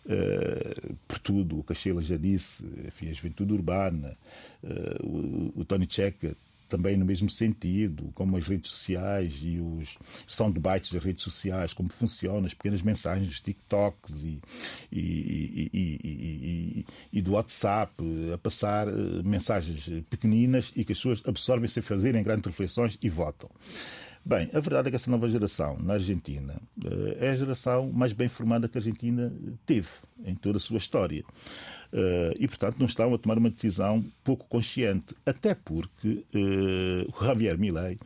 eh, 0.09 0.93
por 1.07 1.19
tudo 1.19 1.59
o 1.59 1.65
que 1.65 1.73
a 1.73 1.75
Sheila 1.77 2.03
já 2.03 2.17
disse, 2.17 2.65
enfim, 2.87 3.09
a 3.09 3.13
juventude 3.13 3.53
urbana, 3.53 4.17
eh, 4.63 4.99
o, 5.03 5.65
Tony 5.65 5.87
Checa 5.89 6.37
também 6.75 6.97
no 6.97 7.05
mesmo 7.05 7.31
sentido, 7.31 8.11
como 8.15 8.37
as 8.37 8.49
redes 8.49 8.73
sociais 8.73 9.33
e 9.43 9.61
os 9.61 9.97
soundbites 10.27 10.93
das 10.93 11.05
redes 11.05 11.23
sociais, 11.23 11.73
como 11.73 11.89
funcionam, 11.89 12.47
as 12.47 12.53
pequenas 12.53 12.83
mensagens 12.83 13.29
dos 13.29 13.41
TikToks 13.41 14.25
e, 14.25 14.41
e, 14.91 15.71
e, 15.73 16.87
e, 17.13 17.23
do 17.23 17.33
WhatsApp, 17.33 17.93
a 18.33 18.39
passar 18.39 18.89
eh, 18.89 18.93
mensagens 19.23 19.89
pequeninas 20.11 20.73
e 20.75 20.85
que 20.85 20.91
as 20.91 20.99
pessoas 20.99 21.23
absorvem 21.25 21.69
sem 21.69 21.81
fazerem 21.81 22.25
grandes 22.25 22.47
reflexões 22.47 22.99
e 23.01 23.09
votam. 23.09 23.49
Bem, 24.27 24.49
a 24.55 24.61
verdade 24.61 24.89
é 24.89 24.91
que 24.91 24.97
essa 24.97 25.11
nova 25.11 25.29
geração 25.29 25.77
na 25.79 25.95
Argentina 25.95 26.59
eh, 26.83 27.27
é 27.27 27.31
a 27.31 27.37
geração 27.37 27.93
mais 27.93 28.15
bem 28.15 28.27
formada 28.27 28.67
que 28.67 28.79
a 28.79 28.81
Argentina 28.81 29.31
teve 29.67 29.89
em 30.25 30.35
toda 30.35 30.57
a 30.57 30.61
sua 30.61 30.79
história. 30.79 31.23
Uh, 31.93 32.35
e, 32.41 32.49
portanto, 32.49 32.77
não 32.79 32.87
estão 32.87 33.15
a 33.15 33.19
tomar 33.19 33.39
uma 33.39 33.51
decisão 33.51 34.05
pouco 34.25 34.47
consciente. 34.49 35.15
Até 35.25 35.55
porque 35.55 36.25
uh, 36.35 37.13
o 37.17 37.25
Javier 37.25 37.57
Milei 37.57 37.99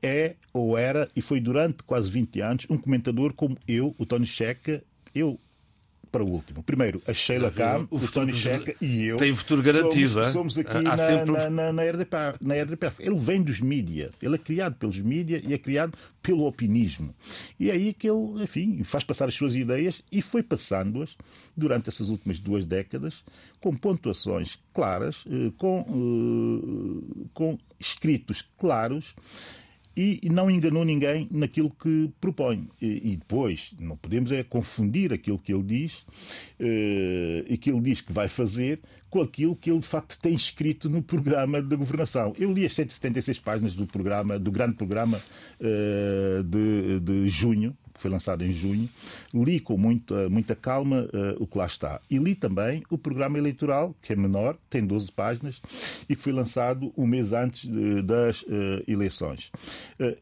é, 0.00 0.36
ou 0.54 0.78
era, 0.78 1.06
e 1.14 1.20
foi 1.20 1.38
durante 1.38 1.82
quase 1.82 2.08
20 2.10 2.40
anos, 2.40 2.66
um 2.70 2.78
comentador 2.78 3.34
como 3.34 3.58
eu, 3.66 3.94
o 3.98 4.06
Tony 4.06 4.24
Checa, 4.24 4.82
eu 5.14 5.38
para 6.10 6.22
o 6.22 6.28
último. 6.28 6.62
Primeiro, 6.62 7.02
a 7.06 7.12
Sheila 7.12 7.50
Kahn, 7.50 7.86
o, 7.90 7.96
o 7.96 8.08
Tony 8.08 8.32
Checa 8.32 8.74
e 8.80 9.06
eu. 9.06 9.16
Tem 9.16 9.34
futuro 9.34 9.62
garantido, 9.62 10.14
somos, 10.14 10.32
somos 10.32 10.58
aqui 10.58 10.80
na, 10.80 10.96
sempre... 10.96 11.32
na, 11.32 11.50
na, 11.50 11.72
na, 11.72 11.82
RDP, 11.82 12.16
na 12.40 12.54
RDP. 12.54 12.92
Ele 12.98 13.18
vem 13.18 13.42
dos 13.42 13.60
mídia. 13.60 14.10
Ele 14.20 14.34
é 14.34 14.38
criado 14.38 14.74
pelos 14.76 14.98
mídia 14.98 15.40
e 15.44 15.54
é 15.54 15.58
criado 15.58 15.96
pelo 16.22 16.46
opinismo. 16.46 17.14
E 17.58 17.70
é 17.70 17.74
aí 17.74 17.94
que 17.94 18.08
ele, 18.08 18.42
enfim, 18.42 18.82
faz 18.84 19.04
passar 19.04 19.28
as 19.28 19.34
suas 19.34 19.54
ideias 19.54 20.02
e 20.10 20.20
foi 20.20 20.42
passando-as 20.42 21.16
durante 21.56 21.88
essas 21.88 22.08
últimas 22.08 22.38
duas 22.38 22.64
décadas 22.64 23.22
com 23.60 23.74
pontuações 23.76 24.58
claras, 24.72 25.16
eh, 25.26 25.50
com, 25.56 25.84
eh, 25.88 27.28
com 27.34 27.58
escritos 27.78 28.44
claros 28.56 29.14
e 30.00 30.28
não 30.28 30.48
enganou 30.48 30.84
ninguém 30.84 31.26
naquilo 31.30 31.70
que 31.70 32.10
propõe. 32.20 32.68
E, 32.80 33.16
depois, 33.16 33.72
não 33.80 33.96
podemos 33.96 34.30
é 34.30 34.44
confundir 34.44 35.12
aquilo 35.12 35.38
que 35.38 35.52
ele 35.52 35.64
diz 35.64 35.94
uh, 36.60 37.44
e 37.48 37.56
que 37.56 37.70
ele 37.70 37.80
diz 37.80 38.00
que 38.00 38.12
vai 38.12 38.28
fazer 38.28 38.80
com 39.10 39.20
aquilo 39.20 39.56
que 39.56 39.70
ele 39.70 39.80
de 39.80 39.86
facto 39.86 40.18
tem 40.20 40.34
escrito 40.34 40.88
no 40.88 41.02
programa 41.02 41.60
da 41.60 41.74
governação. 41.74 42.32
Eu 42.38 42.52
li 42.52 42.64
as 42.64 42.74
176 42.74 43.40
páginas 43.40 43.74
do 43.74 43.86
programa, 43.86 44.38
do 44.38 44.52
grande 44.52 44.74
programa 44.74 45.18
uh, 45.18 46.42
de, 46.44 47.00
de 47.00 47.28
junho, 47.28 47.76
que 47.98 48.02
foi 48.02 48.10
lançado 48.10 48.44
em 48.44 48.52
junho, 48.52 48.88
li 49.34 49.58
com 49.60 49.76
muita, 49.76 50.28
muita 50.30 50.54
calma 50.54 51.08
uh, 51.12 51.42
o 51.42 51.46
que 51.46 51.58
lá 51.58 51.66
está. 51.66 52.00
E 52.08 52.16
li 52.16 52.34
também 52.34 52.82
o 52.88 52.96
programa 52.96 53.36
eleitoral, 53.36 53.94
que 54.00 54.12
é 54.12 54.16
menor, 54.16 54.56
tem 54.70 54.86
12 54.86 55.12
páginas, 55.12 55.60
e 56.08 56.14
que 56.14 56.22
foi 56.22 56.32
lançado 56.32 56.92
um 56.96 57.06
mês 57.06 57.32
antes 57.32 57.64
uh, 57.64 58.02
das 58.02 58.42
uh, 58.42 58.82
eleições. 58.86 59.50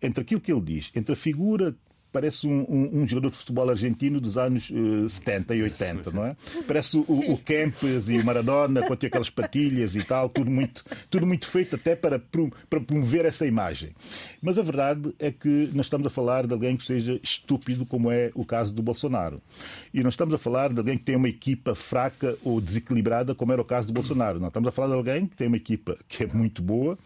entre 0.02 0.22
aquilo 0.22 0.40
que 0.40 0.50
ele 0.50 0.62
diz, 0.62 0.90
entre 0.94 1.12
a 1.12 1.16
figura 1.16 1.76
parece 2.12 2.46
um, 2.46 2.64
um, 2.68 3.02
um, 3.02 3.08
jogador 3.08 3.30
de 3.30 3.36
futebol 3.36 3.68
argentino 3.68 4.20
dos 4.20 4.38
anos 4.38 4.70
uh, 4.70 5.04
eh, 5.04 5.08
70 5.08 5.54
e 5.54 5.62
80, 5.62 6.10
não 6.10 6.24
é? 6.24 6.36
Parece 6.66 6.96
o, 6.96 7.02
o 7.32 7.38
Kempes 7.38 8.08
e 8.08 8.18
o 8.18 8.24
Maradona 8.24 8.82
com 8.82 8.92
aquelas 8.92 9.30
patilhas 9.30 9.94
e 9.94 10.02
tal, 10.02 10.28
tudo 10.28 10.50
muito, 10.50 10.84
tudo 11.10 11.26
muito 11.26 11.46
feito 11.48 11.76
até 11.76 11.94
para, 11.94 12.18
para 12.18 12.80
promover 12.80 13.24
essa 13.24 13.46
imagem. 13.46 13.90
Mas 14.40 14.58
a 14.58 14.62
verdade 14.62 15.14
é 15.18 15.30
que 15.30 15.70
nós 15.74 15.86
estamos 15.86 16.06
a 16.06 16.10
falar 16.10 16.46
de 16.46 16.52
alguém 16.52 16.76
que 16.76 16.84
seja 16.84 17.20
estúpido, 17.22 17.84
como 17.84 18.10
é 18.10 18.30
o 18.34 18.44
caso 18.44 18.72
do 18.72 18.82
Bolsonaro. 18.82 19.42
E 19.92 20.02
não 20.02 20.10
estamos 20.10 20.34
a 20.34 20.38
falar 20.38 20.72
de 20.72 20.78
alguém 20.78 20.96
que 20.96 21.04
tem 21.04 21.16
uma 21.16 21.28
equipa 21.28 21.74
fraca 21.74 22.36
ou 22.42 22.60
desequilibrada, 22.60 23.34
como 23.34 23.52
era 23.52 23.60
o 23.60 23.64
caso 23.64 23.88
do 23.88 23.92
Bolsonaro. 23.92 24.40
Não, 24.40 24.48
estamos 24.48 24.68
a 24.68 24.72
falar 24.72 24.88
de 24.88 24.94
alguém 24.94 25.26
que 25.26 25.36
tem 25.36 25.48
uma 25.48 25.56
equipa 25.56 25.98
que 26.08 26.24
é 26.24 26.26
muito 26.26 26.62
boa 26.62 26.98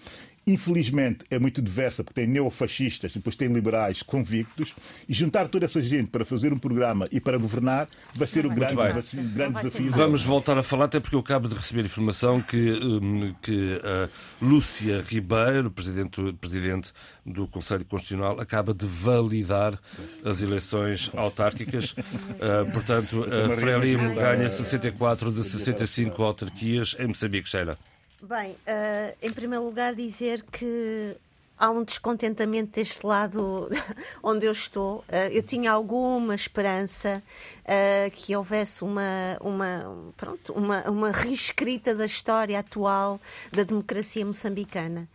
infelizmente, 0.52 1.24
é 1.30 1.38
muito 1.38 1.62
diversa, 1.62 2.02
porque 2.02 2.20
tem 2.20 2.28
neofascistas, 2.28 3.12
depois 3.12 3.36
tem 3.36 3.48
liberais 3.48 4.02
convictos, 4.02 4.74
e 5.08 5.14
juntar 5.14 5.48
toda 5.48 5.64
essa 5.64 5.82
gente 5.82 6.08
para 6.08 6.24
fazer 6.24 6.52
um 6.52 6.58
programa 6.58 7.08
e 7.12 7.20
para 7.20 7.38
governar 7.38 7.88
vai 8.14 8.26
ser 8.26 8.44
o 8.44 8.50
grande, 8.50 8.74
vai 8.74 9.02
ser, 9.02 9.22
grande 9.22 9.54
desafio. 9.54 9.90
Vamos 9.92 10.22
voltar 10.22 10.58
a 10.58 10.62
falar, 10.62 10.86
até 10.86 11.00
porque 11.00 11.14
eu 11.14 11.20
acabo 11.20 11.48
de 11.48 11.54
receber 11.54 11.84
informação 11.84 12.40
que, 12.40 12.72
hum, 12.72 13.34
que 13.40 13.80
a 13.82 14.08
Lúcia 14.44 15.04
Ribeiro, 15.06 15.70
presidente, 15.70 16.32
presidente 16.40 16.92
do 17.24 17.46
Conselho 17.46 17.84
Constitucional, 17.84 18.40
acaba 18.40 18.74
de 18.74 18.86
validar 18.86 19.78
as 20.24 20.42
eleições 20.42 21.10
autárquicas. 21.14 21.92
Uh, 21.92 22.70
portanto, 22.72 23.24
a 23.24 23.56
Frelimo 23.56 24.14
ganha 24.14 24.48
64 24.48 25.32
de 25.32 25.44
65 25.44 26.22
autarquias 26.22 26.96
em 26.98 27.06
Moçambique, 27.06 27.48
Sheila. 27.48 27.78
Bem, 28.22 28.52
uh, 28.52 29.16
em 29.22 29.32
primeiro 29.32 29.64
lugar, 29.64 29.94
dizer 29.94 30.42
que 30.42 31.16
há 31.56 31.70
um 31.70 31.82
descontentamento 31.82 32.72
deste 32.72 33.04
lado 33.04 33.70
onde 34.22 34.44
eu 34.44 34.52
estou. 34.52 34.98
Uh, 34.98 35.32
eu 35.32 35.42
tinha 35.42 35.72
alguma 35.72 36.34
esperança 36.34 37.22
uh, 37.64 38.10
que 38.10 38.36
houvesse 38.36 38.84
uma, 38.84 39.38
uma, 39.40 40.12
pronto, 40.18 40.52
uma, 40.52 40.82
uma 40.90 41.10
reescrita 41.10 41.94
da 41.94 42.04
história 42.04 42.58
atual 42.58 43.18
da 43.50 43.62
democracia 43.62 44.24
moçambicana. 44.24 45.08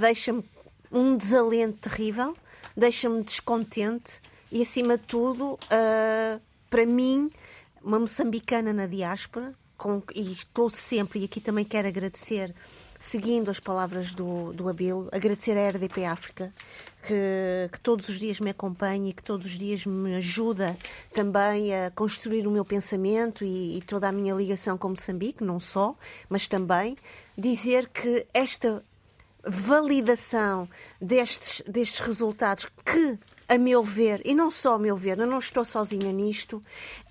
Deixa-me 0.00 0.44
um 0.90 1.16
desalento 1.16 1.88
terrível, 1.88 2.36
deixa-me 2.76 3.22
descontente 3.22 4.20
e, 4.50 4.60
acima 4.60 4.98
de 4.98 5.04
tudo, 5.04 5.58
para 6.68 6.84
mim, 6.84 7.30
uma 7.82 7.98
moçambicana 7.98 8.70
na 8.70 8.86
diáspora, 8.86 9.54
com, 9.82 10.00
e 10.14 10.30
estou 10.30 10.70
sempre, 10.70 11.18
e 11.18 11.24
aqui 11.24 11.40
também 11.40 11.64
quero 11.64 11.88
agradecer, 11.88 12.54
seguindo 13.00 13.50
as 13.50 13.58
palavras 13.58 14.14
do, 14.14 14.52
do 14.52 14.68
Abel, 14.68 15.08
agradecer 15.10 15.58
à 15.58 15.68
RDP 15.70 16.04
África, 16.04 16.54
que, 17.04 17.68
que, 17.72 17.80
todos 17.80 18.08
os 18.08 18.20
dias 18.20 18.38
me 18.38 18.50
acompanha 18.50 19.10
e 19.10 19.12
que 19.12 19.24
todos 19.24 19.44
os 19.44 19.58
dias 19.58 19.84
me 19.84 20.14
ajuda 20.14 20.78
também 21.12 21.74
a 21.74 21.90
construir 21.90 22.46
o 22.46 22.50
meu 22.52 22.64
pensamento 22.64 23.44
e, 23.44 23.78
e 23.78 23.80
toda 23.80 24.08
a 24.08 24.12
minha 24.12 24.32
ligação 24.32 24.78
com 24.78 24.90
Moçambique, 24.90 25.42
não 25.42 25.58
só, 25.58 25.96
mas 26.28 26.46
também 26.46 26.96
dizer 27.36 27.88
que 27.88 28.24
esta 28.32 28.84
validação 29.44 30.68
destes, 31.00 31.60
destes 31.66 31.98
resultados 31.98 32.68
que, 32.84 33.18
a 33.48 33.58
meu 33.58 33.82
ver, 33.82 34.22
e 34.24 34.32
não 34.32 34.48
só 34.48 34.74
a 34.74 34.78
meu 34.78 34.96
ver, 34.96 35.18
eu 35.18 35.26
não 35.26 35.38
estou 35.38 35.64
sozinha 35.64 36.12
nisto, 36.12 36.62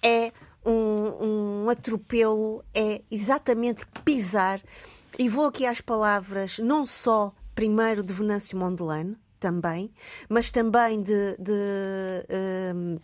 é 0.01 0.31
um, 0.65 1.63
um 1.65 1.69
atropelo, 1.69 2.63
é 2.73 3.01
exatamente 3.11 3.85
pisar. 4.03 4.61
E 5.19 5.27
vou 5.27 5.45
aqui 5.45 5.65
às 5.65 5.81
palavras, 5.81 6.59
não 6.59 6.85
só 6.85 7.33
primeiro 7.53 8.03
de 8.03 8.13
Venâncio 8.13 8.57
Mondelano, 8.57 9.17
também, 9.39 9.91
mas 10.29 10.51
também 10.51 11.01
de, 11.01 11.35
de, 11.37 12.99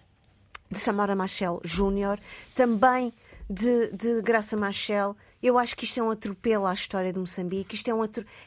de 0.71 0.79
Samara 0.79 1.15
Machel 1.15 1.59
Júnior, 1.63 2.19
também 2.53 3.11
de, 3.49 3.91
de 3.91 4.21
Graça 4.21 4.55
Machel. 4.55 5.15
Eu 5.41 5.57
acho 5.57 5.75
que 5.75 5.85
isto 5.85 5.99
é 5.99 6.03
um 6.03 6.11
atropelo 6.11 6.65
à 6.65 6.73
história 6.73 7.11
de 7.11 7.19
Moçambique, 7.19 7.75
isto 7.75 7.89
é 7.89 7.93
um, 7.93 8.01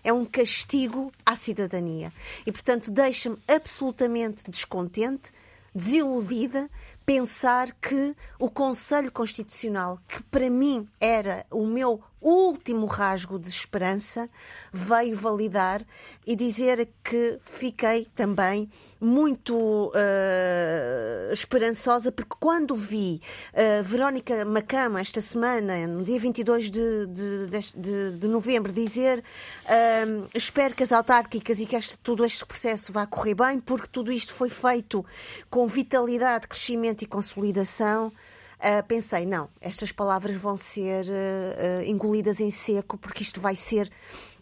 é 0.05 0.13
um 0.13 0.25
castigo 0.25 1.13
à 1.25 1.35
cidadania. 1.35 2.13
E, 2.47 2.53
portanto, 2.53 2.91
deixa-me 2.91 3.39
absolutamente 3.49 4.49
descontente, 4.49 5.33
desiludida, 5.75 6.69
pensar 7.11 7.73
que 7.73 8.15
o 8.39 8.49
Conselho 8.49 9.11
Constitucional, 9.11 9.99
que 10.07 10.23
para 10.23 10.49
mim 10.49 10.89
era 11.01 11.45
o 11.51 11.67
meu 11.67 12.01
último 12.21 12.87
rasgo 12.87 13.39
de 13.39 13.49
esperança, 13.49 14.29
veio 14.73 15.17
validar 15.17 15.83
e 16.27 16.37
dizer 16.37 16.89
que 17.03 17.39
fiquei 17.45 18.07
também 18.15 18.71
muito 19.01 19.57
uh, 19.89 21.33
esperançosa, 21.33 22.13
porque 22.13 22.37
quando 22.39 22.77
vi 22.77 23.21
uh, 23.55 23.83
Verónica 23.83 24.45
Macama 24.45 25.01
esta 25.01 25.23
semana, 25.23 25.87
no 25.87 26.05
dia 26.05 26.21
22 26.21 26.71
de, 26.71 27.07
de, 27.07 27.47
de, 27.75 28.19
de 28.19 28.29
novembro, 28.29 28.71
dizer 28.71 29.21
uh, 29.21 30.29
espero 30.35 30.75
que 30.75 30.83
as 30.83 30.93
autárquicas 30.93 31.59
e 31.59 31.67
que 31.67 31.75
este, 31.75 31.97
todo 31.99 32.25
este 32.25 32.45
processo 32.45 32.93
vá 32.93 33.07
correr 33.07 33.35
bem, 33.35 33.59
porque 33.59 33.89
tudo 33.91 34.13
isto 34.13 34.35
foi 34.35 34.51
feito 34.51 35.05
com 35.49 35.67
vitalidade, 35.67 36.47
crescimento 36.47 37.03
e 37.03 37.07
consolidação. 37.07 38.13
Uh, 38.61 38.87
pensei, 38.87 39.25
não, 39.25 39.49
estas 39.59 39.91
palavras 39.91 40.37
vão 40.37 40.55
ser 40.55 41.07
uh, 41.07 41.83
engolidas 41.87 42.41
em 42.41 42.51
seco 42.51 42.99
porque 42.99 43.23
isto 43.23 43.41
vai 43.41 43.57
ser 43.57 43.91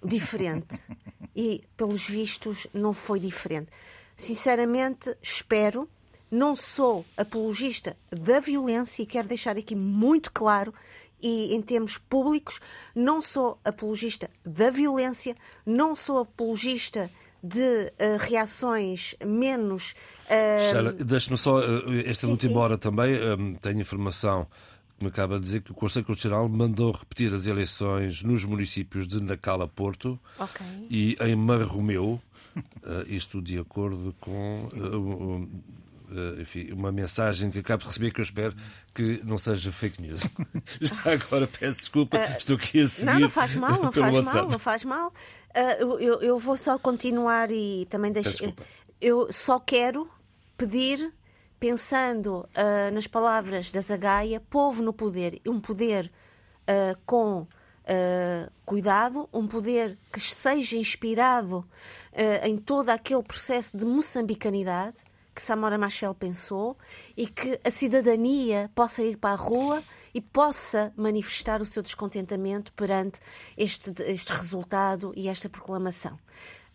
diferente. 0.04 0.76
E, 1.36 1.62
pelos 1.76 2.08
vistos, 2.08 2.66
não 2.74 2.92
foi 2.92 3.20
diferente. 3.20 3.68
Sinceramente, 4.16 5.16
espero. 5.22 5.88
Não 6.30 6.54
sou 6.54 7.06
apologista 7.16 7.96
da 8.10 8.38
violência 8.38 9.02
e 9.02 9.06
quero 9.06 9.28
deixar 9.28 9.56
aqui 9.56 9.74
muito 9.74 10.30
claro 10.30 10.74
e 11.22 11.54
em 11.54 11.62
termos 11.62 11.98
públicos, 11.98 12.60
não 12.94 13.20
sou 13.20 13.58
apologista 13.64 14.30
da 14.44 14.70
violência, 14.70 15.36
não 15.64 15.94
sou 15.94 16.18
apologista 16.18 17.10
de 17.48 17.60
uh, 17.60 18.18
reações 18.18 19.14
menos. 19.24 19.94
Uh... 20.26 21.04
Deixe-me 21.04 21.38
só, 21.38 21.58
uh, 21.58 22.00
esta 22.04 22.26
sim, 22.26 22.32
última 22.32 22.52
sim. 22.52 22.58
hora 22.58 22.78
também, 22.78 23.14
um, 23.14 23.54
tenho 23.54 23.80
informação 23.80 24.46
que 24.98 25.04
me 25.04 25.08
acaba 25.10 25.36
de 25.36 25.42
dizer 25.42 25.62
que 25.62 25.70
o 25.70 25.74
Conselho 25.74 26.04
Constitucional 26.04 26.48
mandou 26.48 26.90
repetir 26.90 27.32
as 27.32 27.46
eleições 27.46 28.22
nos 28.22 28.44
municípios 28.44 29.06
de 29.06 29.22
Nacala 29.22 29.68
Porto 29.68 30.18
okay. 30.38 30.86
e 30.90 31.16
em 31.20 31.36
Marromeu, 31.36 32.20
uh, 32.56 32.62
isto 33.06 33.40
de 33.40 33.58
acordo 33.58 34.14
com 34.20 34.68
uh, 34.72 35.48
enfim, 36.40 36.72
uma 36.72 36.90
mensagem 36.90 37.50
que 37.50 37.58
acabo 37.58 37.82
de 37.82 37.88
receber 37.88 38.12
que 38.12 38.20
eu 38.20 38.24
espero 38.24 38.54
que 38.94 39.20
não 39.24 39.38
seja 39.38 39.70
fake 39.70 40.00
news. 40.00 40.22
Já 40.80 40.96
agora 41.04 41.46
peço 41.46 41.80
desculpa, 41.80 42.18
estou 42.38 42.56
aqui 42.56 42.80
a 42.80 42.88
seguir. 42.88 43.12
Não, 43.12 43.20
não 43.20 43.30
faz 43.30 43.54
mal, 43.54 43.82
não 43.82 43.92
faz 43.92 44.14
WhatsApp. 44.14 44.36
mal, 44.36 44.48
não 44.48 44.58
faz 44.58 44.84
mal. 44.84 45.12
eu, 45.78 46.20
eu 46.20 46.38
vou 46.38 46.56
só 46.56 46.78
continuar 46.78 47.50
e 47.50 47.86
também 47.90 48.12
deixo. 48.12 48.54
Eu 49.00 49.32
só 49.32 49.60
quero 49.60 50.10
pedir 50.56 51.12
pensando 51.58 52.48
uh, 52.54 52.94
nas 52.94 53.06
palavras 53.06 53.70
da 53.70 53.80
Zagaia, 53.80 54.40
povo 54.40 54.82
no 54.82 54.92
poder, 54.92 55.40
um 55.46 55.60
poder 55.60 56.10
uh, 56.62 56.98
com 57.04 57.42
uh, 57.42 58.52
cuidado, 58.64 59.28
um 59.32 59.46
poder 59.46 59.98
que 60.12 60.20
seja 60.20 60.76
inspirado 60.76 61.64
em 62.42 62.56
todo 62.56 62.88
aquele 62.88 63.22
processo 63.22 63.76
de 63.76 63.84
moçambicanidade 63.84 65.04
que 65.38 65.42
Samora 65.42 65.78
Machel 65.78 66.12
pensou 66.16 66.76
e 67.16 67.24
que 67.24 67.60
a 67.62 67.70
cidadania 67.70 68.68
possa 68.74 69.04
ir 69.04 69.16
para 69.16 69.34
a 69.34 69.36
rua 69.36 69.84
e 70.12 70.20
possa 70.20 70.92
manifestar 70.96 71.62
o 71.62 71.64
seu 71.64 71.80
descontentamento 71.80 72.72
perante 72.72 73.20
este, 73.56 73.92
este 74.02 74.32
resultado 74.32 75.12
e 75.14 75.28
esta 75.28 75.48
proclamação. 75.48 76.18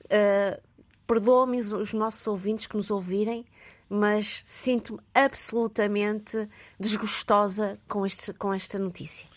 Uh, 0.06 0.62
Perdoa-me 1.06 1.60
os 1.60 1.92
nossos 1.92 2.26
ouvintes 2.26 2.66
que 2.66 2.78
nos 2.78 2.90
ouvirem, 2.90 3.46
mas 3.90 4.42
sinto-me 4.46 5.02
absolutamente 5.14 6.48
desgostosa 6.80 7.78
com, 7.90 8.06
este, 8.06 8.32
com 8.34 8.54
esta 8.54 8.80
notícia. 8.80 9.28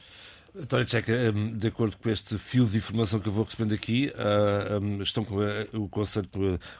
António 0.59 0.87
Tcheca, 0.87 1.13
hum, 1.35 1.59
de 1.59 1.69
acordo 1.69 1.99
com 1.99 2.09
este 2.09 2.39
fio 2.39 2.65
de 2.65 2.79
informação 2.79 3.21
que 3.21 3.29
eu 3.29 3.33
vou 3.33 3.45
recebendo 3.45 3.75
aqui, 3.75 4.11
ah, 4.17 4.79
hum, 4.81 5.03
estão 5.03 5.23
com 5.23 5.37
o 5.75 5.87
Conselho 5.87 6.31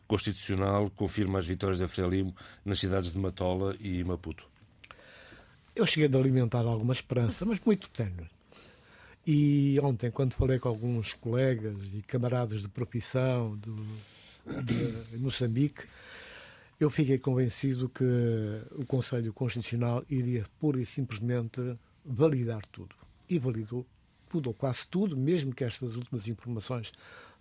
Constitucional 0.09 0.91
confirma 0.97 1.39
as 1.39 1.47
vitórias 1.47 1.79
da 1.79 1.87
Frelimo 1.87 2.35
nas 2.65 2.81
cidades 2.81 3.13
de 3.13 3.19
Matola 3.19 3.77
e 3.79 4.03
Maputo. 4.03 4.49
Eu 5.75 5.87
cheguei 5.87 6.09
a 6.11 6.19
alimentar 6.19 6.61
alguma 6.61 6.95
esperança, 6.95 7.45
mas 7.45 7.61
muito 7.61 7.91
tenue. 7.91 8.27
E 9.27 9.79
ontem, 9.83 10.11
quando 10.11 10.33
falei 10.33 10.59
com 10.59 10.71
alguns 10.71 11.13
colegas 11.13 11.77
e 11.93 12.01
camaradas 12.01 12.63
de 12.63 12.69
profissão 12.69 13.57
do, 13.59 13.77
de 14.63 15.19
Moçambique, 15.19 15.83
eu 16.81 16.89
fiquei 16.89 17.19
convencido 17.19 17.91
que 17.91 18.05
o 18.73 18.87
Conselho 18.87 19.35
Constitucional 19.35 20.03
iria 20.09 20.45
pura 20.59 20.81
e 20.81 20.87
simplesmente 20.87 21.77
validar 22.03 22.65
tudo. 22.73 23.06
E 23.29 23.39
validou 23.39 23.87
tudo, 24.29 24.49
ou 24.49 24.55
quase 24.55 24.87
tudo, 24.89 25.17
mesmo 25.17 25.55
que 25.55 25.65
estas 25.65 25.97
últimas 25.97 26.27
informações 26.29 26.93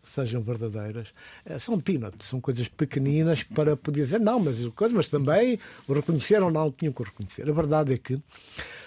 sejam 0.06 0.42
verdadeiras. 0.42 1.14
Eh, 1.46 1.60
são 1.60 1.80
peanuts, 1.80 2.26
são 2.26 2.40
coisas 2.40 2.68
pequeninas 2.68 3.44
para 3.44 3.76
poder 3.76 4.06
dizer 4.06 4.20
não, 4.20 4.40
mas 4.40 4.56
coisas, 4.70 4.96
mas 4.96 5.08
também 5.08 5.60
o 5.88 5.94
reconheceram 5.94 6.52
não 6.52 6.72
tinham 6.72 6.94
que 6.94 7.04
reconhecer. 7.04 7.50
A 7.50 7.54
verdade 7.54 7.94
é 7.94 7.98
que 7.98 8.22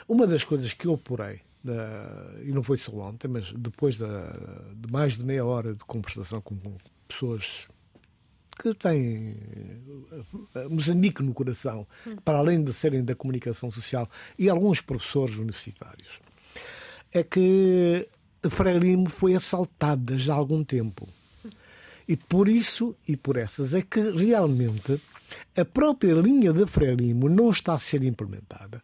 uma 0.09 0.27
das 0.27 0.45
coisas 0.45 0.73
que 0.73 0.87
eu 0.87 0.95
apurei, 0.95 1.41
e 2.45 2.53
não 2.53 2.63
foi 2.63 2.79
só 2.79 2.93
ontem, 2.93 3.29
mas 3.29 3.53
depois 3.53 3.97
de, 3.97 4.05
mais 4.91 5.17
de 5.17 5.25
meia 5.25 5.45
hora 5.45 5.75
de 5.75 5.85
conversação 5.85 6.41
com 6.41 6.57
pessoas 7.07 7.69
que 8.59 8.75
têm 8.75 9.37
eh, 10.55 10.69
Moçambique 10.69 11.23
no 11.23 11.33
coração, 11.33 11.87
para 12.25 12.39
além 12.39 12.63
de 12.63 12.73
serem 12.73 13.05
da 13.05 13.15
comunicação 13.15 13.71
social, 13.71 14.09
e 14.39 14.49
alguns 14.49 14.81
professores 14.81 15.37
universitários, 15.37 16.21
é 17.13 17.23
que 17.23 18.09
Frelimo 18.51 19.09
foi 19.09 19.35
assaltada 19.35 20.19
já 20.19 20.35
há 20.35 20.37
algum 20.37 20.63
tempo. 20.63 21.07
E 22.07 22.17
por 22.17 22.49
isso 22.49 22.97
e 23.07 23.17
por 23.17 23.37
essas 23.37 23.75
é 23.75 23.83
que 23.83 24.01
realmente 24.01 25.01
a 25.57 25.65
própria 25.65 26.15
linha 26.15 26.53
da 26.53 26.67
Frelimo 26.67 27.29
não 27.29 27.51
está 27.51 27.75
a 27.75 27.79
ser 27.79 28.03
implementada. 28.03 28.83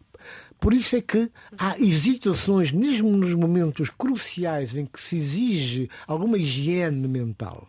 Por 0.61 0.73
isso 0.73 0.97
é 0.97 1.01
que 1.01 1.31
há 1.59 1.79
hesitações, 1.79 2.71
mesmo 2.73 3.11
nos 3.11 3.35
momentos 3.35 3.91
cruciais 3.91 4.77
em 4.77 4.87
que 4.87 5.01
se 5.01 5.17
exige 5.17 5.91
alguma 6.07 6.39
higiene 6.39 7.07
mental, 7.07 7.69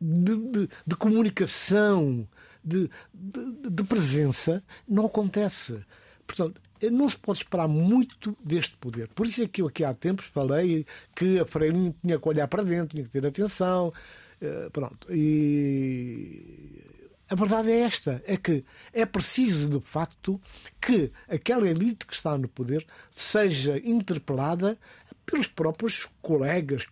de, 0.00 0.36
de, 0.36 0.68
de 0.86 0.96
comunicação, 0.96 2.28
de, 2.62 2.90
de, 3.12 3.84
presença, 3.84 4.62
não 4.88 5.06
acontece. 5.06 5.80
Portanto, 6.26 6.60
não 6.90 7.08
se 7.08 7.16
pode 7.16 7.38
esperar 7.38 7.68
muito 7.68 8.36
deste 8.42 8.76
poder. 8.76 9.08
Por 9.08 9.26
isso 9.26 9.42
é 9.42 9.48
que 9.48 9.62
eu 9.62 9.66
aqui 9.66 9.84
há 9.84 9.94
tempos 9.94 10.26
falei 10.26 10.86
que 11.14 11.38
a 11.38 11.44
Frelimo 11.46 11.94
tinha 12.00 12.18
que 12.18 12.28
olhar 12.28 12.46
para 12.48 12.62
dentro, 12.62 12.88
tinha 12.88 13.04
que 13.04 13.10
ter 13.10 13.26
atenção. 13.26 13.92
Eh, 14.40 14.68
pronto. 14.72 15.06
E 15.10 16.82
a 17.28 17.34
verdade 17.34 17.70
é 17.70 17.80
esta: 17.80 18.22
é 18.26 18.36
que 18.36 18.64
é 18.92 19.04
preciso, 19.04 19.68
de 19.68 19.80
facto, 19.80 20.40
que 20.80 21.10
aquela 21.28 21.68
elite 21.68 22.06
que 22.06 22.14
está 22.14 22.36
no 22.38 22.48
poder 22.48 22.86
seja 23.10 23.78
interpelada 23.78 24.78
pelos 25.24 25.48
próprios 25.48 26.08
colegas, 26.22 26.86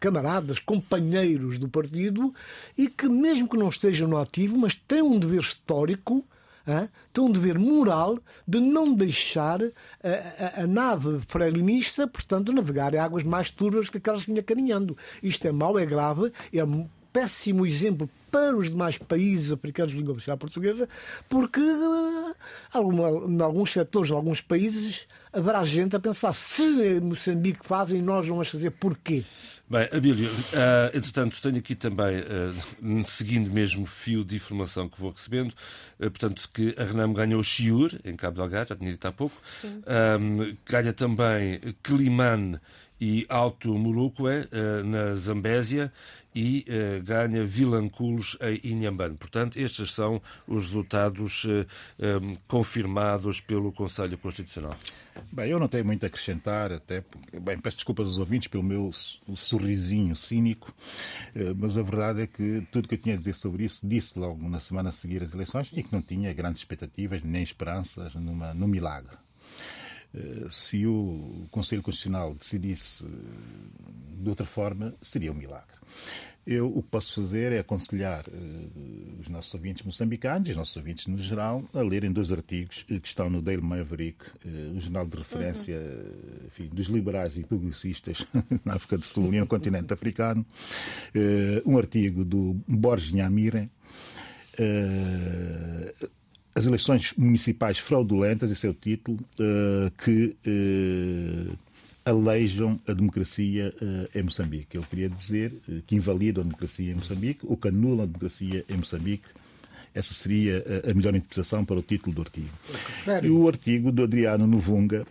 camaradas, 0.00 0.58
companheiros 0.58 1.58
do 1.58 1.68
partido 1.68 2.34
e 2.76 2.88
que, 2.88 3.08
mesmo 3.08 3.48
que 3.48 3.56
não 3.56 3.68
estejam 3.68 4.08
no 4.08 4.16
ativo, 4.16 4.58
mas 4.58 4.74
têm 4.74 5.02
um 5.02 5.18
dever 5.18 5.40
histórico. 5.40 6.26
Tem 7.12 7.24
um 7.24 7.32
dever 7.32 7.58
moral 7.58 8.18
de 8.46 8.60
não 8.60 8.92
deixar 8.92 9.60
a, 9.62 10.60
a, 10.60 10.62
a 10.62 10.66
nave 10.66 11.20
frelinista, 11.26 12.06
portanto, 12.06 12.52
navegar 12.52 12.94
em 12.94 12.98
águas 12.98 13.22
mais 13.22 13.50
turvas 13.50 13.88
que 13.88 13.98
aquelas 13.98 14.24
que 14.24 14.30
vinha 14.30 14.42
caminhando. 14.42 14.96
Isto 15.22 15.48
é 15.48 15.52
mau, 15.52 15.78
é 15.78 15.86
grave, 15.86 16.32
é 16.52 16.64
péssimo 17.12 17.66
exemplo 17.66 18.08
para 18.30 18.56
os 18.56 18.68
demais 18.68 18.98
países 18.98 19.50
africanos 19.52 19.92
de 19.92 19.98
língua 19.98 20.14
oficial 20.14 20.36
portuguesa, 20.36 20.88
porque 21.28 21.60
uh, 21.60 22.34
em 23.28 23.40
alguns 23.40 23.72
setores, 23.72 24.10
em 24.10 24.14
alguns 24.14 24.40
países, 24.40 25.06
haverá 25.32 25.64
gente 25.64 25.96
a 25.96 26.00
pensar 26.00 26.32
se 26.32 26.62
em 26.62 27.00
Moçambique 27.00 27.60
fazem, 27.64 28.02
nós 28.02 28.26
não 28.26 28.34
vamos 28.34 28.48
fazer 28.48 28.70
porquê. 28.70 29.24
Bem, 29.70 29.86
Abílio, 29.92 30.30
uh, 30.30 30.96
entretanto, 30.96 31.36
tenho 31.42 31.58
aqui 31.58 31.74
também, 31.74 32.20
uh, 32.20 33.04
seguindo 33.04 33.50
mesmo 33.50 33.82
o 33.82 33.86
fio 33.86 34.24
de 34.24 34.36
informação 34.36 34.88
que 34.88 34.98
vou 34.98 35.10
recebendo, 35.10 35.52
uh, 35.52 36.10
portanto, 36.10 36.48
que 36.54 36.74
a 36.78 36.84
Renam 36.84 37.12
ganhou 37.12 37.42
Chiur, 37.42 37.90
em 38.02 38.16
Cabo 38.16 38.38
Delgado, 38.38 38.70
já 38.70 38.76
tinha 38.76 38.90
dito 38.90 39.06
há 39.06 39.12
pouco, 39.12 39.36
um, 39.64 40.56
ganha 40.64 40.94
também 40.94 41.60
Climane 41.82 42.58
e 42.98 43.26
Alto 43.28 43.74
Moluque, 43.74 44.22
na 44.86 45.14
Zambésia, 45.14 45.92
e 46.38 46.64
uh, 46.68 47.02
ganha 47.02 47.44
Vilanculos 47.44 48.38
em 48.40 48.70
Inhambane. 48.70 49.16
Portanto, 49.16 49.58
estes 49.58 49.92
são 49.92 50.22
os 50.46 50.66
resultados 50.66 51.44
eh, 51.48 51.66
um, 52.20 52.36
confirmados 52.46 53.40
pelo 53.40 53.72
Conselho 53.72 54.16
Constitucional. 54.16 54.76
Bem, 55.32 55.50
eu 55.50 55.58
não 55.58 55.66
tenho 55.66 55.84
muito 55.84 56.04
a 56.04 56.06
acrescentar, 56.06 56.72
até 56.72 57.00
porque, 57.00 57.40
bem, 57.40 57.58
peço 57.58 57.78
desculpas 57.78 58.06
aos 58.06 58.18
ouvintes 58.20 58.46
pelo 58.46 58.62
meu 58.62 58.88
sorrisinho 59.34 60.14
cínico, 60.14 60.72
mas 61.56 61.76
a 61.76 61.82
verdade 61.82 62.22
é 62.22 62.26
que 62.28 62.64
tudo 62.70 62.86
que 62.86 62.94
eu 62.94 62.98
tinha 62.98 63.16
a 63.16 63.18
dizer 63.18 63.34
sobre 63.34 63.64
isso 63.64 63.86
disse 63.86 64.16
logo 64.16 64.48
na 64.48 64.60
semana 64.60 64.90
a 64.90 64.92
seguir 64.92 65.22
as 65.24 65.34
eleições 65.34 65.70
e 65.72 65.82
que 65.82 65.92
não 65.92 66.02
tinha 66.02 66.32
grandes 66.32 66.60
expectativas 66.60 67.22
nem 67.24 67.42
esperanças 67.42 68.14
numa, 68.14 68.54
num 68.54 68.68
milagre 68.68 69.16
se 70.50 70.86
o 70.86 71.46
Conselho 71.50 71.82
Constitucional 71.82 72.34
decidisse 72.34 73.04
de 74.18 74.28
outra 74.28 74.46
forma, 74.46 74.94
seria 75.00 75.30
um 75.32 75.34
milagre. 75.34 75.76
Eu 76.50 76.66
o 76.66 76.82
que 76.82 76.88
posso 76.88 77.20
fazer 77.20 77.52
é 77.52 77.58
aconselhar 77.58 78.24
uh, 78.26 79.20
os 79.20 79.28
nossos 79.28 79.52
ouvintes 79.52 79.84
moçambicanos 79.84 80.48
e 80.48 80.52
os 80.52 80.56
nossos 80.56 80.74
ouvintes 80.78 81.06
no 81.06 81.18
geral 81.18 81.62
a 81.74 81.82
lerem 81.82 82.10
dois 82.10 82.32
artigos 82.32 82.86
uh, 82.90 82.98
que 82.98 83.06
estão 83.06 83.28
no 83.28 83.42
Daily 83.42 83.62
Maverick, 83.62 84.24
uh, 84.46 84.74
o 84.74 84.80
jornal 84.80 85.06
de 85.06 85.18
referência 85.18 85.76
uhum. 85.78 86.46
enfim, 86.46 86.68
dos 86.68 86.86
liberais 86.86 87.36
e 87.36 87.44
progressistas 87.44 88.26
na 88.64 88.76
África 88.76 88.96
do 88.96 89.04
Sul 89.04 89.34
e 89.34 89.40
no 89.40 89.44
continente 89.46 89.92
africano. 89.92 90.44
um 91.66 91.76
artigo 91.76 92.24
do 92.24 92.56
Borges 92.66 93.12
Nhamire. 93.12 93.70
As 96.58 96.66
eleições 96.66 97.14
municipais 97.16 97.78
fraudulentas, 97.78 98.50
esse 98.50 98.66
é 98.66 98.70
o 98.70 98.74
título, 98.74 99.18
que 100.04 100.36
alejam 102.08 102.80
a 102.86 102.92
democracia 102.92 103.74
uh, 103.80 104.18
em 104.18 104.22
Moçambique. 104.22 104.76
Ele 104.76 104.86
queria 104.88 105.08
dizer 105.08 105.52
uh, 105.68 105.82
que 105.86 105.94
invalidam 105.94 106.42
a 106.42 106.44
democracia 106.44 106.90
em 106.90 106.94
Moçambique 106.94 107.46
ou 107.46 107.56
que 107.56 107.68
anulam 107.68 108.04
a 108.04 108.06
democracia 108.06 108.64
em 108.68 108.76
Moçambique. 108.76 109.28
Essa 109.94 110.14
seria 110.14 110.60
uh, 110.60 110.90
a 110.90 110.94
melhor 110.94 111.14
interpretação 111.14 111.64
para 111.64 111.78
o 111.78 111.82
título 111.82 112.14
do 112.14 112.22
artigo. 112.22 112.48
E 113.22 113.28
o 113.28 113.46
artigo 113.46 113.92
do 113.92 114.04
Adriano 114.04 114.46
Novunga, 114.46 115.06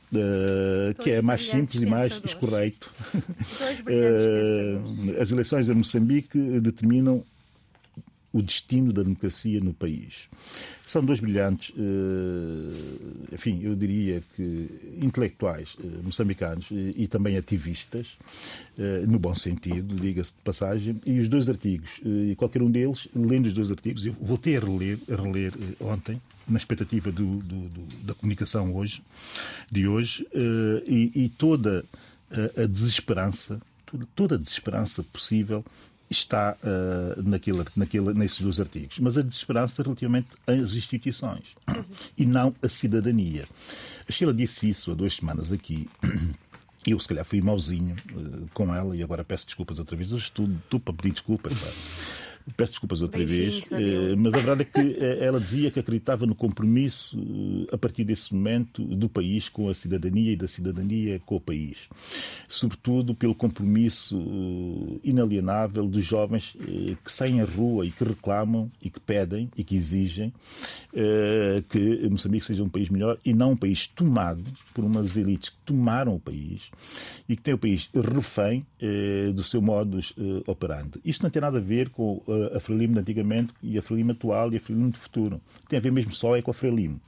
que 1.04 1.12
é 1.12 1.22
mais 1.22 1.48
simples 1.48 1.82
e 1.82 1.86
mais 1.86 2.20
escorreito. 2.24 2.92
as 5.22 5.32
eleições 5.32 5.70
em 5.70 5.76
Moçambique 5.76 6.38
determinam 6.60 7.24
o 8.32 8.42
destino 8.42 8.92
da 8.92 9.04
democracia 9.04 9.60
no 9.60 9.74
país. 9.74 10.28
São 10.86 11.04
dois 11.04 11.20
brilhantes, 11.20 11.74
eh, 11.78 13.34
enfim, 13.34 13.62
eu 13.64 13.76
diria 13.76 14.24
que 14.36 14.70
intelectuais 15.02 15.76
eh, 15.84 15.88
moçambicanos 16.04 16.68
e 16.72 17.08
também 17.08 17.38
ativistas, 17.38 18.08
eh, 18.78 19.04
no 19.08 19.20
bom 19.20 19.36
sentido, 19.36 19.96
diga-se 19.96 20.34
de 20.34 20.42
passagem, 20.44 21.02
e 21.06 21.20
os 21.20 21.28
dois 21.28 21.50
artigos, 21.50 21.90
e 22.06 22.36
qualquer 22.36 22.62
um 22.62 22.72
deles, 22.72 23.08
lendo 23.14 23.48
os 23.48 23.54
dois 23.54 23.72
artigos, 23.72 24.06
eu 24.06 24.14
voltei 24.14 24.56
a 24.56 24.60
reler, 24.60 25.00
a 25.12 25.16
reler 25.16 25.54
ontem, 25.80 26.22
na 26.48 26.58
expectativa 26.58 27.12
do, 27.12 27.38
do, 27.40 27.68
do, 27.68 28.06
da 28.06 28.14
comunicação 28.14 28.74
hoje, 28.74 29.02
de 29.70 29.88
hoje, 29.88 30.26
e, 30.86 31.12
e 31.14 31.30
toda 31.30 31.84
a 32.56 32.66
desesperança, 32.66 33.60
toda 34.16 34.36
a 34.36 34.38
desesperança 34.38 35.04
possível 35.04 35.66
está 36.10 36.56
uh, 36.64 37.22
naquele, 37.22 37.66
naquele, 37.76 38.14
nesses 38.14 38.42
dois 38.42 38.60
artigos, 38.60 38.98
mas 39.00 39.18
a 39.18 39.22
desesperança 39.22 39.84
relativamente 39.84 40.28
às 40.46 40.74
instituições 40.74 41.44
e 42.18 42.26
não 42.26 42.56
à 42.62 42.68
cidadania. 42.68 43.48
A 44.08 44.12
Sheila 44.12 44.34
disse 44.34 44.70
isso 44.70 44.92
há 44.92 44.96
duas 44.96 45.16
semanas 45.16 45.52
aqui. 45.52 45.90
Eu, 46.86 46.98
se 47.02 47.08
calhar, 47.08 47.26
fui 47.26 47.42
mauzinho 47.42 47.96
uh, 48.14 48.48
com 48.54 48.74
ela 48.74 48.96
e 48.96 49.04
agora 49.04 49.22
peço 49.22 49.46
desculpas 49.46 49.78
outra 49.78 49.98
vez. 49.98 50.12
Eu 50.12 50.18
estou, 50.18 50.48
estou 50.48 50.80
para 50.80 50.94
pedir 50.94 51.12
desculpas. 51.12 51.54
Peço 52.56 52.74
desculpas 52.74 53.02
outra 53.02 53.26
vez, 53.26 53.72
eh, 53.74 54.16
mas 54.16 54.34
a 54.34 54.38
verdade 54.38 54.62
é 54.62 54.66
que 54.66 54.98
eh, 55.04 55.26
ela 55.26 55.38
dizia 55.38 55.70
que 55.70 55.80
acreditava 55.80 56.26
no 56.26 56.34
compromisso, 56.34 57.18
eh, 57.20 57.76
a 57.76 57.78
partir 57.78 58.06
desse 58.06 58.34
momento, 58.34 58.84
do 58.84 59.10
país 59.10 59.50
com 59.50 59.70
a 59.70 59.74
cidadania 59.74 60.32
e 60.32 60.36
da 60.36 60.48
cidadania 60.48 61.20
com 61.26 61.36
o 61.36 61.42
país. 61.42 61.78
Sobretudo 62.48 63.14
pelo 63.14 63.36
compromisso 63.36 64.18
inalienável 65.04 65.88
dos 65.88 66.06
jovens 66.06 66.56
que 67.04 67.12
saem 67.12 67.42
à 67.42 67.46
rua 67.46 67.86
e 67.86 67.92
que 67.92 68.04
reclamam 68.04 68.72
e 68.82 68.90
que 68.90 69.00
pedem 69.00 69.50
e 69.58 69.64
que 69.64 69.76
exigem 69.76 70.34
que 71.70 72.10
Moçambique 72.10 72.46
seja 72.46 72.64
um 72.64 72.70
país 72.70 72.90
melhor 72.90 73.18
e 73.26 73.34
não 73.34 73.52
um 73.52 73.58
país 73.58 73.88
tomado 73.88 74.44
por 74.74 74.86
umas 74.86 75.18
elites 75.18 75.50
que 75.50 75.58
tomaram 75.66 76.16
o 76.16 76.20
país 76.20 76.62
e 77.28 77.36
que 77.36 77.42
tem 77.42 77.54
o 77.54 77.58
país 77.58 77.90
refém 77.94 78.66
do 79.36 79.44
seu 79.44 79.62
modus 79.62 80.14
operandi. 80.46 81.00
Isto 81.04 81.24
não 81.24 81.30
tem 81.30 81.42
nada 81.42 81.58
a 81.58 81.62
ver 81.62 81.90
com 81.90 82.22
a 82.28 82.37
Frelimo 82.60 82.94
de 82.96 83.00
antigamente 83.00 83.54
e 83.62 83.78
a 83.78 83.82
Frelimo 83.82 84.12
atual 84.12 84.52
e 84.54 84.58
a 84.58 84.60
Frelimo 84.60 84.92
de 84.92 84.98
futuro. 84.98 85.42
Tem 85.68 85.78
a 85.78 85.82
ver 85.82 85.92
mesmo 85.92 86.14
só 86.14 86.36
é 86.36 86.42
com 86.42 86.52
a 86.52 86.54
Frelimo. 86.54 87.00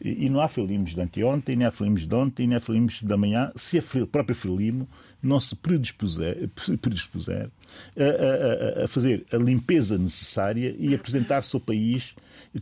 E, 0.00 0.26
e 0.26 0.28
não 0.28 0.40
há 0.40 0.48
Frelimos 0.48 0.94
de 0.94 1.00
anteontem, 1.00 1.56
nem 1.56 1.66
há 1.66 1.70
Frelimos 1.70 2.06
de 2.06 2.14
ontem, 2.14 2.46
nem 2.46 2.56
há 2.56 2.60
Frelimos 2.60 3.02
da 3.02 3.16
manhã, 3.16 3.50
se 3.56 3.78
a 3.78 3.82
própria 4.10 4.34
Frelimo 4.34 4.88
não 5.26 5.40
se 5.40 5.54
predispuser, 5.56 6.48
predispuser 6.80 7.50
a, 7.96 8.82
a, 8.82 8.84
a, 8.84 8.88
fazer 8.88 9.26
a 9.32 9.36
limpeza 9.36 9.98
necessária 9.98 10.74
e 10.78 10.94
apresentar-se 10.94 11.54
ao 11.54 11.60
país 11.60 12.14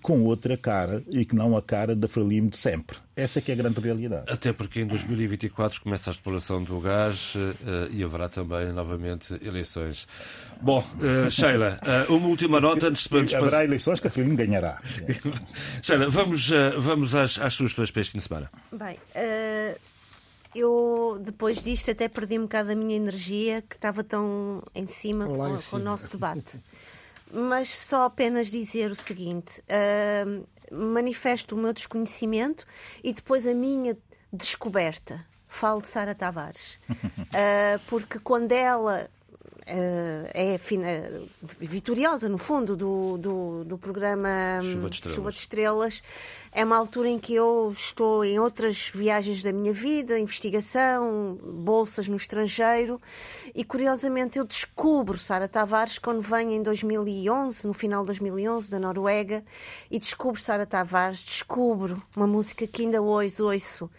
com 0.02 0.22
outra 0.24 0.56
cara 0.56 1.02
e 1.08 1.24
que 1.24 1.36
não 1.36 1.56
a 1.56 1.62
cara 1.62 1.94
da 1.94 2.08
Frelimo 2.08 2.50
de 2.50 2.56
sempre. 2.56 2.96
Essa 3.16 3.38
é 3.38 3.42
que 3.42 3.52
é 3.52 3.54
a 3.54 3.56
grande 3.56 3.80
realidade. 3.80 4.24
Até 4.28 4.52
porque 4.52 4.80
em 4.80 4.86
2024 4.86 5.80
começa 5.80 6.10
a 6.10 6.12
exploração 6.12 6.62
do 6.62 6.80
gás 6.80 7.34
uh, 7.34 7.88
e 7.90 8.02
haverá 8.02 8.28
também 8.28 8.72
novamente 8.72 9.38
eleições. 9.42 10.08
Bom, 10.60 10.80
uh, 10.80 11.30
Sheila, 11.30 11.78
uh, 12.08 12.14
uma 12.14 12.26
última 12.26 12.60
nota 12.60 12.88
antes 12.88 13.06
de... 13.06 13.36
Haverá 13.36 13.62
eleições 13.62 14.00
que 14.00 14.08
a 14.08 14.10
Frelimo 14.10 14.36
ganhará. 14.36 14.80
Sheila, 15.82 16.08
vamos, 16.08 16.50
vamos 16.78 17.14
às, 17.14 17.38
às 17.38 17.54
sugestões 17.54 17.90
para 17.90 18.00
este 18.00 18.12
fim 18.12 18.18
de 18.18 18.24
semana. 18.24 18.50
Bem, 18.72 18.96
eu 20.54 21.18
depois 21.20 21.62
disto 21.62 21.90
até 21.90 22.08
perdi 22.08 22.38
um 22.38 22.42
bocado 22.42 22.72
a 22.72 22.74
minha 22.74 22.96
energia 22.96 23.62
que 23.62 23.74
estava 23.74 24.04
tão 24.04 24.62
em 24.74 24.86
cima 24.86 25.26
com, 25.26 25.58
com, 25.70 25.76
o 25.76 25.78
nosso 25.78 26.08
debate. 26.08 26.60
Mas 27.32 27.76
só 27.76 28.04
apenas 28.04 28.48
dizer 28.48 28.90
o 28.90 28.94
seguinte: 28.94 29.60
uh, 29.62 30.46
manifesto 30.74 31.54
o 31.54 31.58
meu 31.58 31.72
desconhecimento 31.72 32.66
e 33.02 33.12
depois 33.12 33.46
a 33.46 33.54
minha 33.54 33.96
descoberta. 34.32 35.24
Falo 35.48 35.80
de 35.80 35.88
Sara 35.88 36.14
Tavares. 36.14 36.78
Uh, 36.90 37.78
porque 37.86 38.18
quando 38.18 38.52
ela 38.52 39.08
é 39.66 40.58
vitoriosa, 41.58 42.28
no 42.28 42.38
fundo, 42.38 42.76
do, 42.76 43.18
do, 43.18 43.64
do 43.64 43.78
programa 43.78 44.28
Chuva 44.62 44.90
de, 44.90 45.10
Chuva 45.10 45.32
de 45.32 45.38
Estrelas. 45.38 46.02
É 46.52 46.64
uma 46.64 46.76
altura 46.76 47.08
em 47.08 47.18
que 47.18 47.34
eu 47.34 47.72
estou 47.76 48.24
em 48.24 48.38
outras 48.38 48.90
viagens 48.94 49.42
da 49.42 49.52
minha 49.52 49.72
vida, 49.72 50.18
investigação, 50.20 51.36
bolsas 51.42 52.06
no 52.06 52.14
estrangeiro, 52.14 53.00
e 53.52 53.64
curiosamente 53.64 54.38
eu 54.38 54.44
descubro 54.44 55.18
Sara 55.18 55.48
Tavares 55.48 55.98
quando 55.98 56.20
venho 56.20 56.52
em 56.52 56.62
2011, 56.62 57.66
no 57.66 57.74
final 57.74 58.02
de 58.02 58.06
2011, 58.06 58.70
da 58.70 58.78
Noruega, 58.78 59.44
e 59.90 59.98
descubro 59.98 60.40
Sara 60.40 60.64
Tavares, 60.64 61.24
descubro 61.24 62.00
uma 62.14 62.26
música 62.26 62.68
que 62.68 62.82
ainda 62.82 63.02
hoje 63.02 63.42
ouço 63.42 63.90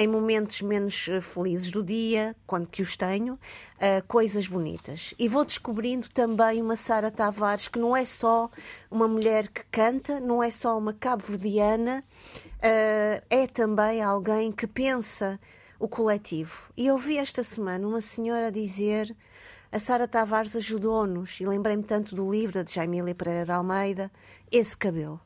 em 0.00 0.08
momentos 0.08 0.62
menos 0.62 1.08
eh, 1.10 1.20
felizes 1.20 1.70
do 1.70 1.82
dia, 1.82 2.34
quando 2.46 2.66
que 2.66 2.80
os 2.80 2.96
tenho, 2.96 3.34
uh, 3.34 4.02
coisas 4.08 4.46
bonitas. 4.46 5.12
E 5.18 5.28
vou 5.28 5.44
descobrindo 5.44 6.08
também 6.08 6.62
uma 6.62 6.74
Sara 6.74 7.10
Tavares 7.10 7.68
que 7.68 7.78
não 7.78 7.94
é 7.94 8.06
só 8.06 8.50
uma 8.90 9.06
mulher 9.06 9.48
que 9.48 9.62
canta, 9.70 10.18
não 10.18 10.42
é 10.42 10.50
só 10.50 10.78
uma 10.78 10.94
cabo-verdiana, 10.94 12.02
uh, 12.02 13.22
é 13.28 13.46
também 13.46 14.00
alguém 14.00 14.50
que 14.50 14.66
pensa 14.66 15.38
o 15.78 15.86
coletivo. 15.86 16.72
E 16.78 16.86
eu 16.86 16.96
vi 16.96 17.18
esta 17.18 17.42
semana 17.42 17.86
uma 17.86 18.00
senhora 18.00 18.50
dizer 18.50 19.14
a 19.70 19.78
Sara 19.78 20.08
Tavares 20.08 20.56
ajudou-nos, 20.56 21.38
e 21.38 21.44
lembrei-me 21.44 21.84
tanto 21.84 22.14
do 22.14 22.32
livro 22.32 22.64
de 22.64 22.72
Jaimília 22.72 23.14
Pereira 23.14 23.44
de 23.44 23.52
Almeida, 23.52 24.10
esse 24.50 24.74
cabelo. 24.74 25.20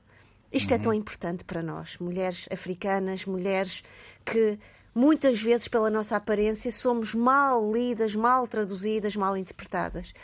Isto 0.55 0.71
uhum. 0.71 0.77
é 0.77 0.79
tão 0.79 0.95
importante 0.95 1.45
para 1.45 1.63
nós, 1.63 1.99
mulheres 1.99 2.47
africanas, 2.51 3.25
mulheres 3.25 3.83
que 4.25 4.57
muitas 4.95 5.43
vezes, 5.43 5.67
pela 5.67 5.91
nossa 5.91 6.15
aparência, 6.15 6.71
somos 6.71 7.15
mal 7.15 7.73
lidas, 7.73 8.15
mal 8.15 8.47
traduzidas, 8.47 9.17
mal 9.17 9.37
interpretadas. 9.37 10.15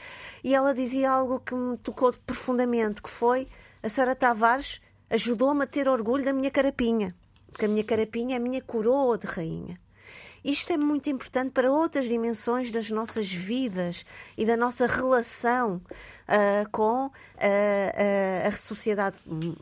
E 0.44 0.54
ela 0.54 0.72
dizia 0.72 1.10
algo 1.10 1.40
que 1.40 1.54
me 1.54 1.76
tocou 1.76 2.12
profundamente, 2.24 3.02
que 3.02 3.10
foi 3.10 3.48
a 3.82 3.88
Sara 3.88 4.14
Tavares 4.14 4.80
ajudou-me 5.10 5.64
a 5.64 5.66
ter 5.66 5.88
orgulho 5.88 6.24
da 6.24 6.32
minha 6.32 6.50
carapinha, 6.50 7.16
porque 7.50 7.64
a 7.64 7.68
minha 7.68 7.82
carapinha 7.82 8.36
é 8.36 8.38
a 8.38 8.40
minha 8.40 8.62
coroa 8.62 9.18
de 9.18 9.26
rainha. 9.26 9.80
Isto 10.44 10.72
é 10.72 10.76
muito 10.76 11.10
importante 11.10 11.52
para 11.52 11.70
outras 11.70 12.08
dimensões 12.08 12.70
das 12.70 12.90
nossas 12.90 13.30
vidas 13.30 14.04
e 14.36 14.46
da 14.46 14.56
nossa 14.56 14.86
relação 14.86 15.76
uh, 15.76 16.70
com 16.70 17.06
uh, 17.06 17.08
uh, 17.08 18.48
a 18.48 18.52
sociedade 18.52 19.18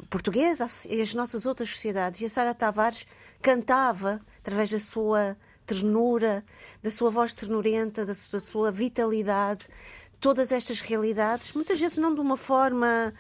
portuguesa 0.09 0.66
e 0.89 1.01
as 1.01 1.14
nossas 1.14 1.47
outras 1.47 1.70
sociedades. 1.70 2.20
E 2.20 2.26
a 2.26 2.29
Sara 2.29 2.55
Tavares 2.55 3.07
cantava 3.43 4.20
através 4.41 4.70
da 4.70 4.79
sua 4.79 5.37
ternura, 5.66 6.45
da 6.83 6.91
sua 6.91 7.11
voz 7.11 7.35
ternurenta, 7.35 8.07
da 8.07 8.14
sua, 8.14 8.39
da 8.39 8.45
sua 8.45 8.72
vitalidade, 8.72 9.66
todas 10.20 10.51
estas 10.51 10.81
realidades, 10.81 11.53
muitas 11.53 11.79
vezes 11.79 11.99
não 11.99 12.14
de 12.14 12.20
uma 12.20 12.37
forma 12.37 13.12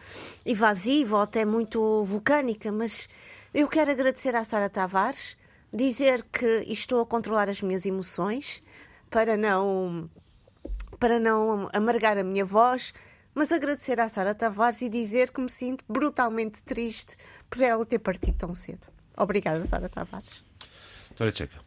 evasiva 0.44 1.16
ou 1.16 1.22
até 1.22 1.44
muito 1.44 2.02
vulcânica, 2.04 2.72
mas 2.72 3.08
eu 3.52 3.68
quero 3.68 3.90
agradecer 3.90 4.34
à 4.34 4.44
Sara 4.44 4.68
Tavares 4.68 5.36
dizer 5.72 6.22
que 6.32 6.64
estou 6.66 7.00
a 7.00 7.06
controlar 7.06 7.48
as 7.48 7.60
minhas 7.62 7.84
emoções 7.86 8.62
para 9.10 9.36
não 9.36 10.10
para 10.98 11.20
não 11.20 11.70
amargar 11.72 12.18
a 12.18 12.24
minha 12.24 12.44
voz, 12.44 12.92
mas 13.32 13.52
agradecer 13.52 14.00
à 14.00 14.08
Sara 14.08 14.34
Tavares 14.34 14.82
e 14.82 14.88
dizer 14.88 15.30
que 15.30 15.40
me 15.40 15.48
sinto 15.48 15.84
brutalmente 15.88 16.60
triste 16.62 17.16
por 17.48 17.62
ela 17.62 17.86
ter 17.86 18.00
partido 18.00 18.36
tão 18.36 18.52
cedo. 18.52 18.86
Obrigada, 19.16 19.64
Sara 19.64 19.88
Tavares. 19.88 20.42
Vitória 21.10 21.32
Checa. 21.32 21.60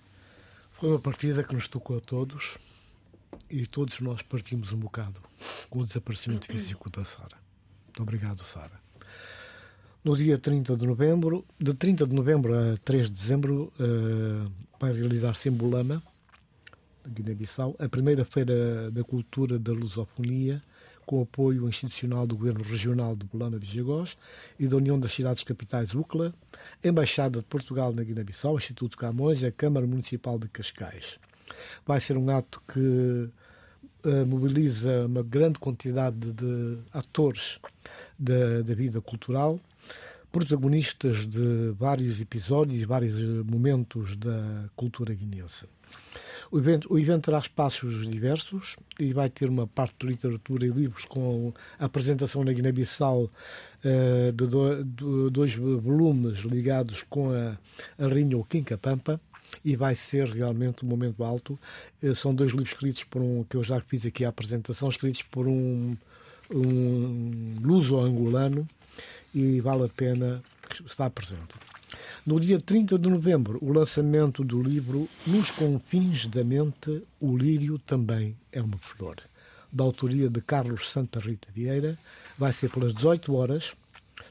Foi 0.74 0.90
uma 0.90 1.00
partida 1.00 1.44
que 1.44 1.54
nos 1.54 1.68
tocou 1.68 1.98
a 1.98 2.02
todos 2.02 2.58
e 3.50 3.66
todos 3.66 4.02
nós 4.02 4.22
partimos 4.22 4.74
um 4.74 4.80
bocado 4.80 5.22
com 5.70 5.80
o 5.80 5.86
desaparecimento 5.86 6.48
físico 6.48 6.90
da 6.90 7.06
Sara. 7.06 7.38
Muito 7.86 8.04
obrigado, 8.04 8.44
Sara. 8.46 8.81
No 10.04 10.18
dia 10.18 10.36
30 10.36 10.76
de 10.78 10.88
novembro, 10.88 11.46
de 11.60 11.76
30 11.76 12.08
de 12.08 12.16
novembro 12.16 12.58
a 12.58 12.76
3 12.84 13.08
de 13.08 13.14
dezembro, 13.14 13.72
uh, 13.80 14.52
vai 14.80 14.92
realizar-se 14.94 15.48
em 15.48 15.52
Bolama, 15.52 16.02
Guiné-Bissau, 17.08 17.76
a 17.78 17.88
primeira 17.88 18.26
Feira 18.26 18.90
da 18.90 19.04
Cultura 19.04 19.60
da 19.60 19.72
Lusofonia, 19.72 20.60
com 21.06 21.22
apoio 21.22 21.70
institucional 21.70 22.26
do 22.26 22.36
Governo 22.36 22.64
Regional 22.64 23.16
de 23.16 23.28
Bolama 23.28 23.60
Vigigós 23.60 24.18
e 24.60 24.68
da 24.68 24.78
União 24.78 25.00
das 25.00 25.14
Cidades 25.14 25.44
Capitais 25.44 25.94
UCLA, 25.94 26.34
Embaixada 26.84 27.38
de 27.38 27.46
Portugal 27.46 27.94
na 27.94 28.02
Guiné-Bissau, 28.02 28.58
Instituto 28.58 28.98
Camões 28.98 29.44
e 29.44 29.46
a 29.46 29.52
Câmara 29.52 29.86
Municipal 29.86 30.40
de 30.40 30.48
Cascais. 30.48 31.20
Vai 31.86 32.00
ser 32.00 32.18
um 32.18 32.28
ato 32.32 32.60
que 32.68 33.30
uh, 34.04 34.26
mobiliza 34.26 35.06
uma 35.06 35.22
grande 35.22 35.60
quantidade 35.60 36.34
de 36.34 36.80
atores 36.92 37.60
da 38.18 38.74
vida 38.74 39.00
cultural, 39.00 39.60
protagonistas 40.32 41.28
de 41.28 41.72
vários 41.78 42.20
episódios, 42.20 42.84
vários 42.84 43.20
momentos 43.46 44.16
da 44.16 44.70
cultura 44.76 45.14
guineense. 45.14 45.68
O 46.50 46.58
evento, 46.58 46.94
o 46.94 47.00
evento 47.00 47.26
terá 47.26 47.40
espaços 47.40 48.10
diversos 48.10 48.76
e 49.00 49.14
vai 49.14 49.30
ter 49.30 49.50
uma 49.50 49.68
parte 49.68 49.96
de 50.00 50.08
literatura 50.08 50.66
e 50.66 50.70
livros 50.70 51.06
com 51.06 51.54
a 51.80 51.86
apresentação 51.86 52.44
na 52.44 52.52
Guiné-Bissau 52.52 53.24
uh, 53.24 54.32
de, 54.34 54.48
do, 54.48 54.84
de, 54.84 55.30
dois 55.32 55.56
volumes 55.56 56.40
ligados 56.40 57.04
com 57.10 57.32
a, 57.32 57.58
a 57.98 58.08
Rinha 58.08 58.38
ou 58.38 58.44
Quinca 58.44 58.78
Pampa 58.78 59.20
e 59.64 59.76
vai 59.76 59.96
ser 59.96 60.28
realmente 60.28 60.86
um 60.86 60.90
momento 60.90 61.24
alto. 61.24 61.58
Uh, 62.04 62.14
são 62.16 62.36
dois 62.36 62.52
livros 62.52 62.70
escritos 62.70 63.06
por 63.06 63.22
um, 63.22 63.46
que 63.46 63.56
eu 63.56 63.64
já 63.64 63.80
fiz 63.80 64.06
aqui 64.06 64.26
a 64.26 64.30
apresentação, 64.30 64.90
escritos 64.90 65.24
por 65.24 65.48
um, 65.48 65.96
um 66.54 67.56
luso-angolano 67.62 68.68
e 69.34 69.60
vale 69.62 69.86
a 69.86 69.90
pena 69.90 70.44
estar 70.86 71.10
presente. 71.10 71.56
No 72.26 72.40
dia 72.40 72.60
30 72.60 73.00
de 73.00 73.10
novembro, 73.10 73.58
o 73.62 73.74
lançamento 73.74 74.44
do 74.44 74.62
livro 74.62 75.10
Nos 75.26 75.50
Confins 75.52 76.28
da 76.28 76.44
Mente, 76.44 77.04
o 77.20 77.36
Lírio 77.36 77.80
também 77.80 78.38
é 78.52 78.62
uma 78.62 78.78
flor, 78.78 79.18
da 79.72 79.84
autoria 79.84 80.30
de 80.30 80.40
Carlos 80.42 80.90
Santa 80.90 81.20
Rita 81.20 81.48
Vieira, 81.54 81.98
vai 82.38 82.54
ser 82.54 82.70
pelas 82.70 82.94
18 82.94 83.34
horas 83.34 83.74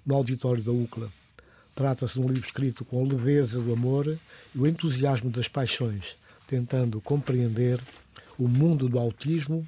no 0.06 0.14
auditório 0.14 0.62
da 0.62 0.70
UCLA. 0.70 1.10
Trata-se 1.74 2.14
de 2.14 2.20
um 2.20 2.28
livro 2.28 2.46
escrito 2.46 2.84
com 2.84 3.04
a 3.04 3.08
leveza 3.08 3.60
do 3.60 3.72
amor 3.72 4.06
e 4.54 4.58
o 4.58 4.66
entusiasmo 4.66 5.30
das 5.30 5.48
paixões, 5.48 6.16
tentando 6.46 7.00
compreender 7.00 7.80
o 8.38 8.46
mundo 8.48 8.88
do 8.88 8.98
autismo, 8.98 9.66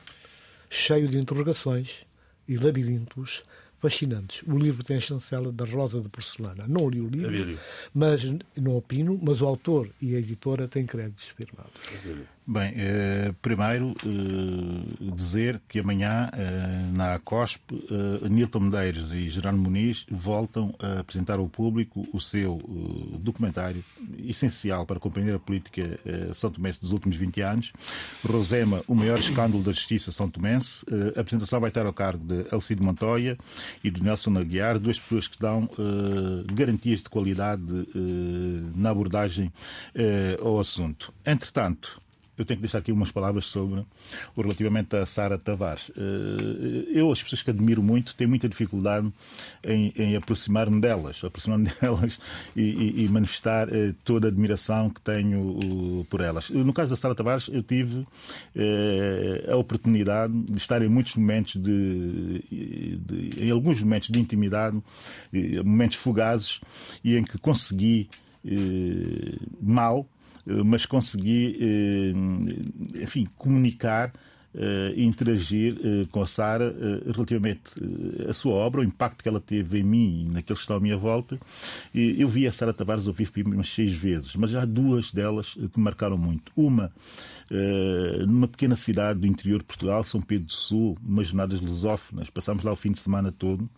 cheio 0.71 1.09
de 1.09 1.19
interrogações 1.19 2.07
e 2.49 2.57
labirintos 2.57 3.43
fascinantes. 3.83 4.43
O 4.47 4.57
livro 4.57 4.85
tem 4.85 4.97
a 4.97 5.01
chancela 5.01 5.51
da 5.51 5.65
Rosa 5.65 6.01
de 6.01 6.09
Porcelana. 6.09 6.65
Não 6.69 6.89
li 6.89 7.01
o 7.01 7.09
livro, 7.09 7.59
mas 7.93 8.23
não 8.57 8.77
opino, 8.77 9.19
mas 9.21 9.43
o 9.43 9.47
autor 9.47 9.91
e 10.01 10.15
a 10.15 10.19
editora 10.21 10.69
têm 10.69 10.87
créditos 10.87 11.27
firmados. 11.29 11.73
Bem, 12.45 12.73
eh, 12.77 13.33
primeiro 13.41 13.95
eh, 14.05 15.15
dizer 15.15 15.63
que 15.69 15.79
amanhã 15.79 16.29
eh, 16.33 16.91
na 16.93 17.15
ACOSP 17.15 17.63
Nilton 18.29 18.59
Medeiros 18.59 19.13
e 19.13 19.31
Gerardo 19.31 19.61
Muniz 19.61 20.05
voltam 20.11 20.75
a 20.81 21.01
apresentar 21.01 21.39
ao 21.39 21.49
público 21.49 22.05
o 22.13 22.21
seu 22.21 22.61
documentário 23.21 23.85
essencial 24.19 24.85
para 24.85 24.99
compreender 24.99 25.37
a 25.37 25.39
política 25.39 26.01
são 26.35 26.51
tomense 26.51 26.81
dos 26.81 26.93
últimos 26.93 27.17
20 27.17 27.41
anos. 27.43 27.73
Rosema, 28.25 28.83
o 28.89 28.95
maior 28.95 29.19
escândalo 29.19 29.63
da 29.63 29.71
justiça 29.71 30.11
são 30.11 30.29
tomense. 30.29 30.85
A 31.17 31.21
apresentação 31.21 31.61
vai 31.61 31.71
estar 31.71 31.87
ao 31.87 31.93
cargo 31.93 32.25
de 32.25 32.47
Alcido 32.53 32.85
Montoya 32.85 33.37
e 33.85 33.91
de 33.91 34.03
Nelson 34.03 34.37
Aguiar, 34.37 34.79
duas 34.79 34.99
pessoas 34.99 35.29
que 35.29 35.39
dão 35.39 35.69
garantias 36.53 37.03
de 37.03 37.09
qualidade 37.09 37.63
na 38.75 38.91
abordagem 38.91 39.53
ao 40.41 40.59
assunto. 40.59 41.13
Entretanto, 41.25 42.02
eu 42.37 42.45
tenho 42.45 42.59
que 42.59 42.63
deixar 42.63 42.79
aqui 42.79 42.91
umas 42.91 43.11
palavras 43.11 43.47
sobre 43.47 43.85
relativamente 44.37 44.97
a 44.97 45.05
Sara 45.05 45.39
Tavares. 45.39 45.91
Eh, 45.97 46.99
eu, 46.99 47.13
as 47.13 47.23
pessoas 47.23 47.43
que 47.43 47.51
admiro 47.51 47.83
muito, 47.83 48.15
tenho 48.15 48.31
muita 48.31 48.49
dificuldade 48.49 49.13
em, 49.63 49.93
em 49.97 50.17
aproximar-me 50.17 50.81
delas, 50.81 51.23
aproximar-me 51.23 51.71
delas 51.81 52.19
e, 52.57 52.63
e, 52.63 53.05
e, 53.05 53.09
manifestar 53.09 53.69
eh, 53.71 53.95
toda 54.05 54.29
a 54.29 54.31
admiração 54.31 54.89
que 54.89 55.01
tenho 55.01 56.07
por 56.09 56.21
elas. 56.21 56.49
No 56.49 56.73
caso 56.73 56.91
da 56.91 56.97
Sara 56.97 57.15
Tavares, 57.15 57.49
eu 57.49 57.63
tive 57.63 58.07
eh, 58.57 59.49
a 59.51 59.57
oportunidade 59.57 60.33
de 60.33 60.59
estar 60.59 60.81
em 60.81 60.89
muitos 60.89 61.17
momentos 61.17 61.63
de, 61.63 62.43
de 62.99 63.45
em 63.45 63.51
alguns 63.51 63.81
momentos 63.81 64.09
de 64.09 64.19
intimidade, 64.19 64.83
momentos 65.65 65.97
fugazes, 65.97 66.61
e 67.05 67.17
em 67.17 67.25
que 67.25 67.37
consegui 67.39 68.09
mal 69.61 70.01
eh, 70.01 70.22
mas 70.47 70.85
consegui, 70.87 71.57
eh, 71.61 73.03
enfim, 73.03 73.29
comunicar 73.37 74.13
uh, 74.55 75.01
interagir 75.01 75.75
uh, 75.75 76.07
com 76.09 76.23
a 76.23 76.27
Sara 76.27 76.75
relativamente 77.15 77.63
à 78.29 78.35
sua 78.35 78.55
obra, 78.55 78.81
o 78.81 78.85
impacto 78.85 79.23
que 79.23 79.29
ela 79.29 79.41
teve 79.41 79.79
em 79.79 79.83
mim 79.83 80.23
e 80.23 80.33
naqueles 80.33 80.61
que 80.61 80.65
estão 80.65 80.77
à 80.77 80.81
minha 80.81 80.97
volta. 80.97 81.39
E 81.95 82.21
eu 82.21 82.29
vi 82.29 82.47
a 82.47 82.53
Sara 82.53 82.73
Tavares 82.73 83.07
ao 83.07 83.13
vivo 83.13 83.33
umas 83.47 83.69
seis 83.69 83.95
vezes, 83.95 84.35
mas 84.35 84.51
já 84.51 84.65
duas 84.65 85.13
delas 85.13 85.55
que 85.55 85.79
me 85.79 85.85
marcaram 85.85 86.19
muito. 86.19 86.51
Uma, 86.57 86.93
numa 88.27 88.49
pequena 88.49 88.77
cidade 88.77 89.21
do 89.21 89.27
interior 89.27 89.61
de 89.61 89.65
Portugal, 89.65 90.05
São 90.05 90.21
Pedro 90.21 90.47
do 90.47 90.53
Sul, 90.53 90.99
umas 91.03 91.29
jornadas 91.29 91.61
lusófonas, 91.61 92.29
passámos 92.31 92.65
lá 92.65 92.73
o 92.73 92.77
fim 92.77 92.93
de 92.93 92.99
semana 92.99 93.33
todo, 93.33 93.69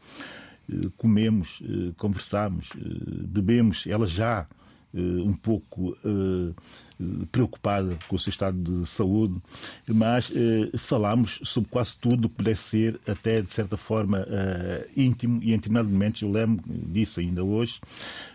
comemos, 0.97 1.63
conversámos, 1.97 2.69
bebemos, 3.29 3.87
ela 3.87 4.07
já 4.07 4.47
um 4.95 5.33
pouco 5.35 5.97
preocupada 7.33 7.99
com 8.09 8.17
o 8.17 8.19
seu 8.19 8.31
estado 8.31 8.59
de 8.59 8.89
saúde, 8.89 9.41
mas 9.89 10.31
eh, 10.35 10.71
falámos 10.77 11.41
sobre 11.43 11.69
quase 11.71 11.97
tudo 11.99 12.29
que 12.29 12.37
pudesse 12.37 12.63
ser 12.63 13.01
até 13.07 13.43
de 13.43 13.51
certa 13.51 13.77
forma 13.77 14.25
eh, 14.29 14.87
íntimo 14.97 15.43
e 15.43 15.53
em 15.53 15.57
determinados 15.57 15.91
momentos, 15.91 16.23
eu 16.23 16.31
lembro 16.31 16.65
disso 16.67 17.21
ainda 17.21 17.43
hoje, 17.43 17.81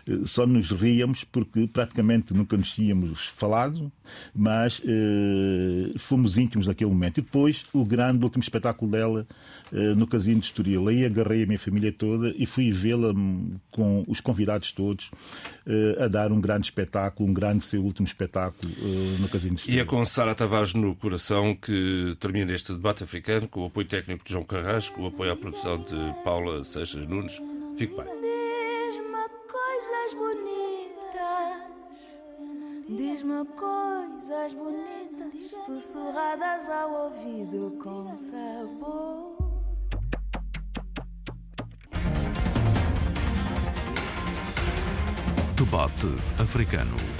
eh, 0.06 0.20
só 0.26 0.46
nos 0.46 0.70
ríamos 0.70 1.24
porque 1.24 1.66
praticamente 1.66 2.34
nunca 2.34 2.56
nos 2.56 2.72
tínhamos 2.74 3.26
falado, 3.36 3.90
mas 4.34 4.82
eh, 4.84 5.92
fomos 5.98 6.36
íntimos 6.36 6.66
naquele 6.66 6.90
momento. 6.90 7.18
E 7.18 7.22
depois 7.22 7.62
o 7.72 7.84
grande 7.84 8.24
último 8.24 8.42
espetáculo 8.42 8.90
dela 8.90 9.26
eh, 9.72 9.94
no 9.94 10.06
Casino 10.06 10.40
de 10.40 10.46
Estoril. 10.46 10.88
Aí 10.88 11.04
agarrei 11.04 11.44
a 11.44 11.46
minha 11.46 11.58
família 11.58 11.92
toda 11.92 12.34
e 12.36 12.44
fui 12.46 12.70
vê-la 12.70 13.12
hum, 13.12 13.56
com 13.70 14.04
os 14.06 14.20
convidados 14.20 14.72
todos 14.72 15.10
eh, 15.66 16.04
a 16.04 16.08
dar 16.08 16.32
um 16.32 16.40
grande 16.40 16.66
espetáculo, 16.66 17.28
um 17.28 17.32
grande 17.32 17.64
seu 17.64 17.82
último 17.82 18.06
espetáculo 18.06 18.49
espetáculo 18.50 18.72
uh, 18.82 19.20
no 19.20 19.28
Casino 19.28 19.56
de 19.56 19.70
E 19.70 19.78
é 19.78 19.84
com 19.84 20.04
Sara 20.04 20.34
Tavares 20.34 20.74
no 20.74 20.94
coração 20.96 21.54
que 21.54 22.16
termina 22.18 22.52
este 22.52 22.72
debate 22.72 23.04
africano, 23.04 23.48
com 23.48 23.62
o 23.62 23.66
apoio 23.66 23.86
técnico 23.86 24.24
de 24.24 24.32
João 24.32 24.44
Carrasco, 24.44 25.00
o 25.00 25.06
apoio 25.06 25.32
à 25.32 25.36
produção 25.36 25.78
de 25.78 25.96
Paula 26.24 26.64
Seixas 26.64 27.06
Nunes. 27.06 27.40
Fique 27.76 27.94
bem. 27.94 28.06
Diz-me 28.20 29.28
coisas 29.48 30.14
bonitas, 30.14 31.60
diz-me 32.88 33.44
coisas 33.56 34.52
bonitas, 34.54 35.50
sussurradas 35.64 36.68
ao 36.68 37.04
ouvido 37.04 37.78
com 37.82 38.16
sabor. 38.16 39.30
Debate 45.56 46.08
africano. 46.38 47.19